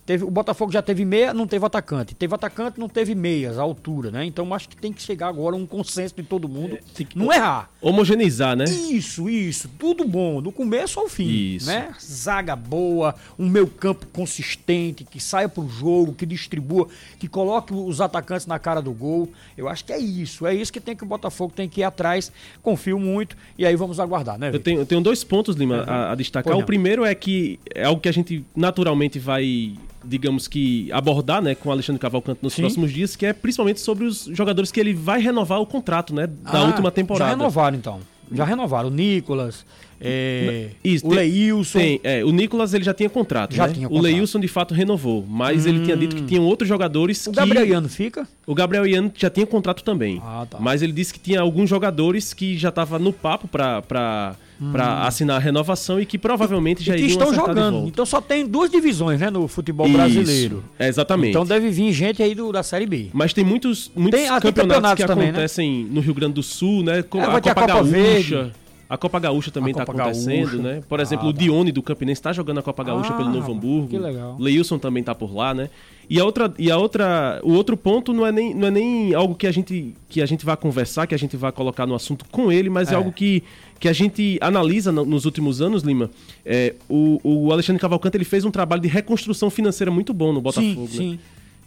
teve, 0.07 0.25
o 0.25 0.31
Botafogo 0.31 0.73
já 0.73 0.81
teve 0.81 1.05
meia, 1.05 1.35
não 1.35 1.47
teve 1.47 1.67
atacante. 1.67 2.15
Teve 2.15 2.35
atacante, 2.35 2.79
não 2.79 2.89
teve 2.89 3.15
meias, 3.15 3.59
a 3.59 3.63
altura, 3.63 4.11
né? 4.11 4.25
Então 4.25 4.55
acho 4.55 4.69
que 4.69 4.77
tem 4.77 4.93
que 4.93 5.03
chegar 5.03 5.27
agora 5.27 5.57
um 5.57 5.67
consenso 5.67 6.15
de 6.15 6.23
todo 6.23 6.49
mundo, 6.49 6.79
não 7.15 7.33
errar. 7.33 7.69
Homogeneizar, 7.83 8.57
né? 8.57 8.65
Isso, 8.65 9.29
isso, 9.29 9.69
tudo 9.79 10.07
bom, 10.07 10.41
do 10.41 10.53
começo 10.53 11.01
ao 11.01 11.09
fim, 11.09 11.29
Isso. 11.57 11.67
né? 11.67 11.93
Zaga 12.01 12.55
boa, 12.55 13.15
um 13.39 13.49
meio 13.49 13.67
campo 13.67 14.07
consistente, 14.07 15.05
que 15.05 15.21
saia 15.21 15.49
pro 15.49 15.69
jogo, 15.69 16.13
que 16.13 16.25
distribua, 16.25 16.89
que 17.19 17.29
coloque 17.29 17.75
os 17.75 18.01
atacantes 18.01 18.47
na 18.47 18.59
cara 18.59 18.81
do 18.81 18.93
gol. 18.93 19.29
Eu 19.57 19.69
acho 19.69 19.85
que 19.85 19.93
é 19.93 19.99
isso, 19.99 20.47
é 20.47 20.55
isso 20.55 20.73
que 20.73 20.81
tem 20.81 20.95
que 20.95 21.03
o 21.03 21.07
Botafogo 21.07 21.53
tem 21.55 21.69
que 21.69 21.81
ir 21.81 21.85
atrás. 21.85 22.31
Confio 22.63 22.99
muito 22.99 23.37
e 23.59 23.67
aí 23.67 23.75
vamos 23.75 23.99
aguardar, 23.99 24.39
né? 24.39 24.51
Eu 24.53 24.61
tenho, 24.61 24.81
eu 24.81 24.87
tenho 24.87 25.01
dois 25.01 25.25
pontos, 25.25 25.57
Lima, 25.57 25.83
a, 25.83 26.13
a 26.13 26.15
destacar. 26.15 26.57
O 26.57 26.65
primeiro 26.65 27.05
é 27.05 27.15
que 27.15 27.59
é 27.75 27.85
algo 27.85 28.01
que 28.01 28.09
a 28.09 28.13
gente 28.13 28.45
naturalmente 28.55 29.19
vai, 29.19 29.75
digamos 30.07 30.47
que, 30.49 30.91
abordar 30.93 31.43
né, 31.43 31.55
com 31.55 31.69
o 31.69 31.73
Alexandre 31.73 32.01
Cavalcante 32.01 32.41
nos 32.43 32.55
Sim. 32.55 32.63
próximos 32.63 32.93
dias, 32.93 33.17
que 33.17 33.27
é 33.27 33.33
principalmente 33.33 33.81
sobre 33.81 34.05
os 34.05 34.25
jogadores 34.33 34.71
que 34.71 34.79
ele 34.81 34.95
vai 34.95 35.21
renovar 35.21 35.61
o 35.61 35.67
contrato 35.67 36.15
né, 36.15 36.27
da 36.27 36.61
Ah, 36.61 36.65
última 36.65 36.91
temporada. 36.91 37.31
Já 37.33 37.37
renovaram 37.37 37.77
então. 37.77 38.01
Já 38.33 38.45
renovaram 38.45 38.89
o 38.89 38.91
Nicolas, 38.93 39.65
é, 40.01 40.69
Isso, 40.85 41.07
o 41.07 41.11
tem- 41.11 41.19
Leilson. 41.19 41.79
Tem, 41.79 42.01
é, 42.05 42.25
o 42.25 42.31
Nicolas 42.31 42.75
ele 42.75 42.85
já 42.85 42.93
tinha 42.95 43.09
contrato, 43.09 43.55
Já 43.55 43.67
né? 43.67 43.75
tinha 43.75 43.87
O 43.87 43.91
contrato. 43.91 44.13
Leilson 44.13 44.41
de 44.41 44.49
fato 44.49 44.75
renovou, 44.75 45.25
mas 45.29 45.67
ele 45.67 45.81
tinha 45.85 45.97
dito 45.97 46.17
que 46.17 46.23
tinham 46.23 46.45
outros 46.45 46.69
jogadores 46.69 47.27
O 47.27 47.31
que... 47.31 47.37
Gabriel 47.37 47.67
Iano 47.67 47.89
fica? 47.89 48.27
O 48.47 48.55
Gabriel 48.55 48.87
Iano 48.87 49.11
já 49.17 49.31
tinha 49.31 49.47
contrato 49.47 49.83
também. 49.83 50.21
Ah, 50.25 50.47
tá. 50.49 50.59
Mas 50.61 50.83
ele 50.83 50.93
disse 50.93 51.13
que 51.13 51.19
tinha 51.21 51.41
alguns 51.41 51.69
jogadores 51.69 52.33
que 52.35 52.57
já 52.57 52.69
estavam 52.69 52.99
no 52.99 53.13
papo 53.13 53.49
pra, 53.49 53.83
pra, 53.83 54.37
pra 54.71 55.03
assinar 55.07 55.37
a 55.37 55.39
renovação 55.41 56.01
e 56.01 56.07
que 56.07 56.17
provavelmente 56.19 56.83
já 56.85 56.93
Hum. 56.93 56.97
e 56.97 56.99
que 57.01 57.05
iriam 57.07 57.19
estão 57.31 57.35
jogando. 57.35 57.73
volta. 57.75 57.89
Então 57.89 58.07
só 58.07 58.21
tem 58.21 58.47
duas 58.47 58.71
divisões, 58.71 59.21
né, 59.21 59.31
no 59.31 59.49
futebol 59.49 59.87
Isso, 59.87 59.97
brasileiro. 59.97 60.65
exatamente. 60.79 61.31
Então 61.31 61.45
deve 61.45 61.71
vir 61.71 61.93
gente 61.93 62.23
aí 62.23 62.35
do, 62.35 62.53
da 62.53 62.63
Série 62.63 62.87
B. 62.87 63.09
Mas 63.13 63.33
tem 63.33 63.45
muitos, 63.45 63.91
muitos 63.97 64.21
Tem- 64.21 64.29
tem 64.29 64.41
campeonatos, 64.41 64.55
campeonatos 64.67 65.03
que 65.05 65.09
também, 65.09 65.25
né? 65.27 65.31
acontecem 65.31 65.85
no 65.91 66.01
Rio 66.01 66.15
Grande 66.15 66.35
do 66.35 66.43
Sul, 66.43 66.83
né? 66.83 67.03
Com- 67.03 67.19
É, 67.21 67.25
a 67.25 67.27
Copa, 67.27 67.39
a 67.51 67.55
Copa 67.55 67.67
Gaúcha. 67.67 67.91
Verde. 67.91 68.53
A 68.89 68.97
Copa 68.97 69.19
Gaúcha 69.19 69.51
também 69.51 69.73
está 69.73 69.83
acontecendo, 69.83 70.47
Gaúcha. 70.51 70.63
né? 70.63 70.83
Por 70.89 71.01
exemplo, 71.01 71.27
Ah, 71.27 71.31
o 71.31 71.33
Dione 71.33 71.73
do 71.73 71.83
Campinense 71.83 72.21
está 72.21 72.33
jogando 72.33 72.59
a 72.59 72.63
Copa 72.63 72.85
Gaúcha 72.85 73.13
Ah, 73.13 73.17
pelo 73.17 73.31
Novo 73.31 73.53
Hamburgo. 73.53 73.89
que 73.89 73.99
legal. 73.99 74.37
Leilson 74.39 74.79
também 74.79 75.01
está 75.01 75.15
por 75.15 75.35
lá, 75.35 75.53
né? 75.53 75.69
E 76.09 76.21
a 76.21 76.25
outra, 76.25 76.55
e 76.57 76.71
a 76.71 76.77
outra, 76.79 77.41
o 77.43 77.53
outro 77.55 77.77
ponto 77.77 78.13
não 78.13 78.25
é 78.25 78.31
nem, 78.31 78.55
não 78.55 78.69
é 78.69 78.71
nem 78.71 79.13
algo 79.13 79.35
que 79.35 79.45
a 79.45 79.51
gente 79.51 79.93
que 80.09 80.23
a 80.23 80.27
gente 80.27 80.45
vai 80.47 80.57
conversar, 80.57 81.05
que 81.09 81.15
a 81.17 81.19
gente 81.19 81.37
vai 81.37 81.51
colocar 81.51 81.85
no 81.85 81.97
assunto 81.97 82.25
com 82.31 82.53
ele, 82.53 82.71
mas 82.71 82.91
é, 82.91 82.95
É. 82.95 82.97
algo 82.97 83.11
que, 83.11 83.43
que 83.81 83.89
a 83.89 83.93
gente 83.93 84.39
analisa 84.41 84.93
no- 84.93 85.05
nos 85.05 85.25
últimos 85.25 85.61
anos, 85.61 85.83
Lima. 85.83 86.09
É, 86.45 86.75
o, 86.89 87.19
o 87.25 87.53
Alexandre 87.53 87.81
Cavalcante 87.81 88.17
ele 88.17 88.25
fez 88.25 88.45
um 88.45 88.53
trabalho 88.53 88.81
de 88.83 88.87
reconstrução 88.89 89.51
financeira 89.51 89.91
muito 89.91 90.15
bom 90.15 90.33
no 90.33 90.41
Botafogo. 90.41 90.73
sim, 90.75 90.81
né? 90.83 90.89
sim. 91.17 91.19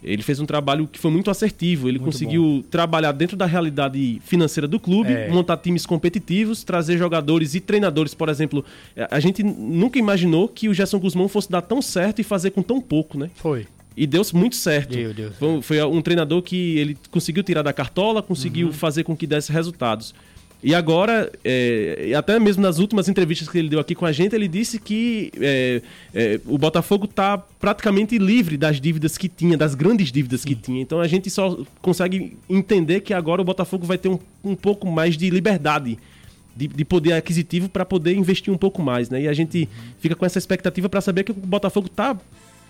Ele 0.02 0.22
fez 0.22 0.40
um 0.40 0.46
trabalho 0.46 0.88
que 0.90 0.98
foi 0.98 1.10
muito 1.10 1.30
assertivo. 1.30 1.88
Ele 1.88 1.98
Muito 1.98 2.12
conseguiu 2.12 2.64
trabalhar 2.70 3.12
dentro 3.12 3.36
da 3.36 3.44
realidade 3.46 4.20
financeira 4.24 4.66
do 4.66 4.80
clube, 4.80 5.12
É. 5.12 5.28
montar 5.28 5.56
times 5.58 5.84
competitivos, 5.84 6.64
trazer 6.64 6.96
jogadores 6.96 7.54
e 7.54 7.60
treinadores. 7.60 8.14
Por 8.14 8.28
exemplo, 8.30 8.64
a 9.10 9.20
gente 9.20 9.42
nunca 9.42 9.98
imaginou 9.98 10.48
que 10.48 10.68
o 10.68 10.74
Gerson 10.74 10.98
Guzmão 10.98 11.28
fosse 11.28 11.50
dar 11.50 11.60
tão 11.62 11.82
certo 11.82 12.20
e 12.20 12.24
fazer 12.24 12.50
com 12.50 12.62
tão 12.62 12.80
pouco, 12.80 13.18
né? 13.18 13.30
Foi. 13.34 13.66
E 13.96 14.06
deu 14.06 14.22
muito 14.32 14.56
certo. 14.56 14.94
Deu, 14.94 15.12
deu 15.12 15.32
Foi, 15.32 15.60
foi 15.60 15.82
um 15.84 16.00
treinador 16.00 16.40
que 16.40 16.78
ele 16.78 16.96
conseguiu 17.10 17.42
tirar 17.42 17.60
da 17.62 17.72
cartola, 17.72 18.22
conseguiu 18.22 18.68
Uhum. 18.68 18.72
fazer 18.72 19.02
com 19.04 19.14
que 19.16 19.26
desse 19.26 19.52
resultados. 19.52 20.14
E 20.62 20.74
agora, 20.74 21.32
é, 21.42 22.12
até 22.14 22.38
mesmo 22.38 22.62
nas 22.62 22.78
últimas 22.78 23.08
entrevistas 23.08 23.48
que 23.48 23.56
ele 23.56 23.70
deu 23.70 23.80
aqui 23.80 23.94
com 23.94 24.04
a 24.04 24.12
gente, 24.12 24.34
ele 24.34 24.46
disse 24.46 24.78
que 24.78 25.32
é, 25.40 25.80
é, 26.14 26.40
o 26.46 26.58
Botafogo 26.58 27.06
está 27.06 27.38
praticamente 27.38 28.18
livre 28.18 28.58
das 28.58 28.78
dívidas 28.78 29.16
que 29.16 29.26
tinha, 29.26 29.56
das 29.56 29.74
grandes 29.74 30.12
dívidas 30.12 30.44
que 30.44 30.54
tinha. 30.54 30.82
Então 30.82 31.00
a 31.00 31.08
gente 31.08 31.30
só 31.30 31.58
consegue 31.80 32.36
entender 32.48 33.00
que 33.00 33.14
agora 33.14 33.40
o 33.40 33.44
Botafogo 33.44 33.86
vai 33.86 33.96
ter 33.96 34.10
um, 34.10 34.18
um 34.44 34.54
pouco 34.54 34.86
mais 34.86 35.16
de 35.16 35.30
liberdade. 35.30 35.98
De, 36.54 36.66
de 36.66 36.84
poder 36.84 37.12
aquisitivo 37.12 37.68
para 37.68 37.86
poder 37.86 38.12
investir 38.14 38.52
um 38.52 38.58
pouco 38.58 38.82
mais, 38.82 39.08
né? 39.08 39.22
E 39.22 39.28
a 39.28 39.32
gente 39.32 39.68
fica 40.00 40.16
com 40.16 40.26
essa 40.26 40.36
expectativa 40.36 40.88
para 40.88 41.00
saber 41.00 41.22
que 41.22 41.30
o 41.30 41.34
Botafogo 41.34 41.86
está 41.86 42.18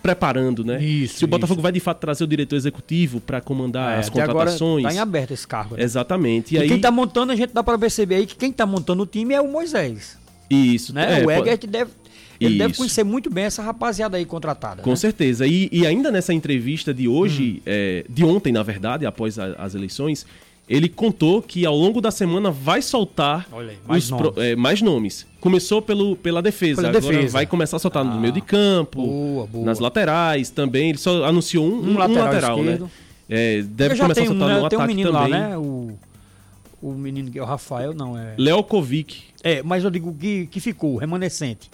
preparando, 0.02 0.64
né? 0.64 0.82
Isso, 0.82 1.18
Se 1.18 1.24
o 1.24 1.28
Botafogo 1.28 1.58
isso. 1.58 1.62
vai 1.62 1.72
de 1.72 1.80
fato 1.80 1.98
trazer 1.98 2.24
o 2.24 2.26
diretor 2.26 2.56
executivo 2.56 3.20
para 3.20 3.40
comandar 3.40 3.96
É, 3.96 3.98
as 4.00 4.08
agora 4.08 4.26
contratações. 4.28 4.82
tá 4.84 4.94
em 4.94 4.98
aberto 4.98 5.32
esse 5.32 5.46
cargo. 5.46 5.76
né? 5.76 5.82
Exatamente. 5.82 6.54
E, 6.54 6.58
E 6.58 6.62
aí, 6.62 6.68
quem 6.68 6.80
tá 6.80 6.90
montando, 6.90 7.32
a 7.32 7.36
gente 7.36 7.52
dá 7.52 7.62
pra 7.62 7.78
perceber 7.78 8.16
aí 8.16 8.26
que 8.26 8.34
quem 8.36 8.50
tá 8.52 8.64
montando 8.66 9.02
o 9.02 9.06
time 9.06 9.34
é 9.34 9.40
o 9.40 9.48
Moisés. 9.50 10.18
isso, 10.48 10.92
Né? 10.94 11.20
é, 11.20 11.24
o 11.26 11.30
Egert 11.30 11.66
deve. 11.66 11.90
Ele 12.40 12.56
deve 12.56 12.70
Isso. 12.70 12.78
conhecer 12.78 13.04
muito 13.04 13.28
bem 13.28 13.44
essa 13.44 13.62
rapaziada 13.62 14.16
aí 14.16 14.24
contratada. 14.24 14.80
Com 14.82 14.88
né? 14.90 14.96
certeza. 14.96 15.46
E, 15.46 15.68
e 15.70 15.86
ainda 15.86 16.10
nessa 16.10 16.32
entrevista 16.32 16.92
de 16.94 17.06
hoje, 17.06 17.56
Hum. 17.58 17.62
é, 17.66 18.04
de 18.08 18.24
ontem, 18.24 18.50
na 18.50 18.62
verdade, 18.62 19.04
após 19.04 19.38
a- 19.38 19.52
as 19.58 19.74
eleições, 19.74 20.24
ele 20.70 20.88
contou 20.88 21.42
que 21.42 21.66
ao 21.66 21.76
longo 21.76 22.00
da 22.00 22.10
semana 22.12 22.50
vai 22.50 22.80
soltar 22.80 23.46
aí, 23.52 23.76
mais 23.86 24.08
nomes. 24.08 24.32
é, 24.36 24.54
mais 24.56 24.80
nomes. 24.80 25.26
Começou 25.40 25.82
pelo, 25.82 26.14
pela 26.16 26.40
defesa, 26.40 26.82
Pela 26.82 26.96
agora 26.96 27.12
defesa. 27.14 27.32
vai 27.32 27.44
começar 27.46 27.76
a 27.76 27.80
soltar 27.80 28.04
no 28.04 28.12
Ah, 28.12 28.16
meio 28.20 28.32
de 28.32 28.40
campo, 28.40 29.04
boa, 29.04 29.46
boa. 29.48 29.64
nas 29.66 29.80
laterais 29.80 30.48
também. 30.50 30.90
Ele 30.90 30.98
só 30.98 31.24
anunciou 31.24 31.66
um, 31.66 31.74
um- 31.74 31.90
um 31.94 31.98
lateral, 31.98 32.24
lateral 32.26 32.62
né? 32.62 32.78
É, 33.28 33.62
deve 33.62 33.96
começar 33.96 34.22
a 34.22 34.26
soltar 34.26 34.48
né, 34.48 34.60
no 34.60 34.68
tem 34.68 34.78
um 34.78 34.82
ataque 34.82 34.86
menino 34.94 35.12
também. 35.12 35.30
lá, 35.32 35.48
né? 35.48 35.56
O, 35.58 35.90
o 36.82 36.92
menino 36.92 37.30
que 37.30 37.38
é 37.38 37.42
o 37.42 37.46
Rafael, 37.46 37.92
não 37.92 38.16
é. 38.16 38.34
Leokovic. 38.38 39.24
É, 39.42 39.62
mas 39.62 39.82
eu 39.84 39.90
digo 39.90 40.14
que, 40.14 40.46
que 40.46 40.60
ficou, 40.60 40.96
remanescente. 40.96 41.68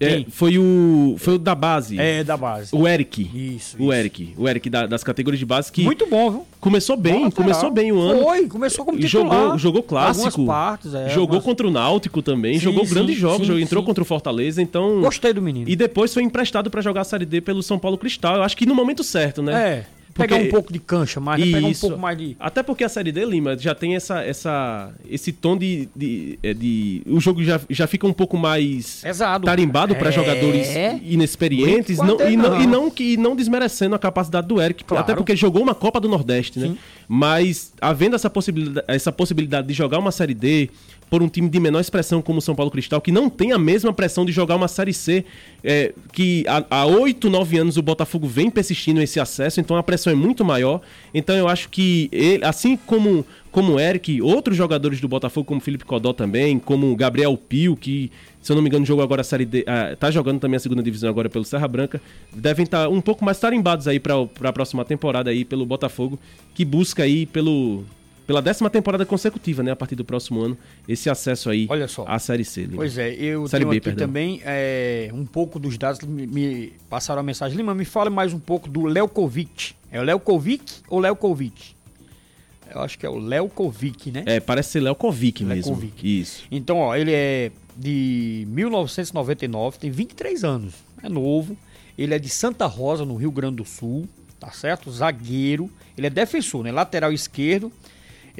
É, 0.00 0.24
foi 0.30 0.56
o 0.56 1.14
foi 1.18 1.34
o 1.34 1.38
da 1.38 1.54
base. 1.54 1.98
É, 2.00 2.24
da 2.24 2.34
base. 2.36 2.74
O 2.74 2.88
Eric. 2.88 3.22
Isso, 3.54 3.76
O 3.78 3.82
isso. 3.84 3.92
Eric. 3.92 4.34
O 4.38 4.48
Eric 4.48 4.70
da- 4.70 4.86
das 4.86 5.04
categorias 5.04 5.38
de 5.38 5.44
base 5.44 5.70
que 5.70 5.82
Muito 5.82 6.06
bom, 6.06 6.30
viu? 6.30 6.46
começou 6.58 6.96
bem, 6.96 7.30
começou 7.30 7.70
bem 7.70 7.92
o 7.92 8.00
ano. 8.00 8.22
Foi, 8.22 8.46
começou 8.48 8.84
como 8.84 8.98
titular. 8.98 9.30
jogou, 9.42 9.58
jogou 9.58 9.82
clássico. 9.82 10.46
Partes, 10.46 10.94
é, 10.94 11.08
jogou 11.10 11.22
algumas- 11.22 11.44
contra 11.44 11.66
o 11.66 11.70
Náutico 11.70 12.22
também, 12.22 12.54
Sim, 12.54 12.60
jogou 12.60 12.86
sim, 12.86 12.94
grandes 12.94 13.16
jogos, 13.18 13.40
sim, 13.40 13.44
jogou- 13.44 13.60
entrou 13.60 13.82
contra 13.82 14.02
o 14.02 14.06
Fortaleza, 14.06 14.62
então 14.62 15.00
Gostei 15.02 15.32
do 15.34 15.42
menino. 15.42 15.68
e 15.68 15.76
depois 15.76 16.14
foi 16.14 16.22
emprestado 16.22 16.70
pra 16.70 16.80
jogar 16.80 17.02
a 17.02 17.04
Série 17.04 17.26
D 17.26 17.40
pelo 17.42 17.62
São 17.62 17.78
Paulo 17.78 17.98
Cristal. 17.98 18.36
Eu 18.36 18.42
acho 18.42 18.56
que 18.56 18.64
no 18.64 18.74
momento 18.74 19.04
certo, 19.04 19.42
né? 19.42 19.52
É, 19.52 19.86
pegar 20.14 20.36
Porque- 20.36 20.48
um 20.48 20.50
pouco 20.50 20.72
de 20.72 20.78
cancha 20.78 21.20
mais, 21.20 21.44
né? 21.44 21.52
pegar 21.52 21.66
um 21.68 21.72
pouco 21.74 21.98
mais 21.98 22.18
de... 22.18 22.36
Até 22.40 22.62
porque 22.62 22.84
a 22.84 22.88
Série 22.88 23.12
D, 23.12 23.24
Lima, 23.24 23.56
já 23.56 23.74
tem 23.74 23.94
essa, 23.96 24.22
essa, 24.22 24.92
esse 25.08 25.32
tom 25.32 25.56
de, 25.56 25.88
de, 25.94 26.38
é, 26.42 26.52
de- 26.54 27.02
O 27.06 27.20
jogo 27.20 27.42
já, 27.42 27.60
já 27.70 27.86
fica 27.86 28.06
um 28.06 28.12
pouco 28.12 28.36
mais 28.36 29.00
Pesado. 29.02 29.44
tarimbado 29.46 29.94
para 29.96 30.08
É. 30.08 30.12
jogadores 30.12 30.68
inexperientes 31.02 31.98
não, 31.98 32.20
e, 32.28 32.36
não, 32.36 32.60
e, 32.62 32.66
não, 32.66 32.90
que, 32.90 33.12
e 33.12 33.16
não 33.16 33.36
desmerecendo 33.36 33.94
a 33.94 33.98
capacidade 33.98 34.46
do 34.46 34.60
Eric. 34.60 34.84
Claro. 34.84 35.02
Até 35.02 35.14
porque 35.14 35.34
jogou 35.36 35.62
uma 35.62 35.74
Copa 35.74 36.00
do 36.00 36.08
Nordeste, 36.08 36.58
né? 36.58 36.68
Sim. 36.68 36.78
Mas 37.08 37.72
havendo 37.80 38.14
essa 38.16 38.30
possibilidade, 38.30 38.84
essa 38.88 39.10
possibilidade 39.12 39.66
de 39.66 39.74
jogar 39.74 39.98
uma 39.98 40.12
Série 40.12 40.34
D, 40.34 40.70
por 41.10 41.22
um 41.22 41.28
time 41.28 41.48
de 41.48 41.58
menor 41.58 41.80
expressão 41.80 42.22
como 42.22 42.38
o 42.38 42.42
São 42.42 42.54
Paulo 42.54 42.70
Cristal, 42.70 43.00
que 43.00 43.10
não 43.10 43.28
tem 43.28 43.50
a 43.50 43.58
mesma 43.58 43.92
pressão 43.92 44.24
de 44.24 44.30
jogar 44.30 44.54
uma 44.54 44.68
Série 44.68 44.94
C, 44.94 45.24
é, 45.62 45.92
que 46.12 46.44
há 46.70 46.86
oito, 46.86 47.28
nove 47.28 47.58
anos 47.58 47.76
o 47.76 47.82
Botafogo 47.82 48.28
vem 48.28 48.48
persistindo 48.48 49.02
esse 49.02 49.18
acesso, 49.18 49.60
então 49.60 49.76
a 49.76 49.82
pressão 49.82 50.12
é 50.12 50.16
muito 50.16 50.44
maior. 50.44 50.80
Então 51.12 51.34
eu 51.34 51.48
acho 51.48 51.68
que 51.68 52.08
ele, 52.12 52.44
assim 52.44 52.76
como 52.76 53.26
como 53.50 53.72
o 53.72 53.80
Eric, 53.80 54.22
outros 54.22 54.56
jogadores 54.56 55.00
do 55.00 55.08
Botafogo, 55.08 55.44
como 55.44 55.60
Felipe 55.60 55.84
Codó 55.84 56.12
também, 56.12 56.56
como 56.58 56.94
Gabriel 56.94 57.36
Pio, 57.36 57.74
que, 57.74 58.10
se 58.40 58.52
eu 58.52 58.54
não 58.54 58.62
me 58.62 58.68
engano, 58.68 58.86
jogou 58.86 59.02
agora 59.02 59.22
a 59.22 59.24
Série 59.24 59.44
D, 59.44 59.62
uh, 59.62 59.96
tá 59.96 60.08
jogando 60.08 60.38
também 60.38 60.56
a 60.56 60.60
segunda 60.60 60.80
divisão 60.82 61.10
agora 61.10 61.28
pelo 61.28 61.44
Serra 61.44 61.66
Branca, 61.66 62.00
devem 62.32 62.62
estar 62.62 62.84
tá 62.84 62.88
um 62.88 63.00
pouco 63.00 63.24
mais 63.24 63.40
tarimbados 63.40 63.88
aí 63.88 63.98
para 63.98 64.14
a 64.14 64.52
próxima 64.52 64.84
temporada 64.84 65.30
aí 65.30 65.44
pelo 65.44 65.66
Botafogo, 65.66 66.16
que 66.54 66.64
busca 66.64 67.02
aí 67.02 67.26
pelo 67.26 67.84
pela 68.30 68.40
décima 68.40 68.70
temporada 68.70 69.04
consecutiva, 69.04 69.60
né, 69.60 69.72
a 69.72 69.76
partir 69.76 69.96
do 69.96 70.04
próximo 70.04 70.40
ano, 70.40 70.56
esse 70.86 71.10
acesso 71.10 71.50
aí 71.50 71.66
Olha 71.68 71.88
só. 71.88 72.04
à 72.06 72.16
Série 72.16 72.44
C. 72.44 72.60
Lima. 72.60 72.76
Pois 72.76 72.96
é, 72.96 73.12
eu 73.12 73.48
Série 73.48 73.64
tenho 73.64 73.70
B, 73.72 73.76
aqui 73.78 73.84
perdão. 73.86 74.06
também 74.06 74.40
é, 74.44 75.10
um 75.12 75.26
pouco 75.26 75.58
dos 75.58 75.76
dados, 75.76 76.00
me, 76.02 76.28
me, 76.28 76.72
passaram 76.88 77.18
a 77.18 77.22
mensagem. 77.24 77.56
Lima, 77.56 77.74
me 77.74 77.84
fale 77.84 78.08
mais 78.08 78.32
um 78.32 78.38
pouco 78.38 78.68
do 78.68 78.84
Leukovic. 78.84 79.74
É 79.90 79.98
o 79.98 80.04
Leukovic 80.04 80.74
ou 80.88 81.00
Leukovic? 81.00 81.74
Eu 82.72 82.80
acho 82.82 82.96
que 82.96 83.04
é 83.04 83.08
o 83.08 83.18
Leukovic, 83.18 84.12
né? 84.12 84.22
É, 84.26 84.38
parece 84.38 84.70
ser 84.70 84.80
Leukovic 84.80 85.44
mesmo. 85.44 85.72
Leukovic. 85.72 86.20
Isso. 86.20 86.44
Então, 86.52 86.78
ó, 86.78 86.94
ele 86.94 87.12
é 87.12 87.50
de 87.76 88.46
1999, 88.48 89.76
tem 89.76 89.90
23 89.90 90.44
anos, 90.44 90.74
é 91.02 91.08
novo. 91.08 91.56
Ele 91.98 92.14
é 92.14 92.18
de 92.20 92.28
Santa 92.28 92.66
Rosa, 92.66 93.04
no 93.04 93.16
Rio 93.16 93.32
Grande 93.32 93.56
do 93.56 93.64
Sul, 93.64 94.08
tá 94.38 94.52
certo? 94.52 94.88
Zagueiro. 94.88 95.68
Ele 95.98 96.06
é 96.06 96.10
defensor, 96.10 96.62
né? 96.62 96.70
Lateral 96.70 97.12
esquerdo. 97.12 97.72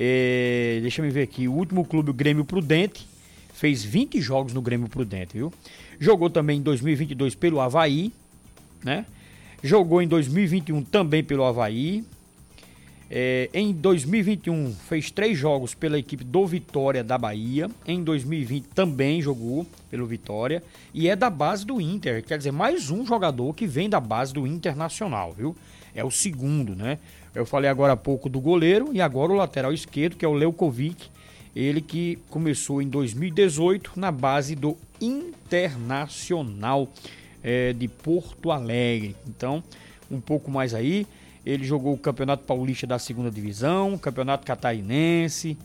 É, 0.02 0.78
deixa 0.80 1.02
eu 1.02 1.12
ver 1.12 1.20
aqui. 1.20 1.46
O 1.46 1.52
último 1.52 1.84
clube, 1.84 2.10
o 2.10 2.14
Grêmio 2.14 2.44
Prudente. 2.44 3.06
Fez 3.52 3.84
20 3.84 4.18
jogos 4.22 4.54
no 4.54 4.62
Grêmio 4.62 4.88
Prudente, 4.88 5.34
viu? 5.34 5.52
Jogou 5.98 6.30
também 6.30 6.60
em 6.60 6.62
2022 6.62 7.34
pelo 7.34 7.60
Havaí, 7.60 8.10
né? 8.82 9.04
Jogou 9.62 10.00
em 10.00 10.08
2021 10.08 10.82
também 10.82 11.22
pelo 11.22 11.44
Havaí. 11.44 12.02
É, 13.12 13.50
em 13.52 13.72
2021 13.72 14.72
fez 14.72 15.10
três 15.10 15.36
jogos 15.36 15.74
pela 15.74 15.98
equipe 15.98 16.22
do 16.22 16.46
Vitória 16.46 17.02
da 17.02 17.18
Bahia. 17.18 17.68
Em 17.84 18.04
2020 18.04 18.66
também 18.68 19.20
jogou 19.20 19.66
pelo 19.90 20.06
Vitória. 20.06 20.62
E 20.94 21.08
é 21.08 21.16
da 21.16 21.28
base 21.28 21.66
do 21.66 21.80
Inter. 21.80 22.22
Quer 22.24 22.38
dizer, 22.38 22.52
mais 22.52 22.88
um 22.88 23.04
jogador 23.04 23.52
que 23.52 23.66
vem 23.66 23.90
da 23.90 23.98
base 23.98 24.32
do 24.32 24.46
Internacional, 24.46 25.32
viu? 25.32 25.56
É 25.92 26.04
o 26.04 26.10
segundo, 26.10 26.76
né? 26.76 26.98
Eu 27.34 27.44
falei 27.44 27.68
agora 27.68 27.94
há 27.94 27.96
pouco 27.96 28.28
do 28.28 28.40
goleiro 28.40 28.90
e 28.92 29.00
agora 29.00 29.32
o 29.32 29.36
lateral 29.36 29.72
esquerdo, 29.72 30.16
que 30.16 30.24
é 30.24 30.28
o 30.28 30.32
Leukovic. 30.32 31.08
Ele 31.54 31.80
que 31.80 32.16
começou 32.30 32.80
em 32.80 32.88
2018 32.88 33.92
na 33.96 34.12
base 34.12 34.54
do 34.54 34.76
Internacional 35.00 36.88
é, 37.42 37.72
de 37.72 37.88
Porto 37.88 38.52
Alegre. 38.52 39.16
Então, 39.26 39.64
um 40.08 40.20
pouco 40.20 40.48
mais 40.48 40.74
aí. 40.74 41.08
Ele 41.44 41.64
jogou 41.64 41.94
o 41.94 41.98
Campeonato 41.98 42.44
Paulista 42.44 42.86
da 42.86 42.98
segunda 42.98 43.30
divisão, 43.30 43.96
Campeonato 43.96 44.46
Catarinense 44.46 45.56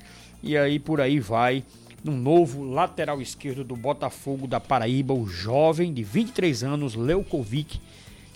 e 0.42 0.58
aí 0.58 0.80
por 0.80 1.02
aí 1.02 1.20
vai. 1.20 1.64
Um 2.08 2.16
novo 2.16 2.64
lateral 2.64 3.20
esquerdo 3.20 3.64
do 3.64 3.76
Botafogo 3.76 4.46
da 4.46 4.60
Paraíba, 4.60 5.12
o 5.14 5.28
jovem 5.28 5.92
de 5.92 6.04
23 6.04 6.64
anos, 6.64 6.94
Leukovic, 6.94 7.82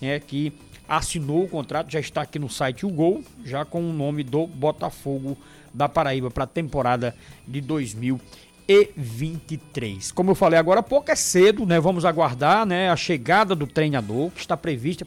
é, 0.02 0.20
que 0.20 0.52
assinou 0.88 1.44
o 1.44 1.48
contrato, 1.48 1.92
já 1.92 2.00
está 2.00 2.24
aqui 2.24 2.40
no 2.40 2.50
site 2.50 2.84
o 2.84 2.90
Gol, 2.90 3.24
já 3.46 3.64
com 3.64 3.88
o 3.88 3.94
nome 3.94 4.24
do 4.24 4.48
Botafogo 4.48 5.38
da 5.72 5.88
Paraíba 5.88 6.32
para 6.32 6.46
a 6.46 6.48
temporada 6.48 7.16
de 7.48 7.62
2023. 7.62 10.12
Como 10.12 10.32
eu 10.32 10.36
falei 10.36 10.58
agora 10.58 10.80
há 10.80 10.84
pouco, 10.84 11.12
é 11.12 11.16
cedo, 11.16 11.64
né? 11.64 11.80
Vamos 11.80 12.06
aguardar 12.06 12.66
né, 12.66 12.90
a 12.90 12.96
chegada 12.96 13.54
do 13.54 13.68
treinador, 13.68 14.32
que 14.32 14.40
está 14.40 14.58
prevista 14.58 15.06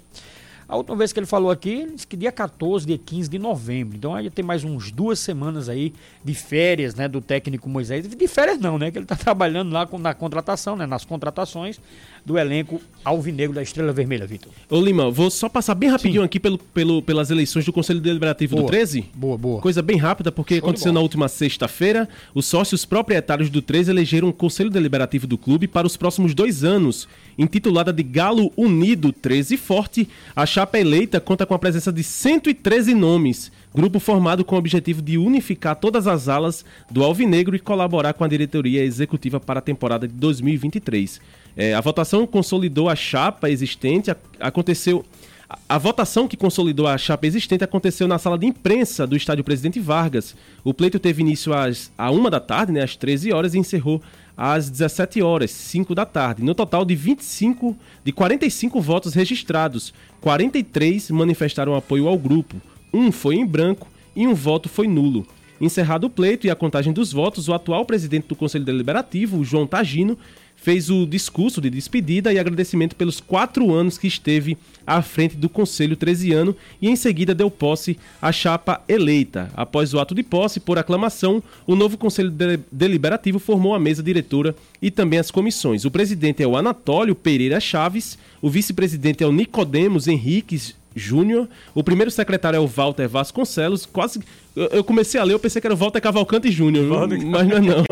a 0.68 0.76
última 0.76 0.96
vez 0.96 1.12
que 1.12 1.18
ele 1.18 1.26
falou 1.26 1.50
aqui, 1.50 1.70
ele 1.70 1.92
disse 1.92 2.06
que 2.06 2.16
dia 2.16 2.32
14, 2.32 2.86
dia 2.86 2.98
15 2.98 3.28
de 3.28 3.38
novembro. 3.38 3.96
Então 3.96 4.14
aí 4.14 4.30
tem 4.30 4.44
mais 4.44 4.64
uns 4.64 4.90
duas 4.90 5.18
semanas 5.18 5.68
aí 5.68 5.92
de 6.24 6.34
férias, 6.34 6.94
né, 6.94 7.08
do 7.08 7.20
técnico 7.20 7.68
Moisés. 7.68 8.06
De 8.06 8.28
férias 8.28 8.58
não, 8.58 8.78
né, 8.78 8.90
que 8.90 8.98
ele 8.98 9.04
está 9.04 9.16
trabalhando 9.16 9.72
lá 9.72 9.88
na 9.98 10.14
contratação, 10.14 10.76
né, 10.76 10.86
nas 10.86 11.04
contratações 11.04 11.80
do 12.24 12.38
elenco 12.38 12.80
alvinegro 13.04 13.54
da 13.54 13.62
Estrela 13.62 13.92
Vermelha, 13.92 14.26
Vitor. 14.26 14.52
Ô 14.70 14.80
Lima, 14.80 15.10
vou 15.10 15.28
só 15.30 15.48
passar 15.48 15.74
bem 15.74 15.90
rapidinho 15.90 16.22
Sim. 16.22 16.26
aqui 16.26 16.38
pelo, 16.38 16.56
pelo, 16.56 17.02
pelas 17.02 17.30
eleições 17.30 17.64
do 17.64 17.72
Conselho 17.72 18.00
Deliberativo 18.00 18.54
boa, 18.54 18.66
do 18.66 18.70
13. 18.70 19.04
Boa, 19.14 19.36
boa. 19.36 19.60
Coisa 19.60 19.82
bem 19.82 19.96
rápida, 19.96 20.30
porque 20.30 20.54
Show 20.54 20.64
aconteceu 20.64 20.92
na 20.92 21.00
última 21.00 21.28
sexta-feira. 21.28 22.08
Os 22.34 22.46
sócios 22.46 22.84
proprietários 22.84 23.50
do 23.50 23.60
13 23.60 23.90
elegeram 23.90 24.28
o 24.28 24.32
Conselho 24.32 24.70
Deliberativo 24.70 25.26
do 25.26 25.36
clube 25.36 25.66
para 25.66 25.86
os 25.86 25.96
próximos 25.96 26.32
dois 26.32 26.62
anos, 26.62 27.08
intitulada 27.36 27.92
de 27.92 28.04
Galo 28.04 28.52
Unido 28.56 29.12
13 29.12 29.56
Forte. 29.56 30.08
A 30.36 30.46
chapa 30.46 30.78
eleita 30.78 31.20
conta 31.20 31.44
com 31.44 31.54
a 31.54 31.58
presença 31.58 31.92
de 31.92 32.04
113 32.04 32.94
nomes 32.94 33.50
grupo 33.74 33.98
formado 33.98 34.44
com 34.44 34.54
o 34.54 34.58
objetivo 34.58 35.00
de 35.00 35.16
unificar 35.16 35.76
todas 35.76 36.06
as 36.06 36.28
alas 36.28 36.64
do 36.90 37.02
Alvinegro 37.02 37.56
e 37.56 37.58
colaborar 37.58 38.12
com 38.12 38.22
a 38.22 38.28
diretoria 38.28 38.84
executiva 38.84 39.40
para 39.40 39.60
a 39.60 39.62
temporada 39.62 40.06
de 40.06 40.14
2023. 40.14 41.20
É, 41.56 41.74
a 41.74 41.80
votação 41.80 42.26
consolidou 42.26 42.88
a 42.88 42.96
chapa 42.96 43.50
existente, 43.50 44.10
a, 44.10 44.16
aconteceu. 44.40 45.04
A, 45.48 45.58
a 45.68 45.78
votação 45.78 46.26
que 46.26 46.36
consolidou 46.36 46.86
a 46.86 46.96
chapa 46.96 47.26
existente 47.26 47.62
aconteceu 47.62 48.08
na 48.08 48.18
sala 48.18 48.38
de 48.38 48.46
imprensa 48.46 49.06
do 49.06 49.16
estádio 49.16 49.44
Presidente 49.44 49.80
Vargas. 49.80 50.34
O 50.64 50.72
pleito 50.72 50.98
teve 50.98 51.22
início 51.22 51.52
às, 51.52 51.92
à 51.96 52.10
uma 52.10 52.30
da 52.30 52.40
tarde, 52.40 52.72
né, 52.72 52.82
às 52.82 52.96
13 52.96 53.32
horas, 53.32 53.54
e 53.54 53.58
encerrou 53.58 54.00
às 54.36 54.70
17 54.70 55.20
horas, 55.20 55.50
5 55.50 55.94
da 55.94 56.06
tarde. 56.06 56.42
No 56.42 56.54
total 56.54 56.84
de 56.84 56.94
25, 56.94 57.76
de 58.04 58.12
45 58.12 58.80
votos 58.80 59.14
registrados, 59.14 59.92
43 60.20 61.10
manifestaram 61.10 61.74
apoio 61.74 62.08
ao 62.08 62.18
grupo 62.18 62.56
um 62.92 63.10
foi 63.10 63.36
em 63.36 63.46
branco 63.46 63.88
e 64.14 64.26
um 64.26 64.34
voto 64.34 64.68
foi 64.68 64.86
nulo. 64.86 65.26
Encerrado 65.60 66.04
o 66.04 66.10
pleito 66.10 66.46
e 66.46 66.50
a 66.50 66.56
contagem 66.56 66.92
dos 66.92 67.12
votos, 67.12 67.48
o 67.48 67.54
atual 67.54 67.86
presidente 67.86 68.26
do 68.26 68.36
Conselho 68.36 68.64
Deliberativo, 68.64 69.44
João 69.44 69.66
Tagino, 69.66 70.18
fez 70.62 70.88
o 70.90 71.04
discurso 71.04 71.60
de 71.60 71.68
despedida 71.68 72.32
e 72.32 72.38
agradecimento 72.38 72.94
pelos 72.94 73.20
quatro 73.20 73.74
anos 73.74 73.98
que 73.98 74.06
esteve 74.06 74.56
à 74.86 75.02
frente 75.02 75.36
do 75.36 75.48
Conselho 75.48 75.96
13 75.96 76.32
ano 76.32 76.56
e 76.80 76.88
em 76.88 76.94
seguida 76.94 77.34
deu 77.34 77.50
posse 77.50 77.98
à 78.20 78.30
chapa 78.30 78.80
eleita. 78.88 79.50
Após 79.56 79.92
o 79.92 79.98
ato 79.98 80.14
de 80.14 80.22
posse, 80.22 80.60
por 80.60 80.78
aclamação, 80.78 81.42
o 81.66 81.74
novo 81.74 81.98
Conselho 81.98 82.32
Deliberativo 82.70 83.40
formou 83.40 83.74
a 83.74 83.80
mesa 83.80 84.04
diretora 84.04 84.54
e 84.80 84.88
também 84.88 85.18
as 85.18 85.32
comissões. 85.32 85.84
O 85.84 85.90
presidente 85.90 86.44
é 86.44 86.46
o 86.46 86.56
Anatólio 86.56 87.16
Pereira 87.16 87.58
Chaves, 87.58 88.16
o 88.40 88.48
vice-presidente 88.48 89.24
é 89.24 89.26
o 89.26 89.32
Nicodemos 89.32 90.06
Henriques 90.06 90.76
Júnior. 90.94 91.48
O 91.74 91.82
primeiro 91.82 92.10
secretário 92.10 92.56
é 92.56 92.60
o 92.60 92.66
Walter 92.66 93.08
Vasconcelos. 93.08 93.86
Quase. 93.86 94.20
Eu 94.54 94.84
comecei 94.84 95.18
a 95.18 95.24
ler, 95.24 95.32
eu 95.32 95.38
pensei 95.38 95.60
que 95.60 95.66
era 95.66 95.74
o 95.74 95.76
Walter 95.76 96.00
Cavalcante 96.00 96.50
Júnior, 96.50 96.86
mas 97.08 97.48
não 97.48 97.56
é 97.56 97.60
não. 97.60 97.84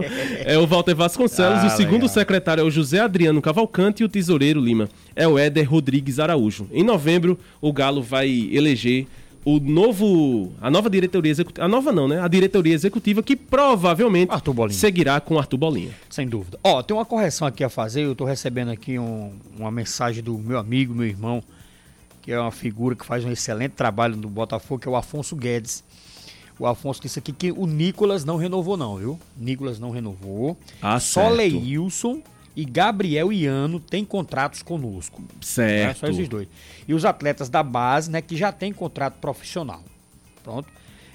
É 0.44 0.58
o 0.58 0.66
Walter 0.66 0.94
Vasconcelos. 0.94 1.60
Ah, 1.60 1.66
o 1.66 1.70
segundo 1.70 2.02
legal. 2.02 2.08
secretário 2.08 2.60
é 2.60 2.64
o 2.64 2.70
José 2.70 3.00
Adriano 3.00 3.40
Cavalcante 3.40 4.02
e 4.02 4.06
o 4.06 4.08
tesoureiro 4.08 4.60
Lima 4.60 4.88
é 5.16 5.26
o 5.26 5.38
Éder 5.38 5.68
Rodrigues 5.68 6.18
Araújo. 6.18 6.68
Em 6.72 6.82
novembro, 6.82 7.38
o 7.60 7.72
Galo 7.72 8.02
vai 8.02 8.48
eleger 8.52 9.06
o 9.44 9.58
novo 9.58 10.52
a 10.60 10.70
nova 10.70 10.90
diretoria 10.90 11.30
executiva, 11.30 11.64
a 11.64 11.68
nova 11.68 11.92
não, 11.92 12.06
né? 12.06 12.20
A 12.20 12.28
diretoria 12.28 12.74
executiva 12.74 13.22
que 13.22 13.34
provavelmente 13.34 14.32
seguirá 14.70 15.20
com 15.20 15.38
Arthur 15.38 15.56
Bolinha. 15.56 15.90
Sem 16.08 16.28
dúvida. 16.28 16.58
Ó, 16.62 16.82
tem 16.82 16.96
uma 16.96 17.04
correção 17.04 17.46
aqui 17.46 17.64
a 17.64 17.68
fazer, 17.68 18.02
eu 18.02 18.14
tô 18.14 18.24
recebendo 18.24 18.70
aqui 18.70 18.98
um, 18.98 19.32
uma 19.58 19.70
mensagem 19.70 20.22
do 20.22 20.36
meu 20.36 20.58
amigo, 20.58 20.94
meu 20.94 21.06
irmão, 21.06 21.42
que 22.22 22.32
é 22.32 22.38
uma 22.40 22.50
figura 22.50 22.94
que 22.94 23.04
faz 23.04 23.24
um 23.24 23.30
excelente 23.30 23.72
trabalho 23.72 24.16
no 24.16 24.28
Botafogo, 24.28 24.80
que 24.80 24.88
é 24.88 24.90
o 24.90 24.96
Afonso 24.96 25.34
Guedes. 25.34 25.82
O 26.58 26.66
Afonso 26.66 27.00
disse 27.00 27.18
aqui 27.18 27.32
que 27.32 27.50
o 27.50 27.66
Nicolas 27.66 28.24
não 28.24 28.36
renovou, 28.36 28.76
não, 28.76 28.96
viu? 28.96 29.18
Nicolas 29.36 29.78
não 29.78 29.90
renovou. 29.90 30.56
Ah, 30.82 31.00
Só 31.00 31.22
certo. 31.22 31.36
Leilson 31.36 32.22
e 32.54 32.64
Gabriel 32.64 33.32
Iano 33.32 33.80
têm 33.80 34.04
contratos 34.04 34.62
conosco. 34.62 35.22
Certo. 35.40 35.88
Né? 35.88 35.94
Só 35.94 36.06
esses 36.08 36.28
dois. 36.28 36.48
E 36.86 36.92
os 36.92 37.04
atletas 37.06 37.48
da 37.48 37.62
base, 37.62 38.10
né, 38.10 38.20
que 38.20 38.36
já 38.36 38.52
têm 38.52 38.72
contrato 38.72 39.14
profissional. 39.14 39.82
Pronto. 40.44 40.68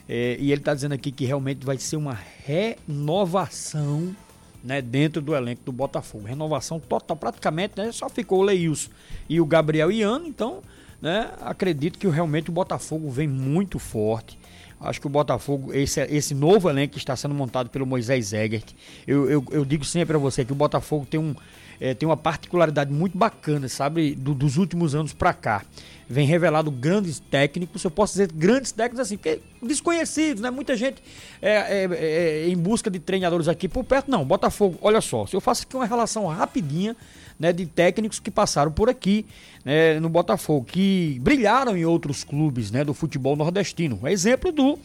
É, 0.09 0.37
e 0.39 0.51
ele 0.51 0.61
está 0.61 0.73
dizendo 0.73 0.93
aqui 0.93 1.11
que 1.11 1.25
realmente 1.25 1.65
vai 1.65 1.77
ser 1.77 1.97
uma 1.97 2.17
renovação 2.43 4.15
né, 4.63 4.81
dentro 4.81 5.21
do 5.21 5.35
elenco 5.35 5.61
do 5.63 5.71
Botafogo. 5.71 6.25
Renovação 6.25 6.79
total, 6.79 7.15
praticamente, 7.15 7.73
né, 7.77 7.91
só 7.91 8.09
ficou 8.09 8.39
o 8.39 8.43
Leilson 8.43 8.89
e 9.29 9.39
o 9.39 9.45
Gabriel 9.45 9.91
Iano, 9.91 10.27
então 10.27 10.63
né? 11.05 11.29
Acredito 11.39 11.99
que 11.99 12.07
realmente 12.07 12.49
o 12.49 12.51
Botafogo 12.51 13.11
vem 13.11 13.27
muito 13.27 13.77
forte. 13.77 14.39
Acho 14.81 14.99
que 14.99 15.05
o 15.05 15.09
Botafogo, 15.09 15.71
esse, 15.71 16.01
esse 16.01 16.33
novo 16.33 16.67
elenco 16.67 16.93
que 16.93 16.97
está 16.97 17.15
sendo 17.15 17.35
montado 17.35 17.69
pelo 17.69 17.85
Moisés 17.85 18.33
Egert, 18.33 18.73
eu, 19.05 19.29
eu, 19.29 19.45
eu 19.51 19.63
digo 19.63 19.85
sempre 19.85 20.15
a 20.15 20.19
você 20.19 20.43
que 20.43 20.51
o 20.51 20.55
Botafogo 20.55 21.05
tem 21.05 21.19
um, 21.19 21.35
é, 21.79 21.93
tem 21.93 22.09
uma 22.09 22.17
particularidade 22.17 22.91
muito 22.91 23.15
bacana, 23.15 23.69
sabe, 23.69 24.15
do, 24.15 24.33
dos 24.33 24.57
últimos 24.57 24.95
anos 24.95 25.13
para 25.13 25.31
cá. 25.31 25.63
Vem 26.09 26.25
revelado 26.25 26.71
grandes 26.71 27.19
técnicos, 27.19 27.83
eu 27.83 27.91
posso 27.91 28.13
dizer 28.13 28.31
grandes 28.31 28.71
técnicos 28.71 28.99
assim, 28.99 29.15
porque 29.15 29.41
desconhecidos, 29.61 30.41
né? 30.41 30.49
Muita 30.49 30.75
gente 30.75 31.03
é, 31.39 31.83
é, 31.83 31.89
é, 31.91 32.49
em 32.49 32.57
busca 32.57 32.89
de 32.89 32.97
treinadores 32.97 33.47
aqui 33.47 33.67
por 33.67 33.83
perto. 33.83 34.09
Não, 34.09 34.25
Botafogo, 34.25 34.79
olha 34.81 35.01
só, 35.01 35.27
se 35.27 35.35
eu 35.35 35.41
faço 35.41 35.63
aqui 35.63 35.75
uma 35.75 35.85
relação 35.85 36.25
rapidinha 36.25 36.95
né, 37.39 37.51
de 37.51 37.65
técnicos 37.65 38.19
que 38.19 38.31
passaram 38.31 38.71
por 38.71 38.89
aqui 38.89 39.25
né, 39.63 39.99
no 39.99 40.09
Botafogo, 40.09 40.65
que 40.65 41.19
brilharam 41.21 41.75
em 41.75 41.85
outros 41.85 42.23
clubes 42.23 42.71
né, 42.71 42.83
do 42.83 42.93
futebol 42.93 43.35
nordestino. 43.35 43.99
Exemplo 44.07 44.51
do 44.51 44.79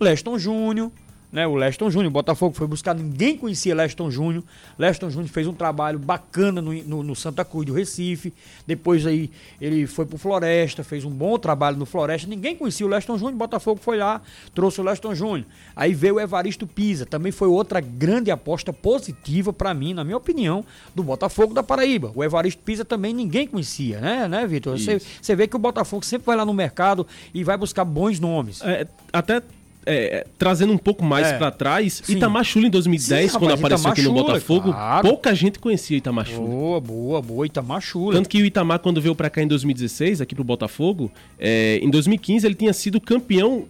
Leston 0.00 0.38
Júnior, 0.38 0.90
né? 1.34 1.44
O 1.48 1.56
Leston 1.56 1.90
Júnior, 1.90 2.12
Botafogo 2.12 2.54
foi 2.54 2.64
buscar, 2.68 2.94
ninguém 2.94 3.36
conhecia 3.36 3.74
Leston 3.74 4.08
Júnior. 4.08 4.44
Leston 4.78 5.10
Júnior 5.10 5.28
fez 5.28 5.48
um 5.48 5.52
trabalho 5.52 5.98
bacana 5.98 6.62
no, 6.62 6.72
no, 6.72 7.02
no, 7.02 7.16
Santa 7.16 7.44
Cruz 7.44 7.66
do 7.66 7.72
Recife. 7.72 8.32
Depois 8.64 9.04
aí 9.04 9.28
ele 9.60 9.84
foi 9.84 10.06
pro 10.06 10.16
Floresta, 10.16 10.84
fez 10.84 11.04
um 11.04 11.10
bom 11.10 11.36
trabalho 11.36 11.76
no 11.76 11.84
Floresta. 11.84 12.28
Ninguém 12.28 12.54
conhecia 12.54 12.86
o 12.86 12.88
Leston 12.88 13.18
Júnior, 13.18 13.36
Botafogo 13.36 13.80
foi 13.82 13.98
lá, 13.98 14.22
trouxe 14.54 14.80
o 14.80 14.84
Leston 14.84 15.12
Júnior. 15.12 15.44
Aí 15.74 15.92
veio 15.92 16.14
o 16.14 16.20
Evaristo 16.20 16.68
Pisa, 16.68 17.04
também 17.04 17.32
foi 17.32 17.48
outra 17.48 17.80
grande 17.80 18.30
aposta 18.30 18.72
positiva 18.72 19.52
para 19.52 19.74
mim, 19.74 19.92
na 19.92 20.04
minha 20.04 20.16
opinião, 20.16 20.64
do 20.94 21.02
Botafogo 21.02 21.52
da 21.52 21.64
Paraíba. 21.64 22.12
O 22.14 22.22
Evaristo 22.22 22.62
Pisa 22.62 22.84
também 22.84 23.12
ninguém 23.12 23.48
conhecia, 23.48 23.98
né, 23.98 24.28
né, 24.28 24.46
Vitor? 24.46 24.78
Você 24.78 25.34
vê 25.34 25.48
que 25.48 25.56
o 25.56 25.58
Botafogo 25.58 26.04
sempre 26.04 26.26
vai 26.26 26.36
lá 26.36 26.44
no 26.44 26.54
mercado 26.54 27.04
e 27.34 27.42
vai 27.42 27.56
buscar 27.56 27.84
bons 27.84 28.20
nomes. 28.20 28.62
É, 28.62 28.86
até 29.12 29.42
é, 29.86 30.26
trazendo 30.38 30.72
um 30.72 30.78
pouco 30.78 31.04
mais 31.04 31.28
é. 31.28 31.38
para 31.38 31.50
trás, 31.50 32.02
Sim. 32.04 32.16
Itamar 32.16 32.44
Chula 32.44 32.66
em 32.66 32.70
2010, 32.70 33.32
Sim, 33.32 33.38
quando 33.38 33.50
rapaz, 33.50 33.60
apareceu 33.60 33.90
aqui 33.90 34.02
no 34.02 34.12
Botafogo, 34.12 34.72
claro. 34.72 35.08
pouca 35.08 35.34
gente 35.34 35.58
conhecia 35.58 35.96
Itamar 35.96 36.26
Chula. 36.26 36.48
Boa, 36.48 36.80
boa, 36.80 37.22
boa, 37.22 37.46
Itamar 37.46 37.80
Chula. 37.80 38.14
Tanto 38.14 38.28
que 38.28 38.42
o 38.42 38.46
Itamar, 38.46 38.78
quando 38.78 39.00
veio 39.00 39.14
para 39.14 39.30
cá 39.30 39.42
em 39.42 39.46
2016, 39.46 40.20
aqui 40.20 40.34
pro 40.34 40.44
Botafogo, 40.44 41.10
é, 41.38 41.78
em 41.82 41.90
2015 41.90 42.46
ele 42.46 42.54
tinha 42.54 42.72
sido 42.72 43.00
campeão 43.00 43.66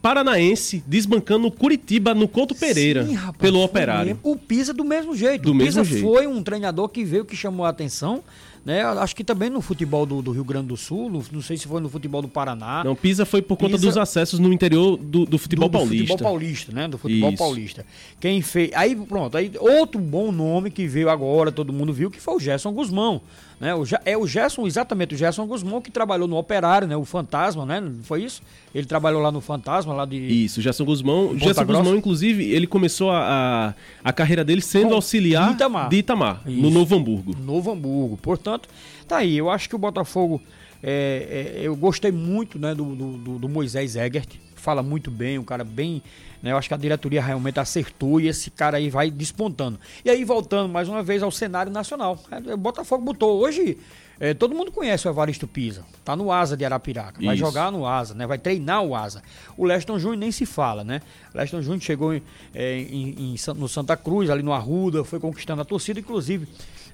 paranaense 0.00 0.82
desbancando 0.86 1.48
o 1.48 1.50
Curitiba 1.50 2.14
no 2.14 2.28
Couto 2.28 2.54
Pereira 2.54 3.04
Sim, 3.04 3.14
rapaz, 3.14 3.36
pelo 3.38 3.62
Operário. 3.62 4.14
Mesmo. 4.14 4.20
O 4.22 4.36
Pisa 4.36 4.72
do 4.72 4.84
mesmo 4.84 5.14
jeito. 5.14 5.42
Do 5.42 5.52
o 5.52 5.58
Pisa 5.58 5.82
mesmo 5.82 6.00
foi 6.00 6.26
um 6.26 6.42
treinador 6.42 6.88
que 6.88 7.04
veio 7.04 7.24
que 7.24 7.36
chamou 7.36 7.66
a 7.66 7.70
atenção 7.70 8.22
né? 8.68 8.82
Acho 8.82 9.16
que 9.16 9.24
também 9.24 9.48
no 9.48 9.62
futebol 9.62 10.04
do, 10.04 10.20
do 10.20 10.30
Rio 10.30 10.44
Grande 10.44 10.66
do 10.66 10.76
Sul, 10.76 11.08
no, 11.08 11.24
não 11.32 11.40
sei 11.40 11.56
se 11.56 11.66
foi 11.66 11.80
no 11.80 11.88
futebol 11.88 12.20
do 12.20 12.28
Paraná. 12.28 12.84
Não, 12.84 12.94
Pisa 12.94 13.24
foi 13.24 13.40
por 13.40 13.56
conta 13.56 13.76
Pisa, 13.76 13.86
dos 13.86 13.96
acessos 13.96 14.38
no 14.38 14.52
interior 14.52 14.98
do, 14.98 15.24
do 15.24 15.38
futebol 15.38 15.70
do, 15.70 15.72
do 15.72 15.78
paulista. 15.78 16.06
futebol 16.08 16.30
paulista, 16.30 16.72
né? 16.72 16.86
Do 16.86 16.98
futebol 16.98 17.30
Isso. 17.30 17.38
paulista. 17.38 17.86
Quem 18.20 18.42
fez. 18.42 18.70
Aí, 18.74 18.94
pronto, 18.94 19.38
aí 19.38 19.50
outro 19.58 19.98
bom 19.98 20.30
nome 20.30 20.70
que 20.70 20.86
veio 20.86 21.08
agora, 21.08 21.50
todo 21.50 21.72
mundo 21.72 21.94
viu, 21.94 22.10
que 22.10 22.20
foi 22.20 22.34
o 22.34 22.38
Gerson 22.38 22.70
Guzmão. 22.70 23.22
Né? 23.60 23.74
O, 23.74 23.82
é 24.04 24.16
o 24.16 24.26
Gerson, 24.26 24.66
exatamente, 24.66 25.14
o 25.14 25.18
Gerson 25.18 25.46
Guzmão, 25.46 25.80
que 25.80 25.90
trabalhou 25.90 26.28
no 26.28 26.36
Operário, 26.36 26.86
né? 26.86 26.96
O 26.96 27.04
Fantasma, 27.04 27.66
né? 27.66 27.82
Foi 28.02 28.22
isso? 28.22 28.40
Ele 28.72 28.86
trabalhou 28.86 29.20
lá 29.20 29.32
no 29.32 29.40
Fantasma, 29.40 29.92
lá 29.92 30.04
de. 30.04 30.16
Isso, 30.16 30.60
o 30.60 30.62
Gerson 30.62 30.84
Guzmão. 30.84 31.30
O 31.30 31.38
Gerson 31.38 31.64
Guzmão, 31.64 31.96
inclusive, 31.96 32.44
ele 32.52 32.66
começou 32.66 33.10
a, 33.10 33.74
a, 34.04 34.08
a 34.08 34.12
carreira 34.12 34.44
dele 34.44 34.60
sendo 34.60 34.90
Com 34.90 34.94
auxiliar 34.94 35.52
Itamar. 35.52 35.88
de 35.88 35.96
Itamar, 35.96 36.42
isso. 36.46 36.60
no 36.60 36.70
Novo 36.70 36.94
Hamburgo. 36.94 37.36
Novo 37.44 37.72
Hamburgo. 37.72 38.16
Portanto, 38.18 38.68
tá 39.08 39.16
aí. 39.18 39.36
Eu 39.36 39.50
acho 39.50 39.68
que 39.68 39.74
o 39.74 39.78
Botafogo. 39.78 40.40
É, 40.80 41.56
é, 41.56 41.66
eu 41.66 41.74
gostei 41.74 42.12
muito 42.12 42.56
né, 42.56 42.72
do, 42.72 42.84
do, 42.94 43.38
do 43.40 43.48
Moisés 43.48 43.96
Egert. 43.96 44.36
Fala 44.68 44.82
muito 44.82 45.10
bem, 45.10 45.38
um 45.38 45.44
cara 45.44 45.64
bem 45.64 46.02
né? 46.42 46.52
Eu 46.52 46.56
acho 46.56 46.68
que 46.68 46.74
a 46.74 46.76
diretoria 46.76 47.22
realmente 47.22 47.58
acertou 47.58 48.20
e 48.20 48.28
esse 48.28 48.50
cara 48.50 48.76
aí 48.76 48.90
vai 48.90 49.10
despontando. 49.10 49.78
E 50.04 50.10
aí, 50.10 50.24
voltando 50.24 50.68
mais 50.68 50.88
uma 50.88 51.02
vez 51.02 51.22
ao 51.22 51.30
cenário 51.30 51.70
nacional. 51.70 52.18
É, 52.30 52.54
o 52.54 52.56
Botafogo 52.56 53.04
botou 53.04 53.40
hoje. 53.40 53.78
É, 54.20 54.34
todo 54.34 54.54
mundo 54.54 54.72
conhece 54.72 55.06
o 55.06 55.10
Evaristo 55.10 55.46
Pisa. 55.46 55.84
Tá 56.04 56.16
no 56.16 56.32
Asa 56.32 56.56
de 56.56 56.64
Arapiraca. 56.64 57.24
Vai 57.24 57.36
Isso. 57.36 57.44
jogar 57.44 57.70
no 57.70 57.86
Asa, 57.86 58.14
né? 58.14 58.26
Vai 58.26 58.38
treinar 58.38 58.82
o 58.82 58.94
Asa. 58.94 59.22
O 59.56 59.64
Leston 59.64 59.98
Júnior 59.98 60.18
nem 60.18 60.32
se 60.32 60.44
fala, 60.44 60.82
né? 60.82 61.00
O 61.32 61.38
Leston 61.38 61.62
Júnior 61.62 61.82
chegou 61.82 62.12
em, 62.12 62.22
é, 62.52 62.78
em, 62.78 63.34
em, 63.34 63.36
no 63.56 63.68
Santa 63.68 63.96
Cruz, 63.96 64.28
ali 64.28 64.42
no 64.42 64.52
Arruda, 64.52 65.04
foi 65.04 65.20
conquistando 65.20 65.62
a 65.62 65.64
torcida, 65.64 66.00
inclusive. 66.00 66.48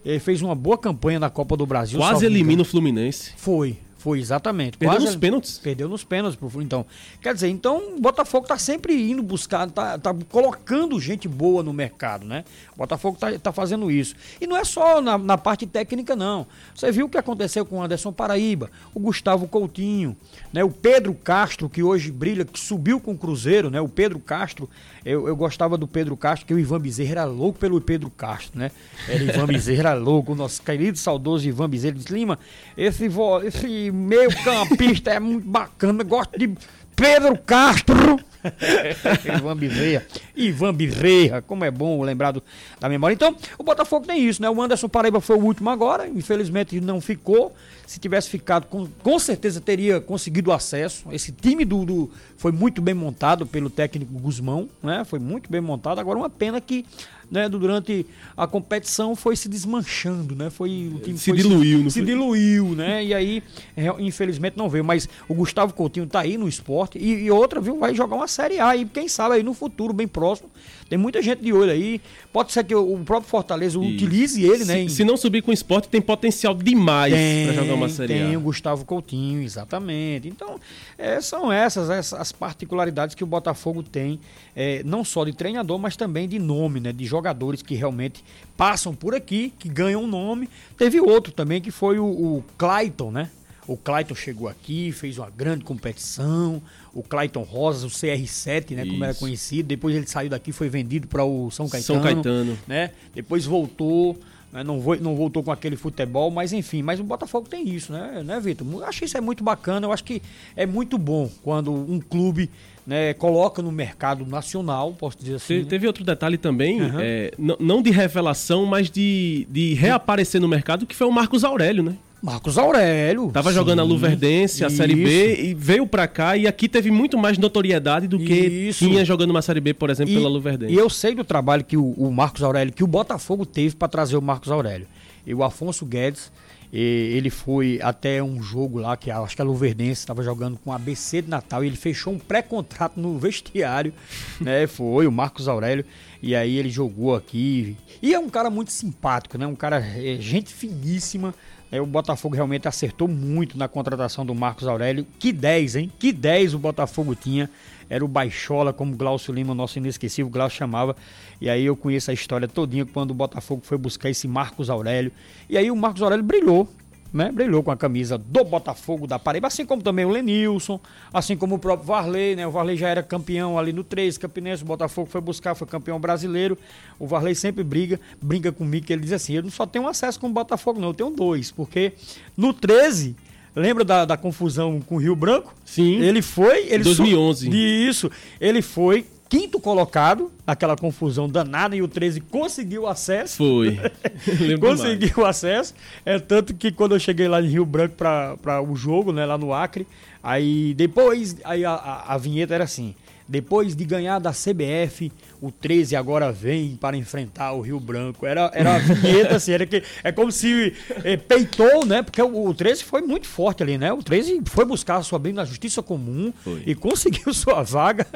Ele 0.05 0.19
fez 0.19 0.43
uma 0.43 0.55
boa 0.55 0.77
campanha 0.77 1.19
na 1.19 1.31
Copa 1.31 1.57
do 1.57 1.65
Brasil. 1.65 1.99
Quase 1.99 2.27
elimina 2.27 2.61
o 2.61 2.65
Fluminense. 2.65 3.33
Foi, 3.39 3.79
foi, 4.05 4.21
exatamente. 4.21 4.77
Perdeu 4.77 4.99
Quase 4.99 5.07
nos 5.07 5.17
pênaltis? 5.17 5.59
Perdeu 5.59 5.89
nos 5.89 6.05
pênaltis 6.05 6.37
pro 6.39 6.61
Então, 6.61 6.85
quer 7.23 7.33
dizer, 7.33 7.49
então 7.49 7.97
o 7.97 8.01
Botafogo 8.03 8.47
tá 8.47 8.59
sempre 8.59 9.11
indo 9.11 9.23
buscar, 9.23 9.71
tá, 9.71 9.97
tá 9.97 10.15
colocando 10.29 11.01
gente 11.01 11.27
boa 11.27 11.63
no 11.63 11.73
mercado, 11.73 12.27
né? 12.27 12.45
O 12.75 12.77
Botafogo 12.77 13.17
tá, 13.19 13.33
tá 13.39 13.51
fazendo 13.51 13.91
isso. 13.91 14.15
E 14.39 14.47
não 14.47 14.59
é 14.59 14.63
só 14.63 15.01
na, 15.01 15.17
na 15.17 15.39
parte 15.39 15.67
técnica, 15.67 16.15
não. 16.15 16.47
Você 16.75 16.93
viu 16.93 17.07
o 17.07 17.09
que 17.09 17.17
aconteceu 17.17 17.65
com 17.65 17.79
o 17.79 17.83
Anderson 17.83 18.13
Paraíba, 18.13 18.71
o 18.93 19.01
Gustavo 19.01 19.49
Coutinho, 19.49 20.15
né? 20.53 20.63
O 20.63 20.71
Pedro 20.71 21.15
Castro, 21.15 21.71
que 21.71 21.83
hoje 21.83 22.13
brilha, 22.13 22.45
que 22.45 22.61
subiu 22.61 23.01
com 23.01 23.13
o 23.13 23.17
Cruzeiro, 23.17 23.71
né? 23.71 23.81
O 23.81 23.89
Pedro 23.89 24.19
Castro, 24.19 24.69
eu, 25.03 25.27
eu 25.27 25.35
gostava 25.35 25.79
do 25.79 25.89
Pedro 25.89 26.15
Castro, 26.15 26.47
que 26.47 26.53
o 26.53 26.59
Ivan 26.59 26.79
Bezerra 26.79 27.13
era 27.13 27.25
louco 27.25 27.59
pelo 27.59 27.81
Pedro 27.81 28.11
Castro, 28.11 28.59
né? 28.59 28.71
Era 29.09 29.25
Ivan 29.25 29.47
Bezerra 29.47 29.81
era 29.81 29.95
louco, 29.95 30.33
o 30.33 30.35
nosso 30.35 30.61
querido 30.61 30.99
saudoso 30.99 31.49
Ivan 31.49 31.71
Bezerra 31.71 31.95
de 31.95 32.13
Lima, 32.13 32.39
esse, 32.77 33.09
esse 33.47 33.94
meio 33.95 34.31
campista 34.43 35.13
é 35.13 35.21
muito 35.21 35.49
bacana, 35.49 36.03
gosto 36.03 36.39
de 36.39 36.55
Pedro 36.97 37.39
Castro. 37.39 38.19
Ivan 39.25 39.57
Bezerra. 39.57 40.05
Ivan 40.37 40.75
Bezerra, 40.75 41.43
como 41.43 41.65
é 41.65 41.71
bom 41.71 42.03
lembrado 42.03 42.43
da 42.79 42.89
memória. 42.89 43.15
Então, 43.15 43.35
o 43.59 43.63
Botafogo 43.63 44.07
tem 44.07 44.23
isso, 44.23 44.43
né? 44.43 44.51
O 44.51 44.61
Anderson 44.61 44.89
Paraíba 44.89 45.21
foi 45.21 45.37
o 45.37 45.43
último 45.43 45.71
agora, 45.71 46.07
infelizmente 46.09 46.81
não 46.81 47.01
ficou. 47.01 47.55
Se 47.87 48.01
tivesse 48.01 48.31
ficado, 48.31 48.67
com, 48.67 48.87
com 49.03 49.19
certeza 49.19 49.61
teria 49.61 50.01
conseguido 50.01 50.53
acesso. 50.53 51.05
Esse 51.11 51.33
time 51.33 51.65
do, 51.65 51.85
do, 51.85 52.11
foi 52.37 52.51
muito 52.51 52.81
bem 52.81 52.95
montado 52.95 53.47
pelo 53.47 53.69
técnico 53.69 54.13
Guzmão, 54.13 54.69
né? 54.83 55.05
Foi 55.05 55.19
muito 55.19 55.51
bem 55.51 55.61
montado. 55.61 55.99
Agora, 55.99 56.19
uma 56.19 56.31
pena 56.31 56.61
que 56.61 56.85
né, 57.31 57.49
durante 57.49 58.07
a 58.37 58.47
competição 58.47 59.15
foi 59.17 59.37
se 59.37 59.49
desmanchando, 59.49 60.35
né? 60.35 60.51
Foi 60.51 60.93
o 60.95 60.99
time 60.99 61.19
se 61.19 61.33
diluiu, 61.33 61.85
se, 61.85 61.91
se 61.93 62.03
diluiu, 62.03 62.75
né? 62.75 63.05
E 63.05 63.15
aí, 63.15 63.43
é, 63.77 63.87
infelizmente 63.99 64.57
não 64.57 64.69
veio, 64.69 64.85
mas 64.85 65.09
o 65.29 65.35
Gustavo 65.35 65.73
Coutinho 65.73 66.07
tá 66.07 66.21
aí 66.21 66.37
no 66.37 66.49
esporte 66.49 66.99
e, 66.99 67.25
e, 67.25 67.31
outra, 67.31 67.61
viu, 67.61 67.79
vai 67.79 67.95
jogar 67.95 68.17
uma 68.17 68.29
Série 68.29 68.59
A 68.59 68.77
e 68.77 68.85
quem 68.85 69.09
sabe 69.09 69.37
aí 69.37 69.43
no 69.43 69.55
futuro 69.55 69.93
bem 69.93 70.09
próximo. 70.09 70.51
Tem 70.89 70.99
muita 70.99 71.23
gente 71.23 71.43
de 71.43 71.53
olho 71.53 71.71
aí. 71.71 72.01
Pode 72.33 72.53
ser 72.53 72.65
que 72.65 72.75
o 72.75 72.99
próprio 73.05 73.29
Fortaleza 73.29 73.79
Isso. 73.79 73.89
utilize 73.89 74.43
ele, 74.43 74.65
né? 74.65 74.83
Se, 74.89 74.97
se, 74.97 75.05
não 75.05 75.17
subir 75.17 75.43
com 75.43 75.51
o 75.51 75.55
esporte, 75.55 75.89
tem 75.89 76.01
potencial 76.01 76.55
demais 76.55 77.13
para 77.13 77.55
jogar 77.55 77.75
uma 77.75 77.89
Série. 77.89 78.15
Tem 78.15 78.37
o 78.37 78.41
Gustavo 78.41 78.85
Coutinho, 78.85 79.43
exatamente. 79.43 80.29
Então, 80.29 80.59
é, 80.99 81.21
são 81.21 81.53
essas, 81.53 81.89
essas 81.91 82.21
as 82.21 82.33
particularidades 82.33 83.15
que 83.15 83.25
o 83.25 83.27
Botafogo 83.27 83.83
tem, 83.83 84.19
é, 84.55 84.83
não 84.85 85.05
só 85.05 85.25
de 85.25 85.33
treinador, 85.33 85.79
mas 85.79 85.97
também 85.97 86.29
de 86.29 86.39
nome, 86.39 86.81
né? 86.81 86.93
De 86.93 87.05
jogadores 87.05 87.63
que 87.63 87.75
realmente 87.75 88.25
passam 88.57 88.95
por 88.95 89.15
aqui, 89.15 89.53
que 89.59 89.69
ganham 89.69 90.07
nome. 90.07 90.49
Teve 90.77 91.01
outro 91.01 91.33
também 91.33 91.61
que 91.61 91.71
foi 91.71 91.99
o, 91.99 92.07
o 92.07 92.45
Clayton, 92.57 93.11
né? 93.11 93.31
O 93.67 93.77
Clayton 93.77 94.15
chegou 94.15 94.49
aqui, 94.49 94.93
fez 94.93 95.19
uma 95.19 95.31
grande 95.31 95.65
competição. 95.65 96.61
O 96.93 97.03
Clayton 97.03 97.43
Rosas, 97.43 97.85
o 97.85 97.89
CR7, 97.89 98.73
né, 98.73 98.83
Isso. 98.83 98.93
como 98.93 99.05
era 99.05 99.15
conhecido. 99.15 99.67
Depois 99.67 99.97
ele 99.97 100.07
saiu 100.07 100.31
daqui, 100.31 100.53
foi 100.53 100.69
vendido 100.69 101.07
para 101.07 101.25
o 101.25 101.51
São 101.51 101.69
Caetano. 101.69 102.03
São 102.03 102.03
Caetano. 102.03 102.59
Né? 102.67 102.91
Depois 103.15 103.45
voltou 103.45 104.19
né? 104.55 104.63
não, 104.63 104.81
vou, 104.81 104.97
não 104.97 105.17
voltou 105.17 105.43
com 105.43 105.51
aquele 105.51 105.77
futebol, 105.77 106.31
mas 106.31 106.53
enfim, 106.53 106.81
mas 106.81 107.01
o 107.01 107.05
Botafogo 107.05 107.49
tem 107.49 107.69
isso, 107.69 107.93
né, 107.93 108.23
né 108.25 108.39
Vitor? 108.39 108.85
Acho 108.85 109.05
isso 109.05 109.19
é 109.19 109.21
muito 109.21 109.43
bacana, 109.43 109.87
eu 109.87 109.93
acho 109.93 110.05
que 110.05 110.23
é 110.55 110.65
muito 110.65 110.97
bom 110.97 111.29
quando 111.43 111.73
um 111.73 111.99
clube 111.99 112.49
né, 112.87 113.15
coloca 113.15 113.61
no 113.61 113.73
mercado 113.73 114.25
nacional, 114.25 114.93
posso 114.93 115.19
dizer 115.19 115.37
assim. 115.37 115.59
Te, 115.59 115.63
né? 115.65 115.69
Teve 115.69 115.87
outro 115.89 116.05
detalhe 116.05 116.39
também, 116.39 116.81
uhum. 116.81 117.01
é, 117.01 117.33
não 117.59 117.83
de 117.83 117.91
revelação, 117.91 118.65
mas 118.65 118.89
de, 118.89 119.47
de 119.51 119.75
reaparecer 119.75 120.41
no 120.41 120.47
mercado, 120.47 120.87
que 120.87 120.95
foi 120.95 121.07
o 121.07 121.13
Marcos 121.13 121.43
Aurélio, 121.43 121.83
né? 121.83 121.97
Marcos 122.25 122.57
Aurélio. 122.57 123.31
Tava 123.31 123.51
sim, 123.51 123.57
jogando 123.57 123.81
a 123.81 123.83
Luverdense, 123.83 124.65
a 124.65 124.69
isso. 124.69 124.77
Série 124.79 124.95
B, 124.95 125.43
e 125.43 125.53
veio 125.53 125.87
pra 125.87 126.09
cá 126.09 126.39
e 126.39 126.47
aqui 126.47 126.71
teve 126.71 126.91
muito 126.91 127.19
mais 127.19 127.37
notoriedade 127.37 128.09
do 128.09 128.19
que 128.19 128.33
isso. 128.33 128.79
tinha 128.89 129.05
jogando 129.05 129.31
uma 129.31 129.43
Série 129.43 129.61
B, 129.61 129.75
por 129.75 129.91
exemplo, 129.91 130.15
e, 130.15 130.17
pela 130.17 130.31
Luverdense. 130.31 130.73
E 130.73 130.77
eu 130.77 130.89
sei 130.89 131.15
do 131.15 131.23
trabalho 131.23 131.63
que 131.63 131.77
o, 131.77 131.91
o 131.91 132.11
Marcos 132.11 132.43
Aurélio, 132.43 132.73
que 132.73 132.83
o 132.83 132.87
Botafogo 132.87 133.45
teve 133.45 133.77
para 133.77 133.89
trazer 133.89 134.17
o 134.17 134.23
Marcos 134.23 134.51
Aurélio. 134.51 134.87
E 135.27 135.35
o 135.35 135.45
Afonso 135.45 135.85
Guedes, 135.85 136.33
ele 136.73 137.29
foi 137.29 137.79
até 137.83 138.23
um 138.23 138.43
jogo 138.43 138.79
lá, 138.79 138.97
que 138.97 139.11
acho 139.11 139.37
que 139.37 139.43
a 139.43 139.45
Luverdense 139.45 140.01
estava 140.01 140.23
jogando 140.23 140.59
com 140.59 140.73
a 140.73 140.77
ABC 140.77 141.21
de 141.21 141.29
Natal, 141.29 141.63
e 141.63 141.67
ele 141.67 141.77
fechou 141.77 142.15
um 142.15 142.19
pré-contrato 142.19 142.99
no 142.99 143.17
vestiário, 143.21 143.93
né? 144.41 144.67
Foi 144.67 145.07
o 145.07 145.13
Marcos 145.13 145.47
Aurélio, 145.47 145.85
e 146.23 146.35
aí 146.35 146.57
ele 146.57 146.71
jogou 146.71 147.15
aqui. 147.15 147.77
E 148.03 148.15
é 148.15 148.19
um 148.19 148.31
cara 148.31 148.49
muito 148.49 148.73
simpático, 148.73 149.37
né? 149.37 149.47
Um 149.47 149.55
cara, 149.55 149.77
é, 149.79 150.17
gente 150.19 150.53
finíssima, 150.53 151.35
É, 151.71 151.81
o 151.81 151.87
Botafogo 151.87 152.35
realmente 152.35 152.69
acertou 152.69 153.09
muito 153.09 153.59
na 153.59 153.67
contratação 153.67 154.25
do 154.25 154.35
Marcos 154.35 154.67
Aurélio. 154.67 155.07
Que 155.19 155.33
10, 155.33 155.77
hein? 155.77 155.93
Que 155.99 156.13
10 156.13 156.55
o 156.55 156.59
Botafogo 156.59 157.15
tinha. 157.15 157.51
Era 157.91 158.05
o 158.05 158.09
Baixola, 158.09 158.73
como 158.73 158.97
Glaucio 158.97 159.35
Lima, 159.35 159.55
nosso 159.55 159.79
inesquecível, 159.79 160.31
Glaucio 160.31 160.57
chamava. 160.57 160.97
E 161.41 161.51
aí 161.51 161.65
eu 161.65 161.77
conheço 161.77 162.11
a 162.11 162.15
história 162.15 162.49
todinha 162.49 162.87
quando 162.87 163.11
o 163.11 163.15
Botafogo 163.15 163.63
foi 163.65 163.77
buscar 163.77 164.09
esse 164.09 164.29
Marcos 164.29 164.71
Aurélio. 164.71 165.13
E 165.49 165.59
aí 165.59 165.71
o 165.71 165.77
Marcos 165.77 166.03
Aurélio 166.03 166.25
brilhou 166.25 166.69
né? 167.15 167.31
Brilhou 167.31 167.63
com 167.63 167.71
a 167.71 167.77
camisa 167.77 168.19
do 168.19 168.45
Botafogo 168.45 169.07
da 169.07 169.21
Paraíba, 169.21 169.47
assim 169.47 169.65
como 169.65 169.81
também 169.81 170.05
o 170.05 170.11
Lenilson, 170.11 170.81
assim 171.13 171.37
como 171.37 171.55
o 171.55 171.59
próprio 171.61 171.87
Varley, 171.87 172.35
né? 172.35 172.45
O 172.45 172.51
Varley 172.51 172.77
já 172.77 172.89
era 172.89 173.05
campeão 173.05 173.57
ali 173.57 173.73
no 173.73 173.85
13, 173.85 174.19
Campinense, 174.19 174.65
o 174.65 174.67
Botafogo 174.67 175.09
foi 175.09 175.21
buscar, 175.21 175.55
foi 175.55 175.69
campeão 175.69 176.01
brasileiro. 176.01 176.59
O 176.99 177.07
Varley 177.07 177.37
sempre 177.37 177.63
briga, 177.63 178.01
brinca 178.21 178.51
comigo, 178.51 178.85
que 178.85 178.93
ele 178.93 179.03
diz 179.03 179.13
assim: 179.13 179.35
eu 179.35 179.45
não 179.45 179.51
só 179.51 179.65
tenho 179.65 179.87
acesso 179.87 180.19
com 180.19 180.27
o 180.27 180.31
Botafogo, 180.31 180.81
não, 180.81 180.89
eu 180.89 180.95
tenho 180.95 181.11
dois, 181.11 181.53
porque 181.53 181.93
no 182.37 182.53
13. 182.53 183.15
Lembra 183.57 183.85
da, 183.85 184.05
da 184.05 184.17
confusão 184.17 184.81
com 184.81 184.97
o 184.97 184.99
Rio 184.99 185.15
Branco? 185.15 185.55
Sim. 185.65 186.01
Ele 186.01 186.21
foi. 186.21 186.67
Ele 186.67 186.83
2011. 186.83 187.47
Su... 187.47 187.55
Isso. 187.55 188.11
Ele 188.41 188.61
foi 188.61 189.07
quinto 189.29 189.59
colocado, 189.59 190.31
aquela 190.47 190.77
confusão 190.77 191.29
danada, 191.29 191.75
e 191.75 191.83
o 191.83 191.89
13 191.89 192.21
conseguiu 192.21 192.87
acesso. 192.87 193.39
Foi. 193.39 193.79
conseguiu 194.61 195.25
acesso. 195.25 195.75
É 196.05 196.19
tanto 196.19 196.55
que 196.55 196.71
quando 196.71 196.95
eu 196.95 197.01
cheguei 197.01 197.29
lá 197.29 197.41
em 197.41 197.49
Rio 197.49 197.65
Branco 197.65 197.97
para 197.97 198.63
o 198.63 198.77
jogo, 198.77 199.13
né, 199.13 199.25
lá 199.25 199.39
no 199.39 199.53
Acre, 199.53 199.87
aí 200.23 200.75
depois 200.75 201.37
aí 201.45 201.65
a, 201.65 201.73
a, 201.73 202.15
a 202.15 202.19
vinheta 202.19 202.55
era 202.55 202.65
assim: 202.65 202.95
depois 203.27 203.75
de 203.75 203.85
ganhar 203.85 204.19
da 204.19 204.31
CBF, 204.31 205.11
o 205.41 205.51
13 205.51 205.97
agora 205.97 206.31
vem 206.31 206.77
para 206.77 206.97
enfrentar 206.97 207.53
o 207.53 207.61
Rio 207.61 207.81
Branco. 207.81 208.27
Era, 208.27 208.51
era 208.55 208.77
a 208.77 208.79
vinheta, 208.79 209.37
assim, 209.37 209.53
era 209.53 209.67
que, 209.67 209.83
é 210.03 210.13
como 210.13 210.31
se 210.31 210.75
é, 211.03 211.17
peitou, 211.17 211.85
né? 211.87 212.03
Porque 212.03 212.21
o, 212.21 212.49
o 212.49 212.55
13 212.55 212.85
foi 212.85 213.03
muito 213.03 213.27
forte 213.27 213.63
ali, 213.63 213.79
né? 213.79 213.93
O 213.93 214.03
13 214.03 214.43
foi 214.47 214.65
buscar 214.65 214.97
a 214.97 215.03
sua 215.03 215.19
bem 215.19 215.33
na 215.33 215.45
justiça 215.45 215.83
comum 215.83 216.33
foi. 216.43 216.63
e 216.67 216.75
conseguiu 216.75 217.33
sua 217.35 217.63
vaga. 217.63 218.07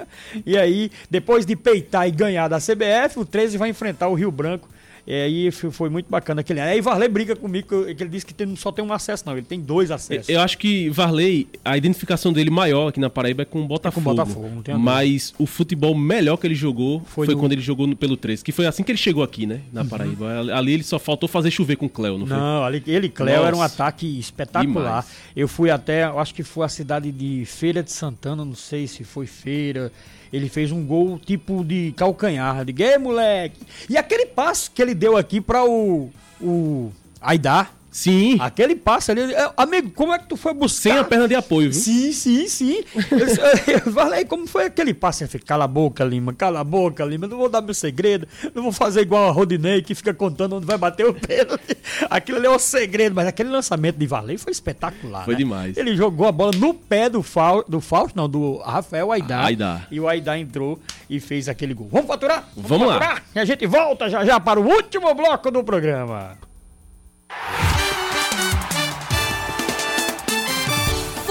E 0.44 0.56
aí, 0.56 0.90
depois 1.11 1.46
de 1.46 1.56
peitar 1.56 2.06
e 2.06 2.11
ganhar 2.11 2.48
da 2.48 2.59
CBF, 2.59 3.18
o 3.18 3.24
13 3.24 3.56
vai 3.56 3.70
enfrentar 3.70 4.09
o 4.09 4.14
Rio 4.14 4.30
Branco 4.30 4.68
e 5.11 5.14
aí 5.14 5.50
foi 5.50 5.88
muito 5.88 6.11
bacana 6.11 6.42
aquele 6.42 6.61
ano. 6.61 6.70
Aí 6.70 6.82
Varley 6.82 7.09
briga 7.09 7.34
comigo, 7.34 7.66
que 7.66 8.02
ele 8.02 8.11
disse 8.11 8.26
que 8.26 8.34
tem, 8.34 8.54
só 8.56 8.70
tem 8.70 8.84
um 8.84 8.92
acesso, 8.92 9.24
não. 9.24 9.32
Ele 9.32 9.46
tem 9.46 9.59
dois 9.59 9.90
acessos. 9.90 10.28
Eu 10.28 10.38
acho 10.38 10.59
que 10.59 10.90
Varley, 10.90 11.48
a 11.64 11.78
identificação 11.78 12.30
dele 12.30 12.50
maior 12.50 12.88
aqui 12.88 13.00
na 13.00 13.09
Paraíba 13.09 13.40
é 13.40 13.44
com 13.46 13.62
o 13.62 13.66
Botafogo. 13.66 14.02
É 14.02 14.04
com 14.04 14.11
o 14.11 14.14
Botafogo, 14.14 14.78
Mas 14.78 15.32
o 15.38 15.46
futebol 15.46 15.94
melhor 15.94 16.36
que 16.36 16.46
ele 16.46 16.54
jogou 16.54 17.00
foi, 17.06 17.24
foi 17.24 17.34
no... 17.34 17.40
quando 17.40 17.52
ele 17.52 17.62
jogou 17.62 17.86
no, 17.86 17.96
pelo 17.96 18.18
13, 18.18 18.44
que 18.44 18.52
foi 18.52 18.66
assim 18.66 18.82
que 18.82 18.92
ele 18.92 18.98
chegou 18.98 19.22
aqui, 19.22 19.46
né? 19.46 19.62
Na 19.72 19.80
uhum. 19.80 19.88
Paraíba. 19.88 20.54
Ali 20.54 20.74
ele 20.74 20.82
só 20.82 20.98
faltou 20.98 21.26
fazer 21.26 21.50
chover 21.50 21.76
com 21.76 21.86
o 21.86 21.88
Cléo, 21.88 22.18
não 22.18 22.26
foi? 22.26 22.36
Não, 22.36 22.64
ali, 22.64 22.82
ele 22.86 23.06
e 23.06 23.11
Cléo 23.11 23.44
era 23.44 23.56
um 23.56 23.62
ataque 23.62 24.18
espetacular. 24.18 24.66
Demais. 24.66 25.06
Eu 25.34 25.48
fui 25.48 25.70
até, 25.70 26.04
acho 26.04 26.34
que 26.34 26.42
foi 26.42 26.66
a 26.66 26.68
cidade 26.68 27.11
de 27.11 27.46
Feira 27.46 27.82
de 27.82 27.90
Santana, 27.90 28.44
não 28.44 28.54
sei 28.54 28.86
se 28.86 29.04
foi 29.04 29.24
Feira 29.24 29.90
ele 30.33 30.49
fez 30.49 30.70
um 30.72 30.85
gol 30.85 31.18
tipo 31.18 31.64
de 31.64 31.93
calcanhar. 31.97 32.64
De 32.64 32.72
gay, 32.72 32.99
moleque. 32.99 33.61
E 33.89 33.97
aquele 33.97 34.26
passo 34.26 34.70
que 34.70 34.83
ele 34.83 34.95
deu 34.95 35.16
aqui 35.16 35.41
para 35.41 35.64
o, 35.64 36.11
o 36.41 36.91
Aidar. 37.20 37.78
Sim. 37.99 38.36
Aquele 38.38 38.76
passe 38.76 39.11
ali. 39.11 39.34
É, 39.34 39.51
amigo, 39.57 39.90
como 39.90 40.12
é 40.14 40.18
que 40.20 40.28
tu 40.28 40.36
foi 40.36 40.55
buscar? 40.55 40.90
Sem 40.90 40.99
a 40.99 41.03
perna 41.03 41.26
de 41.26 41.34
apoio, 41.34 41.72
viu? 41.72 41.80
Sim, 41.80 42.12
sim, 42.12 42.46
sim. 42.46 42.84
eu, 43.11 43.74
eu 43.74 43.92
falei, 43.92 44.24
como 44.24 44.46
foi 44.46 44.66
aquele 44.66 44.94
passe? 44.94 45.24
Eu 45.24 45.28
falei, 45.28 45.44
cala 45.44 45.64
a 45.64 45.68
boca, 45.68 46.05
Lima, 46.05 46.32
cala 46.32 46.61
a 46.61 46.64
boca, 46.64 47.05
Lima. 47.05 47.26
Não 47.26 47.36
vou 47.36 47.49
dar 47.49 47.61
meu 47.61 47.74
segredo. 47.74 48.28
Não 48.55 48.62
vou 48.62 48.70
fazer 48.70 49.01
igual 49.01 49.28
a 49.28 49.32
Rodinei 49.32 49.82
que 49.82 49.96
fica 49.96 50.14
contando 50.14 50.55
onde 50.55 50.64
vai 50.64 50.78
bater 50.78 51.07
o 51.07 51.12
pênalti. 51.12 51.76
Aquilo 52.09 52.38
ali 52.38 52.46
é 52.46 52.51
um 52.51 52.59
segredo, 52.59 53.16
mas 53.16 53.26
aquele 53.26 53.49
lançamento 53.49 53.96
de 53.96 54.07
Varley 54.07 54.38
foi 54.38 54.53
espetacular. 54.53 55.24
Foi 55.24 55.34
né? 55.34 55.38
demais. 55.38 55.76
Ele 55.76 55.96
jogou 55.96 56.28
a 56.28 56.30
bola 56.30 56.53
no 56.53 56.72
pé 56.72 57.09
do, 57.09 57.20
Fal, 57.20 57.64
do 57.66 57.80
Fausto, 57.80 58.16
não, 58.16 58.28
do 58.28 58.59
Rafael 58.59 59.11
Aidar. 59.11 59.44
Aidar. 59.44 59.88
E 59.90 59.99
o 59.99 60.07
Aidar 60.07 60.38
entrou 60.38 60.78
e 61.11 61.18
fez 61.18 61.49
aquele 61.49 61.74
gol. 61.74 61.88
Vamos 61.90 62.07
faturar? 62.07 62.49
Vamos, 62.55 62.68
Vamos 62.68 62.88
faturar? 62.92 63.14
lá. 63.14 63.22
E 63.34 63.38
a 63.40 63.44
gente 63.44 63.66
volta 63.66 64.09
já 64.09 64.24
já 64.24 64.38
para 64.38 64.61
o 64.61 64.64
último 64.64 65.12
bloco 65.16 65.51
do 65.51 65.64
programa. 65.64 66.38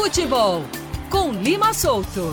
Futebol 0.08 0.64
com 1.10 1.34
Lima 1.34 1.74
Souto. 1.74 2.32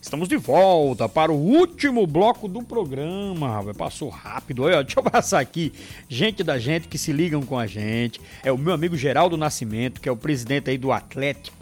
Estamos 0.00 0.28
de 0.28 0.36
volta 0.36 1.08
para 1.08 1.32
o 1.32 1.34
último 1.34 2.06
bloco 2.06 2.46
do 2.46 2.62
programa. 2.62 3.74
Passou 3.74 4.08
rápido. 4.08 4.62
Olha, 4.62 4.84
deixa 4.86 5.00
eu 5.00 5.02
passar 5.02 5.40
aqui. 5.40 5.72
Gente 6.08 6.44
da 6.44 6.60
gente 6.60 6.86
que 6.86 6.96
se 6.96 7.10
ligam 7.10 7.42
com 7.42 7.58
a 7.58 7.66
gente. 7.66 8.20
É 8.44 8.52
o 8.52 8.56
meu 8.56 8.72
amigo 8.72 8.96
Geraldo 8.96 9.36
Nascimento, 9.36 10.00
que 10.00 10.08
é 10.08 10.12
o 10.12 10.16
presidente 10.16 10.70
aí 10.70 10.78
do 10.78 10.92
Atlético 10.92 11.57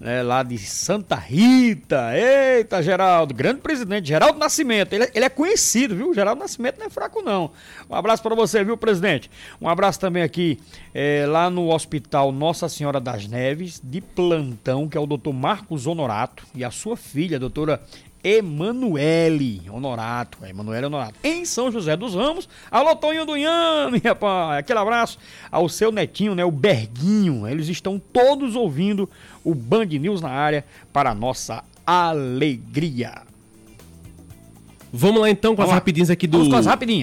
né, 0.00 0.22
lá 0.22 0.42
de 0.42 0.56
Santa 0.56 1.14
Rita. 1.14 2.12
Eita, 2.16 2.82
Geraldo, 2.82 3.34
grande 3.34 3.60
presidente, 3.60 4.08
Geraldo 4.08 4.38
Nascimento. 4.38 4.94
Ele, 4.94 5.04
é, 5.04 5.10
ele, 5.14 5.24
é 5.26 5.28
conhecido, 5.28 5.94
viu? 5.94 6.14
Geraldo 6.14 6.40
Nascimento 6.40 6.78
não 6.78 6.86
é 6.86 6.90
fraco, 6.90 7.20
não. 7.20 7.50
Um 7.88 7.94
abraço 7.94 8.22
para 8.22 8.34
você, 8.34 8.64
viu, 8.64 8.78
presidente? 8.78 9.30
Um 9.60 9.68
abraço 9.68 10.00
também 10.00 10.22
aqui 10.22 10.58
é, 10.94 11.26
lá 11.28 11.50
no 11.50 11.68
Hospital 11.68 12.32
Nossa 12.32 12.68
Senhora 12.68 12.98
das 12.98 13.28
Neves, 13.28 13.80
de 13.84 14.00
plantão, 14.00 14.88
que 14.88 14.96
é 14.96 15.00
o 15.00 15.06
doutor 15.06 15.34
Marcos 15.34 15.86
Honorato, 15.86 16.46
e 16.54 16.64
a 16.64 16.70
sua 16.70 16.96
filha, 16.96 17.36
a 17.36 17.40
doutora 17.40 17.82
Emanuele 18.22 19.62
Honorato, 19.70 20.38
é, 20.42 20.50
Emanuele 20.50 20.86
Honorato, 20.86 21.14
em 21.24 21.44
São 21.44 21.70
José 21.70 21.96
dos 21.96 22.14
Ramos. 22.14 22.48
Alô, 22.70 22.94
Toninho 22.96 23.24
do 23.24 23.36
Inhame, 23.36 23.98
rapaz. 24.04 24.58
Aquele 24.58 24.78
abraço 24.78 25.18
ao 25.50 25.68
seu 25.68 25.90
netinho, 25.90 26.34
né, 26.34 26.44
o 26.44 26.50
Berguinho. 26.50 27.46
Eles 27.46 27.68
estão 27.68 28.00
todos 28.12 28.56
ouvindo 28.56 29.08
o 29.42 29.54
Band 29.54 29.86
News 29.86 30.20
na 30.20 30.30
área 30.30 30.64
para 30.92 31.14
nossa 31.14 31.64
alegria. 31.86 33.22
Vamos 34.92 35.20
lá 35.20 35.30
então 35.30 35.52
com 35.52 35.58
Vamos 35.58 35.70
as 35.70 35.70
lá. 35.70 35.74
rapidinhas 35.76 36.10
aqui 36.10 36.26
do, 36.26 36.38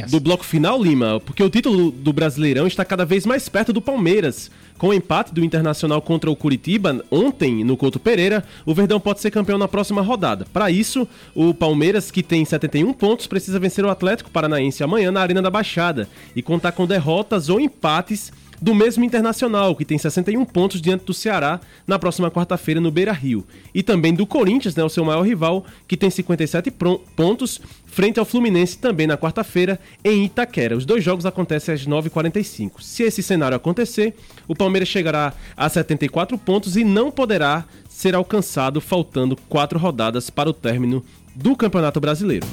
do 0.10 0.20
bloco 0.20 0.44
final, 0.44 0.82
Lima, 0.84 1.22
porque 1.22 1.42
o 1.42 1.50
título 1.50 1.90
do 1.90 2.12
Brasileirão 2.12 2.68
está 2.68 2.84
cada 2.84 3.06
vez 3.06 3.26
mais 3.26 3.48
perto 3.48 3.72
do 3.72 3.82
Palmeiras. 3.82 4.52
Com 4.78 4.90
o 4.90 4.94
empate 4.94 5.34
do 5.34 5.44
Internacional 5.44 6.00
contra 6.02 6.30
o 6.30 6.36
Curitiba 6.36 7.04
ontem 7.10 7.64
no 7.64 7.76
Couto 7.76 8.00
Pereira, 8.00 8.44
o 8.64 8.76
Verdão 8.76 9.00
pode 9.00 9.20
ser 9.20 9.32
campeão 9.32 9.58
na 9.58 9.68
próxima 9.68 10.04
rodada. 10.04 10.46
Para 10.54 10.70
isso, 10.70 11.08
o 11.34 11.52
Palmeiras, 11.52 12.12
que 12.12 12.22
tem 12.22 12.46
71 12.46 12.94
pontos, 12.94 13.26
precisa 13.26 13.60
vencer 13.60 13.84
o 13.84 13.90
Atlético 13.90 14.30
Paranaense 14.30 14.84
amanhã 14.84 15.12
na 15.12 15.22
Arena 15.22 15.42
da 15.42 15.50
Baixada 15.50 16.08
e 16.36 16.44
contar 16.44 16.74
com 16.74 16.86
derrotas 16.86 17.50
ou 17.50 17.60
empates 17.60 18.32
do 18.62 18.74
mesmo 18.74 19.04
Internacional, 19.04 19.76
que 19.76 19.86
tem 19.86 19.98
61 19.98 20.44
pontos 20.46 20.82
diante 20.82 21.06
do 21.06 21.14
Ceará 21.14 21.60
na 21.86 22.00
próxima 22.00 22.32
quarta-feira 22.32 22.82
no 22.82 22.92
Beira 22.92 23.12
Rio. 23.12 23.46
E 23.74 23.84
também 23.84 24.14
do 24.14 24.26
Corinthians, 24.26 24.76
né, 24.76 24.84
o 24.84 24.90
seu 24.90 25.06
maior 25.06 25.22
rival, 25.22 25.66
que 25.88 25.96
tem 25.96 26.10
57 26.10 26.72
pontos, 27.16 27.62
frente 27.86 28.20
ao 28.20 28.26
Fluminense 28.26 28.78
também 28.78 29.08
na 29.08 29.18
quarta-feira 29.18 29.80
em 30.04 30.26
Itaquera. 30.26 30.76
Os 30.76 30.86
dois 30.86 31.04
jogos 31.04 31.26
acontecem 31.26 31.74
às 31.74 31.86
9h45. 31.86 32.82
Se 32.82 33.04
esse 33.04 33.22
cenário 33.24 33.56
acontecer, 33.56 34.16
o 34.48 34.56
Palmeiras 34.56 34.90
chegará 34.90 35.34
a 35.56 35.70
74 35.70 36.38
pontos 36.38 36.76
e 36.76 36.84
não 36.84 37.12
poderá 37.12 37.66
ser 37.90 38.16
alcançado 38.16 38.82
faltando 38.82 39.36
quatro 39.50 39.80
rodadas 39.80 40.30
para 40.30 40.50
o 40.50 40.54
término 40.54 41.04
do 41.36 41.56
Campeonato 41.56 42.00
Brasileiro. 42.00 42.46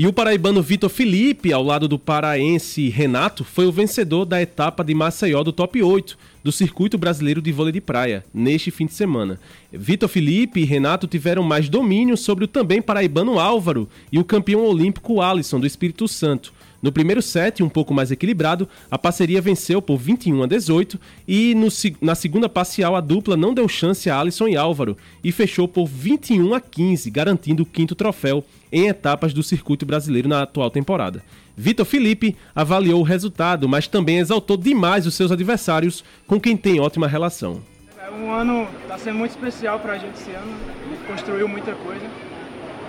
E 0.00 0.06
o 0.06 0.14
paraibano 0.14 0.62
Vitor 0.62 0.88
Felipe, 0.88 1.52
ao 1.52 1.62
lado 1.62 1.86
do 1.86 1.98
paraense 1.98 2.88
Renato, 2.88 3.44
foi 3.44 3.66
o 3.66 3.70
vencedor 3.70 4.24
da 4.24 4.40
etapa 4.40 4.82
de 4.82 4.94
Maceió 4.94 5.42
do 5.42 5.52
Top 5.52 5.82
8 5.82 6.16
do 6.42 6.50
Circuito 6.50 6.96
Brasileiro 6.96 7.42
de 7.42 7.52
Vôlei 7.52 7.72
de 7.72 7.80
Praia, 7.80 8.24
neste 8.32 8.70
fim 8.70 8.86
de 8.86 8.94
semana. 8.94 9.38
Vitor 9.72 10.08
Felipe 10.08 10.60
e 10.60 10.64
Renato 10.64 11.06
tiveram 11.06 11.42
mais 11.42 11.68
domínio 11.68 12.16
sobre 12.16 12.44
o 12.44 12.48
também 12.48 12.80
paraibano 12.80 13.38
Álvaro 13.38 13.88
e 14.10 14.18
o 14.18 14.24
campeão 14.24 14.64
olímpico 14.64 15.20
Alisson 15.20 15.60
do 15.60 15.66
Espírito 15.66 16.08
Santo. 16.08 16.52
No 16.82 16.90
primeiro 16.90 17.20
set, 17.20 17.62
um 17.62 17.68
pouco 17.68 17.92
mais 17.92 18.10
equilibrado, 18.10 18.66
a 18.90 18.96
parceria 18.96 19.40
venceu 19.42 19.82
por 19.82 19.98
21 19.98 20.44
a 20.44 20.46
18 20.46 20.98
e 21.28 21.54
no, 21.54 21.68
na 22.00 22.14
segunda 22.14 22.48
parcial 22.48 22.96
a 22.96 23.02
dupla 23.02 23.36
não 23.36 23.52
deu 23.52 23.68
chance 23.68 24.08
a 24.08 24.18
Alisson 24.18 24.48
e 24.48 24.56
Álvaro 24.56 24.96
e 25.22 25.30
fechou 25.30 25.68
por 25.68 25.86
21 25.86 26.54
a 26.54 26.60
15, 26.60 27.10
garantindo 27.10 27.64
o 27.64 27.66
quinto 27.66 27.94
troféu 27.94 28.42
em 28.72 28.88
etapas 28.88 29.34
do 29.34 29.42
circuito 29.42 29.84
brasileiro 29.84 30.28
na 30.28 30.42
atual 30.42 30.70
temporada. 30.70 31.22
Vitor 31.56 31.84
Felipe 31.84 32.36
avaliou 32.54 33.00
o 33.00 33.04
resultado, 33.04 33.68
mas 33.68 33.86
também 33.86 34.18
exaltou 34.18 34.56
demais 34.56 35.06
os 35.06 35.14
seus 35.14 35.30
adversários, 35.30 36.04
com 36.26 36.40
quem 36.40 36.56
tem 36.56 36.80
ótima 36.80 37.06
relação. 37.06 37.60
É 37.98 38.10
um 38.10 38.32
ano 38.32 38.66
está 38.82 38.96
sendo 38.98 39.18
muito 39.18 39.32
especial 39.32 39.78
para 39.80 39.94
a 39.94 39.98
gente 39.98 40.14
esse 40.14 40.30
ano. 40.30 40.52
Ele 40.86 40.98
construiu 41.06 41.46
muita 41.48 41.72
coisa 41.74 42.06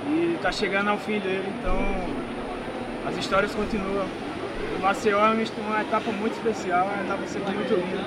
e 0.08 0.36
está 0.36 0.52
chegando 0.52 0.90
ao 0.90 0.98
fim 0.98 1.20
dele, 1.20 1.46
então 1.60 1.78
as 3.08 3.18
histórias 3.18 3.54
continuam. 3.54 4.06
O 4.78 4.82
Maceió 4.82 5.20
é 5.20 5.32
uma 5.68 5.82
etapa 5.82 6.12
muito 6.12 6.34
especial, 6.34 6.88
uma 6.88 7.04
etapa 7.04 7.28
sempre 7.28 7.54
muito 7.54 7.74
linda. 7.74 8.06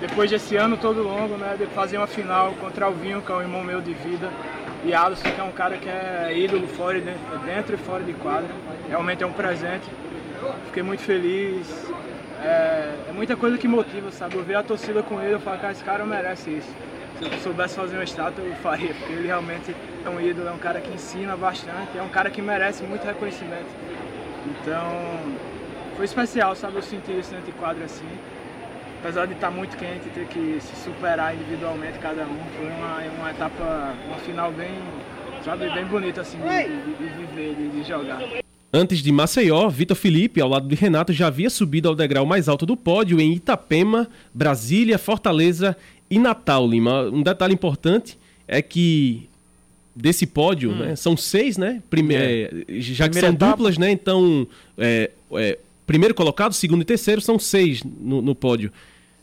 Depois 0.00 0.30
desse 0.30 0.56
ano 0.56 0.76
todo 0.76 1.02
longo, 1.02 1.36
né, 1.36 1.56
de 1.58 1.66
fazer 1.66 1.98
uma 1.98 2.06
final 2.06 2.52
contra 2.60 2.86
Alvinho, 2.86 3.20
que 3.20 3.32
é 3.32 3.34
um 3.34 3.40
irmão 3.40 3.64
meu 3.64 3.80
de 3.80 3.94
vida, 3.94 4.30
e 4.84 4.94
Alisson, 4.94 5.30
que 5.30 5.40
é 5.40 5.44
um 5.44 5.52
cara 5.52 5.76
que 5.76 5.88
é 5.88 6.32
ídolo 6.36 6.66
fora, 6.68 7.00
dentro, 7.00 7.38
dentro 7.44 7.74
e 7.74 7.78
fora 7.78 8.02
de 8.02 8.12
quadra. 8.14 8.48
Realmente 8.88 9.22
é 9.22 9.26
um 9.26 9.32
presente. 9.32 9.88
fiquei 10.66 10.82
muito 10.82 11.02
feliz. 11.02 11.66
É, 12.42 12.94
é, 13.08 13.12
muita 13.12 13.36
coisa 13.36 13.58
que 13.58 13.66
motiva, 13.66 14.12
sabe? 14.12 14.36
Eu 14.36 14.44
ver 14.44 14.54
a 14.54 14.62
torcida 14.62 15.02
com 15.02 15.20
ele, 15.20 15.34
eu 15.34 15.40
falo, 15.40 15.58
cara, 15.58 15.72
esse 15.72 15.82
cara 15.82 16.04
merece 16.04 16.50
isso. 16.50 16.72
Se 17.18 17.24
eu 17.24 17.38
soubesse 17.38 17.74
fazer 17.74 17.96
uma 17.96 18.04
estátua, 18.04 18.44
eu 18.44 18.54
faria, 18.56 18.94
porque 18.94 19.12
ele 19.12 19.26
realmente 19.26 19.74
é 20.04 20.08
um 20.08 20.20
ídolo, 20.20 20.48
é 20.48 20.52
um 20.52 20.58
cara 20.58 20.80
que 20.80 20.92
ensina 20.94 21.36
bastante, 21.36 21.98
é 21.98 22.02
um 22.02 22.08
cara 22.08 22.30
que 22.30 22.40
merece 22.40 22.84
muito 22.84 23.04
reconhecimento. 23.04 23.66
Então, 24.46 25.18
foi 25.96 26.04
especial, 26.04 26.54
sabe? 26.54 26.76
Eu 26.76 26.82
senti 26.82 27.18
isso 27.18 27.32
dentro 27.32 27.52
de 27.52 27.84
assim. 27.84 28.06
Apesar 29.00 29.26
de 29.26 29.34
estar 29.34 29.50
muito 29.50 29.76
quente, 29.76 30.08
ter 30.12 30.26
que 30.26 30.58
se 30.60 30.84
superar 30.84 31.34
individualmente 31.34 31.98
cada 31.98 32.22
um, 32.22 32.38
foi 32.56 32.66
uma, 32.66 32.96
uma 33.18 33.30
etapa, 33.30 33.94
uma 34.06 34.16
final 34.18 34.52
bem, 34.52 34.70
sabe, 35.44 35.70
bem 35.72 35.84
bonita 35.84 36.20
assim 36.22 36.38
de, 36.38 36.46
de, 36.46 36.96
de 36.96 37.26
viver, 37.26 37.54
de, 37.54 37.68
de 37.68 37.88
jogar. 37.88 38.20
Antes 38.72 38.98
de 38.98 39.10
Maceió, 39.10 39.68
Vitor 39.70 39.96
Felipe, 39.96 40.40
ao 40.40 40.48
lado 40.48 40.68
de 40.68 40.74
Renato, 40.74 41.12
já 41.12 41.28
havia 41.28 41.48
subido 41.48 41.88
ao 41.88 41.94
degrau 41.94 42.26
mais 42.26 42.48
alto 42.48 42.66
do 42.66 42.76
pódio 42.76 43.20
em 43.20 43.32
Itapema, 43.32 44.08
Brasília, 44.34 44.98
Fortaleza 44.98 45.76
e 46.10 46.18
Natal, 46.18 46.68
Lima. 46.68 47.04
Um 47.04 47.22
detalhe 47.22 47.54
importante 47.54 48.18
é 48.46 48.60
que 48.60 49.28
desse 49.94 50.26
pódio, 50.26 50.70
hum. 50.70 50.76
né, 50.76 50.96
são 50.96 51.16
seis, 51.16 51.56
né? 51.56 51.82
Prime 51.88 52.14
é. 52.14 52.50
Já 52.78 53.04
Primeira 53.04 53.08
que 53.08 53.20
são 53.20 53.30
etapa. 53.30 53.52
duplas, 53.52 53.78
né? 53.78 53.90
Então, 53.90 54.46
é, 54.76 55.10
é, 55.32 55.58
primeiro 55.88 56.14
colocado, 56.14 56.52
segundo 56.52 56.82
e 56.82 56.84
terceiro, 56.84 57.20
são 57.20 57.38
seis 57.38 57.82
no, 57.82 58.20
no 58.20 58.34
pódio. 58.34 58.70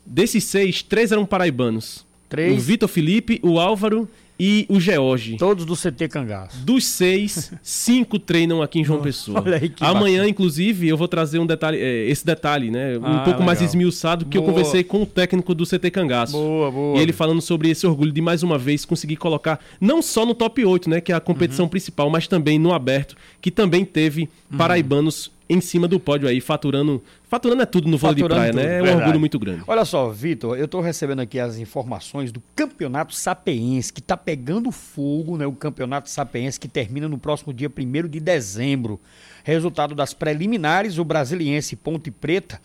Desses 0.03 0.43
seis, 0.43 0.81
três 0.81 1.11
eram 1.11 1.25
paraibanos. 1.25 2.03
Três. 2.27 2.53
O 2.53 2.59
Vitor 2.59 2.89
Felipe, 2.89 3.39
o 3.43 3.59
Álvaro 3.59 4.09
e 4.39 4.65
o 4.67 4.79
George. 4.79 5.37
Todos 5.37 5.63
do 5.63 5.75
CT 5.75 6.07
Cangaço. 6.09 6.57
Dos 6.65 6.85
seis, 6.85 7.53
cinco 7.61 8.17
treinam 8.17 8.63
aqui 8.63 8.79
em 8.79 8.83
João 8.83 8.99
Pessoa. 8.99 9.41
Olha 9.45 9.57
aí 9.57 9.69
que 9.69 9.83
Amanhã, 9.83 10.17
bacana. 10.17 10.29
inclusive, 10.29 10.87
eu 10.87 10.97
vou 10.97 11.07
trazer 11.07 11.37
um 11.37 11.45
detalhe, 11.45 11.77
é, 11.77 12.09
esse 12.09 12.25
detalhe, 12.25 12.71
né? 12.71 12.97
Um 12.97 13.05
ah, 13.05 13.13
pouco 13.17 13.29
legal. 13.29 13.43
mais 13.43 13.61
esmiuçado, 13.61 14.25
que 14.25 14.39
boa. 14.39 14.49
eu 14.49 14.53
conversei 14.53 14.83
com 14.83 15.03
o 15.03 15.05
técnico 15.05 15.53
do 15.53 15.65
CT 15.65 15.91
Cangaço. 15.91 16.33
Boa, 16.33 16.71
boa. 16.71 16.97
E 16.97 17.01
ele 17.01 17.13
falando 17.13 17.41
sobre 17.41 17.69
esse 17.69 17.85
orgulho 17.85 18.11
de 18.11 18.21
mais 18.21 18.41
uma 18.41 18.57
vez 18.57 18.85
conseguir 18.85 19.17
colocar, 19.17 19.59
não 19.79 20.01
só 20.01 20.25
no 20.25 20.33
top 20.33 20.65
8, 20.65 20.89
né? 20.89 20.99
Que 20.99 21.11
é 21.11 21.15
a 21.15 21.21
competição 21.21 21.65
uhum. 21.65 21.69
principal, 21.69 22.09
mas 22.09 22.27
também 22.27 22.57
no 22.57 22.73
aberto, 22.73 23.15
que 23.39 23.51
também 23.51 23.85
teve 23.85 24.23
uhum. 24.51 24.57
paraibanos 24.57 25.31
em 25.47 25.61
cima 25.61 25.87
do 25.87 25.99
pódio 25.99 26.27
aí, 26.27 26.41
faturando. 26.41 27.01
Faturando 27.27 27.61
é 27.61 27.65
tudo 27.65 27.87
no 27.87 27.97
vôlei 27.97 28.15
de 28.15 28.23
praia, 28.23 28.51
tudo, 28.51 28.63
né? 28.63 28.79
É 28.79 28.83
um 28.83 28.97
orgulho 28.97 29.19
muito 29.19 29.37
grande. 29.37 29.63
Olha 29.67 29.83
só, 29.83 30.09
Vitor, 30.09 30.57
eu 30.57 30.65
estou 30.65 30.81
recebendo 30.81 31.19
aqui 31.19 31.39
as 31.39 31.57
informações 31.57 32.31
do 32.31 32.41
Campeonato 32.55 33.13
Sapiense, 33.15 33.91
que 33.91 33.99
está 33.99 34.15
pegando 34.15 34.71
fogo, 34.71 35.37
né? 35.37 35.45
O 35.45 35.51
Campeonato 35.51 36.09
Sapiense 36.09 36.59
que 36.59 36.67
termina 36.67 37.07
no 37.07 37.17
próximo 37.17 37.53
dia 37.53 37.69
1 37.69 38.07
de 38.07 38.19
dezembro. 38.19 38.99
Resultado 39.43 39.93
das 39.93 40.13
preliminares, 40.13 40.97
o 40.97 41.05
Brasiliense 41.05 41.75
Ponte 41.75 42.09
Preta 42.09 42.59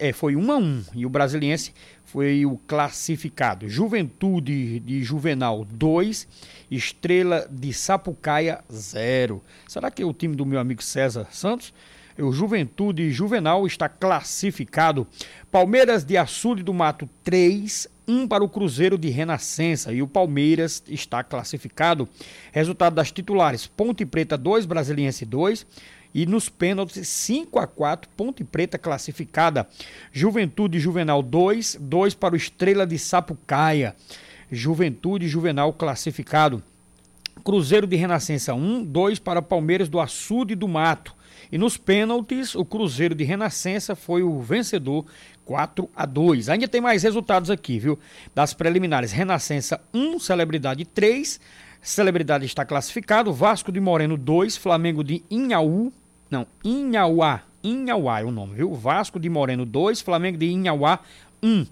é, 0.00 0.12
foi 0.12 0.34
1 0.34 0.52
a 0.52 0.56
1 0.56 0.84
e 0.96 1.06
o 1.06 1.08
Brasiliense 1.08 1.72
foi 2.04 2.44
o 2.46 2.58
classificado. 2.66 3.68
Juventude 3.68 4.80
de 4.80 5.02
Juvenal 5.04 5.64
2, 5.64 6.26
Estrela 6.70 7.46
de 7.50 7.72
Sapucaia 7.72 8.64
0. 8.72 9.42
Será 9.68 9.90
que 9.90 10.02
é 10.02 10.06
o 10.06 10.12
time 10.12 10.34
do 10.34 10.46
meu 10.46 10.58
amigo 10.58 10.82
César 10.82 11.28
Santos? 11.30 11.72
O 12.20 12.32
Juventude 12.32 13.12
Juvenal 13.12 13.64
está 13.64 13.88
classificado. 13.88 15.06
Palmeiras 15.52 16.04
de 16.04 16.16
Açude 16.16 16.64
do 16.64 16.74
Mato 16.74 17.08
3, 17.22 17.86
1 18.08 18.26
para 18.26 18.42
o 18.42 18.48
Cruzeiro 18.48 18.98
de 18.98 19.08
Renascença. 19.08 19.92
E 19.92 20.02
o 20.02 20.08
Palmeiras 20.08 20.82
está 20.88 21.22
classificado. 21.22 22.08
Resultado 22.50 22.94
das 22.94 23.12
titulares: 23.12 23.68
Ponte 23.68 24.04
Preta 24.04 24.36
2, 24.36 24.66
Brasiliense 24.66 25.24
2. 25.24 25.64
E 26.12 26.26
nos 26.26 26.48
pênaltis, 26.48 27.06
5 27.06 27.56
a 27.60 27.68
4 27.68 28.10
Ponte 28.16 28.42
Preta 28.42 28.78
classificada. 28.78 29.68
Juventude 30.10 30.80
Juvenal 30.80 31.22
2, 31.22 31.78
2 31.80 32.14
para 32.14 32.34
o 32.34 32.36
Estrela 32.36 32.84
de 32.84 32.98
Sapucaia. 32.98 33.94
Juventude 34.50 35.28
Juvenal 35.28 35.72
classificado. 35.72 36.60
Cruzeiro 37.44 37.86
de 37.86 37.94
Renascença 37.94 38.54
1, 38.54 38.84
2 38.86 39.20
para 39.20 39.40
Palmeiras 39.40 39.88
do 39.88 40.00
Açude 40.00 40.56
do 40.56 40.66
Mato. 40.66 41.16
E 41.50 41.58
nos 41.58 41.76
pênaltis, 41.76 42.54
o 42.54 42.64
Cruzeiro 42.64 43.14
de 43.14 43.24
Renascença 43.24 43.96
foi 43.96 44.22
o 44.22 44.40
vencedor 44.40 45.06
4 45.44 45.88
a 45.96 46.04
2. 46.04 46.48
Ainda 46.48 46.68
tem 46.68 46.80
mais 46.80 47.02
resultados 47.02 47.50
aqui, 47.50 47.78
viu? 47.78 47.98
Das 48.34 48.52
preliminares: 48.52 49.12
Renascença 49.12 49.80
1, 49.94 50.18
Celebridade 50.18 50.84
3. 50.84 51.40
Celebridade 51.80 52.44
está 52.44 52.64
classificado. 52.64 53.32
Vasco 53.32 53.72
de 53.72 53.80
Moreno 53.80 54.16
2, 54.16 54.56
Flamengo 54.56 55.02
de 55.02 55.22
Inhaú. 55.30 55.92
Não, 56.30 56.46
Inhauá. 56.62 57.42
Inhauá 57.62 58.20
é 58.20 58.24
o 58.24 58.30
nome, 58.30 58.56
viu? 58.56 58.74
Vasco 58.74 59.18
de 59.18 59.28
Moreno 59.28 59.64
2, 59.64 60.00
Flamengo 60.00 60.36
de 60.38 60.46
Inhauá 60.46 61.00
1. 61.42 61.66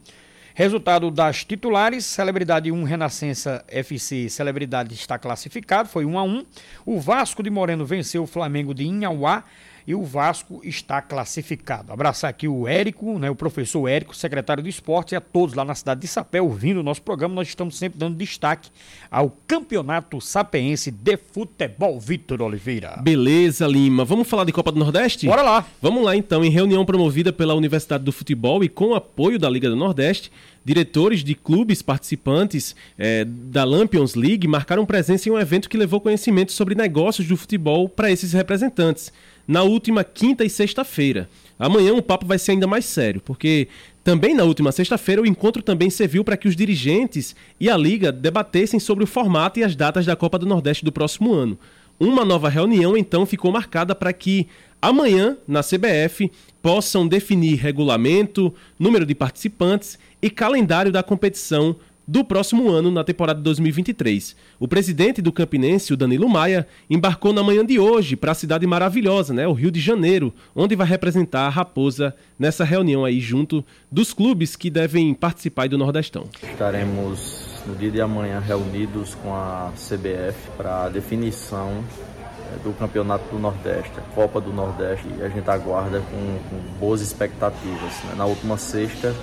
Resultado 0.58 1.10
das 1.10 1.44
titulares, 1.44 2.06
Celebridade 2.06 2.72
1, 2.72 2.82
Renascença 2.82 3.62
FC, 3.68 4.30
Celebridade 4.30 4.94
está 4.94 5.18
classificado, 5.18 5.86
foi 5.86 6.06
1 6.06 6.18
a 6.18 6.22
1. 6.22 6.46
O 6.86 6.98
Vasco 6.98 7.42
de 7.42 7.50
Moreno 7.50 7.84
venceu 7.84 8.22
o 8.22 8.26
Flamengo 8.26 8.72
de 8.72 8.86
Inhauá 8.86 9.44
e 9.86 9.94
o 9.94 10.02
Vasco 10.02 10.60
está 10.64 11.00
classificado. 11.00 11.92
Abraçar 11.92 12.28
aqui 12.28 12.48
o 12.48 12.66
Érico, 12.66 13.18
né, 13.18 13.30
o 13.30 13.36
professor 13.36 13.86
Érico, 13.88 14.16
secretário 14.16 14.62
de 14.62 14.68
esportes, 14.68 15.12
e 15.12 15.16
a 15.16 15.20
todos 15.20 15.54
lá 15.54 15.64
na 15.64 15.74
cidade 15.74 16.00
de 16.00 16.08
Sapé 16.08 16.42
ouvindo 16.42 16.80
o 16.80 16.82
nosso 16.82 17.02
programa. 17.02 17.34
Nós 17.34 17.48
estamos 17.48 17.78
sempre 17.78 17.98
dando 17.98 18.16
destaque 18.16 18.70
ao 19.10 19.30
Campeonato 19.46 20.20
Sapeense 20.20 20.90
de 20.90 21.16
Futebol, 21.16 22.00
Vitor 22.00 22.42
Oliveira. 22.42 22.98
Beleza, 23.02 23.66
Lima. 23.66 24.04
Vamos 24.04 24.28
falar 24.28 24.44
de 24.44 24.52
Copa 24.52 24.72
do 24.72 24.78
Nordeste? 24.78 25.26
Bora 25.26 25.42
lá. 25.42 25.64
Vamos 25.80 26.04
lá 26.04 26.16
então, 26.16 26.44
em 26.44 26.50
reunião 26.50 26.84
promovida 26.84 27.32
pela 27.32 27.54
Universidade 27.54 28.02
do 28.02 28.12
Futebol 28.12 28.64
e 28.64 28.68
com 28.68 28.94
apoio 28.94 29.38
da 29.38 29.48
Liga 29.48 29.68
do 29.68 29.76
Nordeste, 29.76 30.32
diretores 30.66 31.22
de 31.22 31.36
clubes 31.36 31.80
participantes 31.80 32.74
é, 32.98 33.24
da 33.24 33.62
Lampions 33.62 34.16
League 34.16 34.48
marcaram 34.48 34.84
presença 34.84 35.28
em 35.28 35.32
um 35.32 35.38
evento 35.38 35.70
que 35.70 35.76
levou 35.76 36.00
conhecimento 36.00 36.50
sobre 36.50 36.74
negócios 36.74 37.28
do 37.28 37.36
futebol 37.36 37.88
para 37.88 38.10
esses 38.10 38.32
representantes 38.32 39.12
na 39.46 39.62
última 39.62 40.02
quinta 40.02 40.44
e 40.44 40.50
sexta-feira. 40.50 41.28
Amanhã 41.56 41.94
o 41.94 42.02
papo 42.02 42.26
vai 42.26 42.36
ser 42.36 42.50
ainda 42.50 42.66
mais 42.66 42.84
sério, 42.84 43.20
porque 43.24 43.68
também 44.02 44.34
na 44.34 44.42
última 44.42 44.72
sexta-feira 44.72 45.22
o 45.22 45.26
encontro 45.26 45.62
também 45.62 45.88
serviu 45.88 46.24
para 46.24 46.36
que 46.36 46.48
os 46.48 46.56
dirigentes 46.56 47.36
e 47.60 47.70
a 47.70 47.76
liga 47.76 48.10
debatessem 48.10 48.80
sobre 48.80 49.04
o 49.04 49.06
formato 49.06 49.60
e 49.60 49.62
as 49.62 49.76
datas 49.76 50.04
da 50.04 50.16
Copa 50.16 50.36
do 50.36 50.46
Nordeste 50.46 50.84
do 50.84 50.90
próximo 50.90 51.32
ano. 51.32 51.56
Uma 51.98 52.24
nova 52.24 52.48
reunião 52.48 52.96
então 52.96 53.24
ficou 53.24 53.52
marcada 53.52 53.94
para 53.94 54.12
que 54.12 54.48
amanhã 54.82 55.36
na 55.46 55.62
CBF 55.62 56.30
possam 56.60 57.06
definir 57.06 57.54
regulamento, 57.54 58.52
número 58.76 59.06
de 59.06 59.14
participantes 59.14 59.96
e 60.26 60.30
calendário 60.30 60.90
da 60.90 61.04
competição 61.04 61.76
do 62.06 62.24
próximo 62.24 62.68
ano 62.68 62.90
na 62.90 63.04
temporada 63.04 63.40
2023. 63.40 64.34
O 64.58 64.66
presidente 64.66 65.22
do 65.22 65.32
Campinense, 65.32 65.92
o 65.92 65.96
Danilo 65.96 66.28
Maia, 66.28 66.66
embarcou 66.90 67.32
na 67.32 67.44
manhã 67.44 67.64
de 67.64 67.78
hoje 67.78 68.16
para 68.16 68.32
a 68.32 68.34
cidade 68.34 68.66
maravilhosa, 68.66 69.32
né, 69.32 69.46
o 69.46 69.52
Rio 69.52 69.70
de 69.70 69.80
Janeiro, 69.80 70.32
onde 70.54 70.74
vai 70.74 70.86
representar 70.86 71.46
a 71.46 71.48
Raposa 71.48 72.14
nessa 72.38 72.64
reunião 72.64 73.04
aí 73.04 73.20
junto 73.20 73.64
dos 73.90 74.12
clubes 74.12 74.56
que 74.56 74.68
devem 74.68 75.14
participar 75.14 75.68
do 75.68 75.78
Nordestão. 75.78 76.28
Estaremos 76.42 77.46
no 77.66 77.76
dia 77.76 77.90
de 77.90 78.00
amanhã 78.00 78.40
reunidos 78.40 79.14
com 79.16 79.32
a 79.32 79.72
CBF 79.76 80.50
para 80.56 80.84
a 80.84 80.88
definição 80.88 81.84
eh, 82.52 82.58
do 82.64 82.72
Campeonato 82.72 83.28
do 83.30 83.38
Nordeste, 83.40 83.92
a 83.96 84.14
Copa 84.14 84.40
do 84.40 84.52
Nordeste, 84.52 85.06
e 85.18 85.22
a 85.22 85.28
gente 85.28 85.48
aguarda 85.48 86.00
com, 86.00 86.38
com 86.48 86.78
boas 86.78 87.00
expectativas. 87.00 87.92
Né? 88.04 88.14
Na 88.16 88.24
última 88.24 88.56
sexta, 88.56 89.14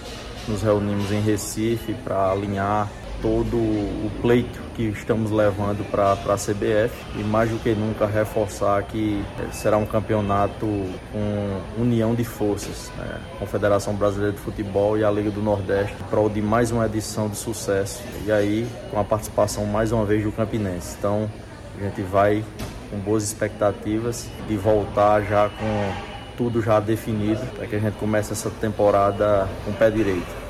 nos 0.47 0.61
reunimos 0.61 1.11
em 1.11 1.21
Recife 1.21 1.93
para 2.03 2.31
alinhar 2.31 2.89
todo 3.21 3.55
o 3.55 4.11
pleito 4.21 4.59
que 4.75 4.83
estamos 4.83 5.31
levando 5.31 5.89
para 5.89 6.11
a 6.11 6.35
CBF 6.35 6.93
e 7.15 7.23
mais 7.23 7.49
do 7.49 7.57
que 7.57 7.73
nunca 7.73 8.05
reforçar 8.05 8.83
que 8.83 9.23
será 9.53 9.77
um 9.77 9.85
campeonato 9.85 10.65
com 10.65 11.81
união 11.81 12.13
de 12.13 12.25
forças, 12.25 12.91
né? 12.97 13.21
Confederação 13.39 13.95
Brasileira 13.95 14.33
de 14.33 14.39
Futebol 14.39 14.97
e 14.97 15.05
a 15.05 15.09
Liga 15.09 15.31
do 15.31 15.41
Nordeste, 15.41 15.95
prol 16.09 16.29
de 16.29 16.41
mais 16.41 16.69
uma 16.69 16.85
edição 16.85 17.29
de 17.29 17.37
sucesso 17.37 18.03
e 18.25 18.31
aí 18.31 18.67
com 18.91 18.99
a 18.99 19.05
participação 19.05 19.65
mais 19.65 19.93
uma 19.93 20.03
vez 20.03 20.21
do 20.23 20.31
Campinense. 20.33 20.97
Então 20.99 21.31
a 21.79 21.83
gente 21.83 22.01
vai 22.01 22.43
com 22.91 22.97
boas 22.97 23.23
expectativas 23.23 24.27
de 24.49 24.57
voltar 24.57 25.21
já 25.21 25.49
com 25.49 26.12
tudo 26.37 26.61
já 26.61 26.79
definido 26.79 27.41
para 27.55 27.67
que 27.67 27.75
a 27.75 27.79
gente 27.79 27.95
comece 27.95 28.31
essa 28.31 28.49
temporada 28.49 29.49
com 29.65 29.71
o 29.71 29.73
pé 29.73 29.89
direito. 29.89 30.43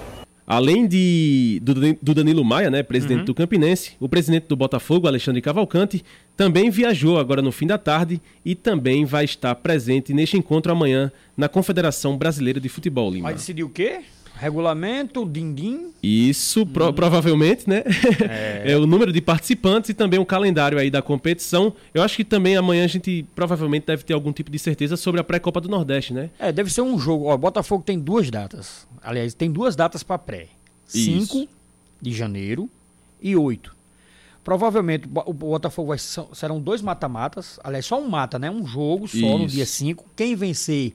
Além 0.46 0.86
de, 0.86 1.62
do, 2.02 2.14
Danilo 2.14 2.44
Maia, 2.44 2.70
né, 2.70 2.84
presidente 2.84 3.20
uhum. 3.20 3.26
do 3.26 3.34
Campinense, 3.34 3.94
o 3.98 4.10
presidente 4.10 4.48
do 4.48 4.58
Botafogo, 4.58 5.08
Alexandre 5.08 5.42
Cavalcante, 5.42 6.04
também 6.36 6.70
viajou 6.70 7.18
agora 7.18 7.42
no 7.42 7.52
fim 7.52 7.66
da 7.66 7.78
tarde 7.78 8.22
e 8.44 8.54
também 8.54 9.06
vai 9.06 9.24
estar 9.24 9.56
presente 9.56 10.14
neste 10.14 10.36
encontro 10.36 10.72
amanhã 10.72 11.10
na 11.38 11.48
Confederação 11.48 12.18
Brasileira 12.18 12.60
de 12.60 12.68
Futebol, 12.68 13.10
Lima. 13.10 13.24
Vai 13.24 13.36
decidir 13.36 13.64
o 13.64 13.70
quê? 13.70 14.02
Regulamento, 14.36 15.26
din-din. 15.26 15.92
Isso, 16.02 16.66
pro- 16.66 16.92
provavelmente, 16.94 17.70
né? 17.70 17.84
É. 18.66 18.76
o 18.78 18.86
número 18.86 19.12
de 19.14 19.22
participantes 19.22 19.90
e 19.90 19.94
também 19.94 20.20
o 20.20 20.26
calendário 20.26 20.78
aí 20.78 20.90
da 20.90 21.02
competição. 21.02 21.74
Eu 21.94 22.02
acho 22.04 22.16
que 22.18 22.24
também 22.24 22.56
amanhã 22.58 22.84
a 22.84 22.88
gente 22.88 23.26
provavelmente 23.36 23.86
deve 23.88 24.04
ter 24.04 24.14
algum 24.14 24.34
tipo 24.34 24.52
de 24.52 24.60
certeza 24.60 24.98
sobre 24.98 25.22
a 25.22 25.24
pré-copa 25.24 25.62
do 25.62 25.70
Nordeste, 25.70 26.14
né? 26.14 26.30
É, 26.40 26.52
deve 26.52 26.72
ser 26.72 26.82
um 26.82 26.98
jogo. 27.00 27.26
Ó, 27.26 27.38
Botafogo 27.38 27.84
tem 27.86 27.98
duas 28.00 28.30
datas. 28.30 28.86
Aliás, 29.02 29.34
tem 29.34 29.52
duas 29.52 29.76
datas 29.76 30.04
para 30.04 30.18
pré. 30.18 30.48
Isso. 30.94 31.28
5 31.36 31.48
de 32.02 32.12
janeiro 32.12 32.70
e 33.22 33.36
8. 33.36 33.74
Provavelmente 34.44 35.06
o 35.06 35.10
Bo- 35.10 35.24
o 35.28 35.34
Botafogo 35.34 35.90
vai, 35.90 35.98
serão 35.98 36.60
dois 36.60 36.82
mata-matas. 36.82 37.60
Aliás, 37.64 37.86
só 37.86 38.00
um 38.02 38.10
mata, 38.10 38.38
né? 38.38 38.52
Um 38.52 38.66
jogo 38.68 39.08
só 39.08 39.38
no 39.38 39.46
Isso. 39.46 39.56
dia 39.56 39.66
5. 39.66 40.06
Quem 40.18 40.36
vencer 40.36 40.94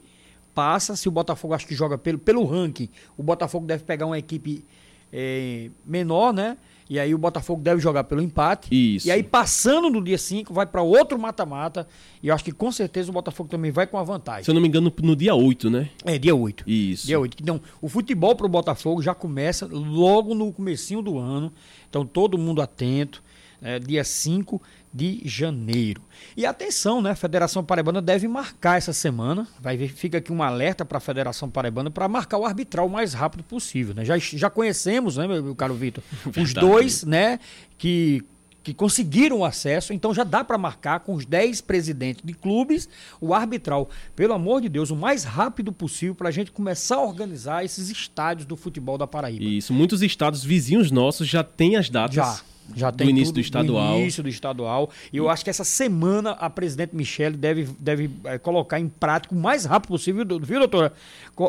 passa. 0.58 0.96
Se 0.96 1.08
o 1.08 1.12
Botafogo 1.12 1.54
acho 1.54 1.68
que 1.68 1.74
joga 1.76 1.96
pelo, 1.96 2.18
pelo 2.18 2.44
ranking, 2.44 2.88
o 3.16 3.22
Botafogo 3.22 3.64
deve 3.64 3.84
pegar 3.84 4.06
uma 4.06 4.18
equipe 4.18 4.64
eh, 5.12 5.70
menor, 5.86 6.32
né? 6.32 6.56
E 6.90 6.98
aí 6.98 7.14
o 7.14 7.18
Botafogo 7.18 7.62
deve 7.62 7.80
jogar 7.80 8.02
pelo 8.04 8.20
empate. 8.20 8.68
Isso. 8.72 9.06
E 9.06 9.10
aí 9.12 9.22
passando 9.22 9.88
no 9.88 10.02
dia 10.02 10.18
5, 10.18 10.52
vai 10.52 10.66
para 10.66 10.82
outro 10.82 11.16
mata-mata. 11.16 11.86
E 12.20 12.26
eu 12.26 12.34
acho 12.34 12.42
que 12.42 12.50
com 12.50 12.72
certeza 12.72 13.08
o 13.08 13.12
Botafogo 13.12 13.48
também 13.48 13.70
vai 13.70 13.86
com 13.86 13.98
a 13.98 14.02
vantagem. 14.02 14.42
Se 14.42 14.50
eu 14.50 14.54
não 14.54 14.60
me 14.60 14.66
engano, 14.66 14.92
no 15.00 15.14
dia 15.14 15.32
8, 15.32 15.70
né? 15.70 15.90
É, 16.04 16.18
dia 16.18 16.34
8. 16.34 16.64
Isso. 16.66 17.06
Dia 17.06 17.20
8. 17.20 17.36
Então, 17.40 17.60
o 17.80 17.88
futebol 17.88 18.34
pro 18.34 18.48
Botafogo 18.48 19.00
já 19.00 19.14
começa 19.14 19.68
logo 19.70 20.34
no 20.34 20.52
comecinho 20.52 21.00
do 21.00 21.18
ano. 21.18 21.52
Então, 21.88 22.04
todo 22.04 22.36
mundo 22.36 22.60
atento. 22.60 23.22
É, 23.60 23.78
dia 23.78 24.04
5 24.04 24.60
de 24.92 25.20
janeiro. 25.24 26.02
E 26.36 26.46
atenção, 26.46 27.00
né? 27.00 27.10
A 27.10 27.16
Federação 27.16 27.64
Paraibana 27.64 28.00
deve 28.00 28.26
marcar 28.26 28.78
essa 28.78 28.92
semana. 28.92 29.46
Vai 29.60 29.76
ver, 29.76 29.88
fica 29.88 30.18
aqui 30.18 30.32
um 30.32 30.42
alerta 30.42 30.84
para 30.84 30.98
a 30.98 31.00
Federação 31.00 31.50
Paraibana 31.50 31.90
para 31.90 32.08
marcar 32.08 32.38
o 32.38 32.44
arbitral 32.44 32.86
o 32.86 32.90
mais 32.90 33.14
rápido 33.14 33.42
possível. 33.44 33.94
Né? 33.94 34.04
Já, 34.04 34.18
já 34.18 34.50
conhecemos, 34.50 35.16
né, 35.16 35.26
meu, 35.26 35.42
meu 35.42 35.54
caro 35.54 35.74
Vitor? 35.74 36.02
Os 36.36 36.52
dois, 36.54 37.04
né, 37.04 37.38
que 37.76 38.24
que 38.68 38.74
conseguiram 38.74 39.46
acesso, 39.46 39.94
então 39.94 40.12
já 40.12 40.24
dá 40.24 40.44
para 40.44 40.58
marcar 40.58 41.00
com 41.00 41.14
os 41.14 41.24
10 41.24 41.62
presidentes 41.62 42.22
de 42.22 42.34
clubes 42.34 42.86
o 43.18 43.32
arbitral. 43.32 43.88
Pelo 44.14 44.34
amor 44.34 44.60
de 44.60 44.68
Deus, 44.68 44.90
o 44.90 44.96
mais 44.96 45.24
rápido 45.24 45.72
possível 45.72 46.14
para 46.14 46.28
a 46.28 46.30
gente 46.30 46.52
começar 46.52 46.96
a 46.96 47.02
organizar 47.02 47.64
esses 47.64 47.88
estádios 47.88 48.44
do 48.44 48.58
futebol 48.58 48.98
da 48.98 49.06
Paraíba. 49.06 49.42
Isso. 49.42 49.72
Muitos 49.72 50.02
estados 50.02 50.44
vizinhos 50.44 50.90
nossos 50.90 51.26
já 51.26 51.42
têm 51.42 51.76
as 51.76 51.88
datas 51.88 52.16
Já. 52.16 52.40
Já 52.74 52.90
do 52.90 52.96
tem 52.98 53.08
início 53.10 53.26
tudo 53.28 53.34
do 53.34 53.40
estadual. 53.40 53.92
Do 53.94 54.00
início 54.00 54.22
do 54.22 54.28
estadual. 54.28 54.90
E 55.12 55.16
eu 55.16 55.28
acho 55.28 55.44
que 55.44 55.50
essa 55.50 55.64
semana 55.64 56.32
a 56.32 56.50
presidente 56.50 56.94
Michele 56.94 57.36
deve, 57.36 57.68
deve 57.78 58.10
eh, 58.24 58.38
colocar 58.38 58.78
em 58.78 58.88
prática 58.88 59.34
o 59.34 59.38
mais 59.38 59.64
rápido 59.64 59.88
possível, 59.88 60.24
viu, 60.42 60.58
doutora? 60.58 60.92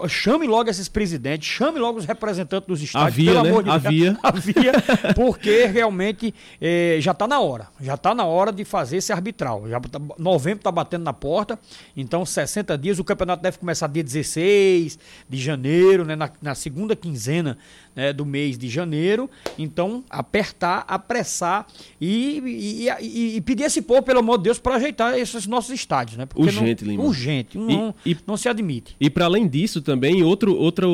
Chame 0.08 0.48
logo 0.48 0.70
esses 0.70 0.88
presidentes, 0.88 1.48
chame 1.48 1.80
logo 1.80 2.00
os 2.00 2.06
representantes 2.06 2.68
dos 2.68 2.82
estádios, 2.82 3.14
Havia, 3.14 3.32
pelo 3.32 3.44
né? 3.44 3.50
amor 3.50 3.64
de 3.64 3.70
Havia. 3.70 4.12
Deus. 4.12 4.20
Havia, 4.24 5.14
porque 5.16 5.66
realmente 5.66 6.34
eh, 6.62 6.98
já 7.00 7.12
está 7.12 7.28
na 7.28 7.40
hora. 7.40 7.68
Já 7.82 7.96
está 7.96 8.14
na 8.14 8.26
hora 8.26 8.52
de 8.52 8.64
fazer 8.64 8.98
esse 8.98 9.12
arbitral. 9.12 9.68
Já 9.68 9.80
tá- 9.80 10.00
novembro 10.18 10.60
está 10.60 10.72
batendo 10.72 11.04
na 11.04 11.14
porta, 11.14 11.60
então 11.96 12.26
60 12.26 12.78
dias. 12.78 13.00
O 13.00 13.04
campeonato 13.04 13.42
deve 13.42 13.58
começar 13.58 13.88
dia 13.88 14.04
16 14.04 15.00
de 15.28 15.38
janeiro, 15.38 16.06
né, 16.06 16.16
na, 16.16 16.30
na 16.42 16.56
segunda 16.56 16.96
quinzena 16.96 17.58
né, 18.00 18.14
do 18.14 18.26
mês 18.26 18.58
de 18.58 18.70
janeiro. 18.70 19.30
Então, 19.58 20.04
apertar, 20.10 20.86
apressar 20.88 21.68
e, 22.00 22.42
e, 22.46 22.90
e- 23.06 23.36
e 23.38 23.42
pedir 23.42 23.64
esse 23.64 23.82
povo, 23.82 24.02
pelo 24.02 24.20
amor 24.20 24.38
de 24.38 24.46
Deus, 24.46 24.58
para 24.60 24.76
ajeitar 24.76 25.18
esses 25.18 25.46
nossos 25.46 25.72
estádios. 25.72 26.18
Né? 26.18 26.26
Porque 26.26 26.42
Urgente, 26.44 26.86
não, 26.86 26.92
Lima. 26.92 27.04
Urgente. 27.04 27.58
Não, 27.58 27.94
E- 28.06 28.16
não 28.26 28.38
se 28.38 28.48
admite. 28.48 28.96
E 29.00 29.10
para 29.10 29.26
além 29.26 29.48
disso 29.48 29.82
também, 29.82 30.24
outro, 30.24 30.56
outro, 30.56 30.90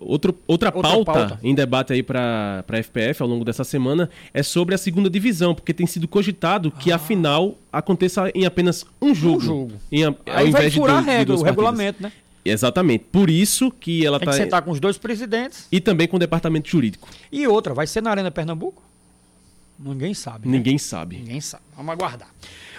outro, 0.00 0.34
outra, 0.46 0.72
Outra 0.72 0.72
pauta, 0.72 1.12
pauta. 1.12 1.40
em 1.42 1.54
debate 1.54 1.92
aí 1.92 2.02
para 2.02 2.64
a 2.66 2.76
FPF 2.78 3.22
ao 3.22 3.28
longo 3.28 3.44
dessa 3.44 3.64
semana 3.64 4.08
é 4.32 4.42
sobre 4.42 4.74
a 4.74 4.78
segunda 4.78 5.10
divisão, 5.10 5.54
porque 5.54 5.74
tem 5.74 5.86
sido 5.86 6.08
cogitado 6.08 6.70
que 6.70 6.90
a 6.90 6.98
final 6.98 7.56
aconteça 7.72 8.30
em 8.34 8.46
apenas 8.46 8.84
um 9.02 9.14
jogo. 9.14 9.40
jogo. 9.40 9.72
Em, 9.92 10.04
a- 10.04 10.08
ao 10.08 10.14
Aí 10.26 10.50
vai 10.50 10.62
invés 10.62 10.72
de 10.72 10.78
furar 10.78 10.98
a 10.98 11.00
de 11.00 11.06
regra, 11.06 11.24
duas 11.26 11.40
o 11.40 11.44
partidas. 11.44 11.64
regulamento, 11.66 12.02
né? 12.02 12.12
Exatamente. 12.44 13.04
Por 13.10 13.28
isso 13.28 13.70
que 13.70 14.04
ela 14.04 14.18
Tem 14.18 14.28
está... 14.28 14.38
que 14.38 14.44
sentar 14.44 14.62
com 14.62 14.70
os 14.70 14.80
dois 14.80 14.96
presidentes. 14.96 15.66
E 15.70 15.80
também 15.80 16.06
com 16.08 16.16
o 16.16 16.20
departamento 16.20 16.68
jurídico. 16.68 17.08
E 17.30 17.46
outra, 17.46 17.74
vai 17.74 17.86
ser 17.86 18.02
na 18.02 18.10
Arena 18.10 18.30
Pernambuco? 18.30 18.82
Ninguém 19.78 20.12
sabe. 20.12 20.48
né? 20.48 20.56
Ninguém 20.56 20.76
sabe. 20.76 21.16
Ninguém 21.18 21.40
sabe. 21.40 21.62
Vamos 21.76 21.92
aguardar. 21.92 22.28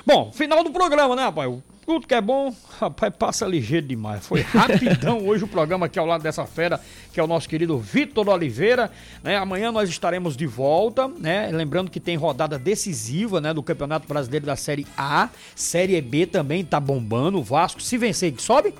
Bom, 0.05 0.31
final 0.33 0.63
do 0.63 0.71
programa, 0.71 1.15
né, 1.15 1.23
rapaz? 1.23 1.53
Tudo 1.85 2.05
que 2.05 2.13
é 2.13 2.21
bom, 2.21 2.53
rapaz, 2.79 3.13
passa 3.17 3.47
ligeiro 3.47 3.87
demais. 3.87 4.25
Foi 4.25 4.41
rapidão 4.45 5.25
hoje 5.25 5.43
o 5.43 5.47
programa 5.47 5.87
aqui 5.87 5.97
ao 5.97 6.05
lado 6.05 6.21
dessa 6.21 6.45
fera, 6.45 6.79
que 7.11 7.19
é 7.19 7.23
o 7.23 7.27
nosso 7.27 7.49
querido 7.49 7.79
Vitor 7.79 8.27
Oliveira. 8.29 8.91
Né? 9.23 9.37
Amanhã 9.37 9.71
nós 9.71 9.89
estaremos 9.89 10.37
de 10.37 10.45
volta, 10.45 11.07
né? 11.07 11.49
Lembrando 11.51 11.89
que 11.89 11.99
tem 11.99 12.15
rodada 12.15 12.59
decisiva, 12.59 13.41
né, 13.41 13.53
do 13.53 13.63
Campeonato 13.63 14.07
Brasileiro 14.07 14.45
da 14.45 14.55
Série 14.55 14.85
A. 14.97 15.29
Série 15.55 15.99
B 16.01 16.25
também 16.25 16.63
tá 16.63 16.79
bombando. 16.79 17.39
O 17.39 17.43
Vasco, 17.43 17.81
se 17.81 17.97
vencer, 17.97 18.33
sobe? 18.37 18.73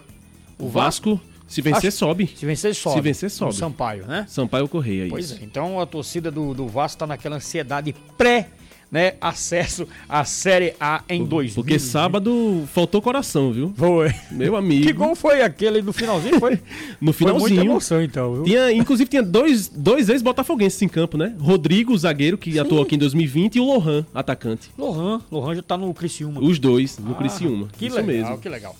O 0.59 0.67
Vasco, 0.67 1.19
se 1.47 1.61
vencer, 1.61 1.87
Acho- 1.87 1.97
sobe. 1.97 2.27
Se 2.35 2.45
vencer, 2.45 2.75
sobe. 2.75 2.95
Se 2.95 3.01
vencer, 3.01 3.31
sobe. 3.31 3.51
O 3.51 3.55
Sampaio, 3.55 4.05
né? 4.05 4.25
Sampaio 4.27 4.67
Correia, 4.67 5.03
isso. 5.03 5.09
Pois 5.11 5.31
é, 5.31 5.39
então 5.41 5.79
a 5.79 5.85
torcida 5.85 6.29
do, 6.29 6.53
do 6.53 6.67
Vasco 6.67 6.97
está 6.97 7.07
naquela 7.07 7.37
ansiedade 7.37 7.95
pré, 8.17 8.49
né, 8.91 9.13
acesso 9.21 9.87
à 10.09 10.25
Série 10.25 10.73
A 10.79 11.03
em 11.07 11.23
2000. 11.23 11.53
Porque 11.63 11.77
sábado 11.77 12.67
faltou 12.73 12.99
coração, 13.03 13.51
viu? 13.51 13.71
Foi. 13.77 14.11
Meu 14.31 14.55
amigo. 14.57 14.83
Que 14.83 14.91
gol 14.93 15.15
foi 15.15 15.43
aquele 15.43 15.79
no 15.83 15.93
finalzinho? 15.93 16.39
Foi, 16.39 16.59
No 16.99 17.13
foi 17.13 17.27
muita 17.31 17.45
finalzinho. 17.45 17.71
emoção, 17.71 18.01
então. 18.01 18.33
Viu? 18.33 18.43
Tinha, 18.45 18.71
inclusive 18.71 19.07
tinha 19.07 19.21
dois, 19.21 19.67
dois 19.67 20.09
ex-botafoguenses 20.09 20.81
em 20.81 20.87
campo, 20.87 21.17
né? 21.17 21.35
Rodrigo, 21.39 21.95
zagueiro, 21.95 22.35
que 22.35 22.57
atuou 22.57 22.81
aqui 22.81 22.95
em 22.95 22.97
2020, 22.97 23.55
e 23.57 23.59
o 23.59 23.65
Lohan, 23.65 24.03
atacante. 24.11 24.71
Lohan, 24.75 25.21
Lohan 25.31 25.53
já 25.55 25.61
tá 25.61 25.77
no 25.77 25.93
Criciúma. 25.93 26.41
Os 26.41 26.57
dois, 26.57 26.97
no 26.97 27.11
Ah, 27.11 27.15
Criciúma. 27.15 27.67
Que 27.77 27.85
Isso 27.85 27.95
legal, 27.95 28.07
mesmo. 28.15 28.37
que 28.39 28.49
legal. 28.49 28.75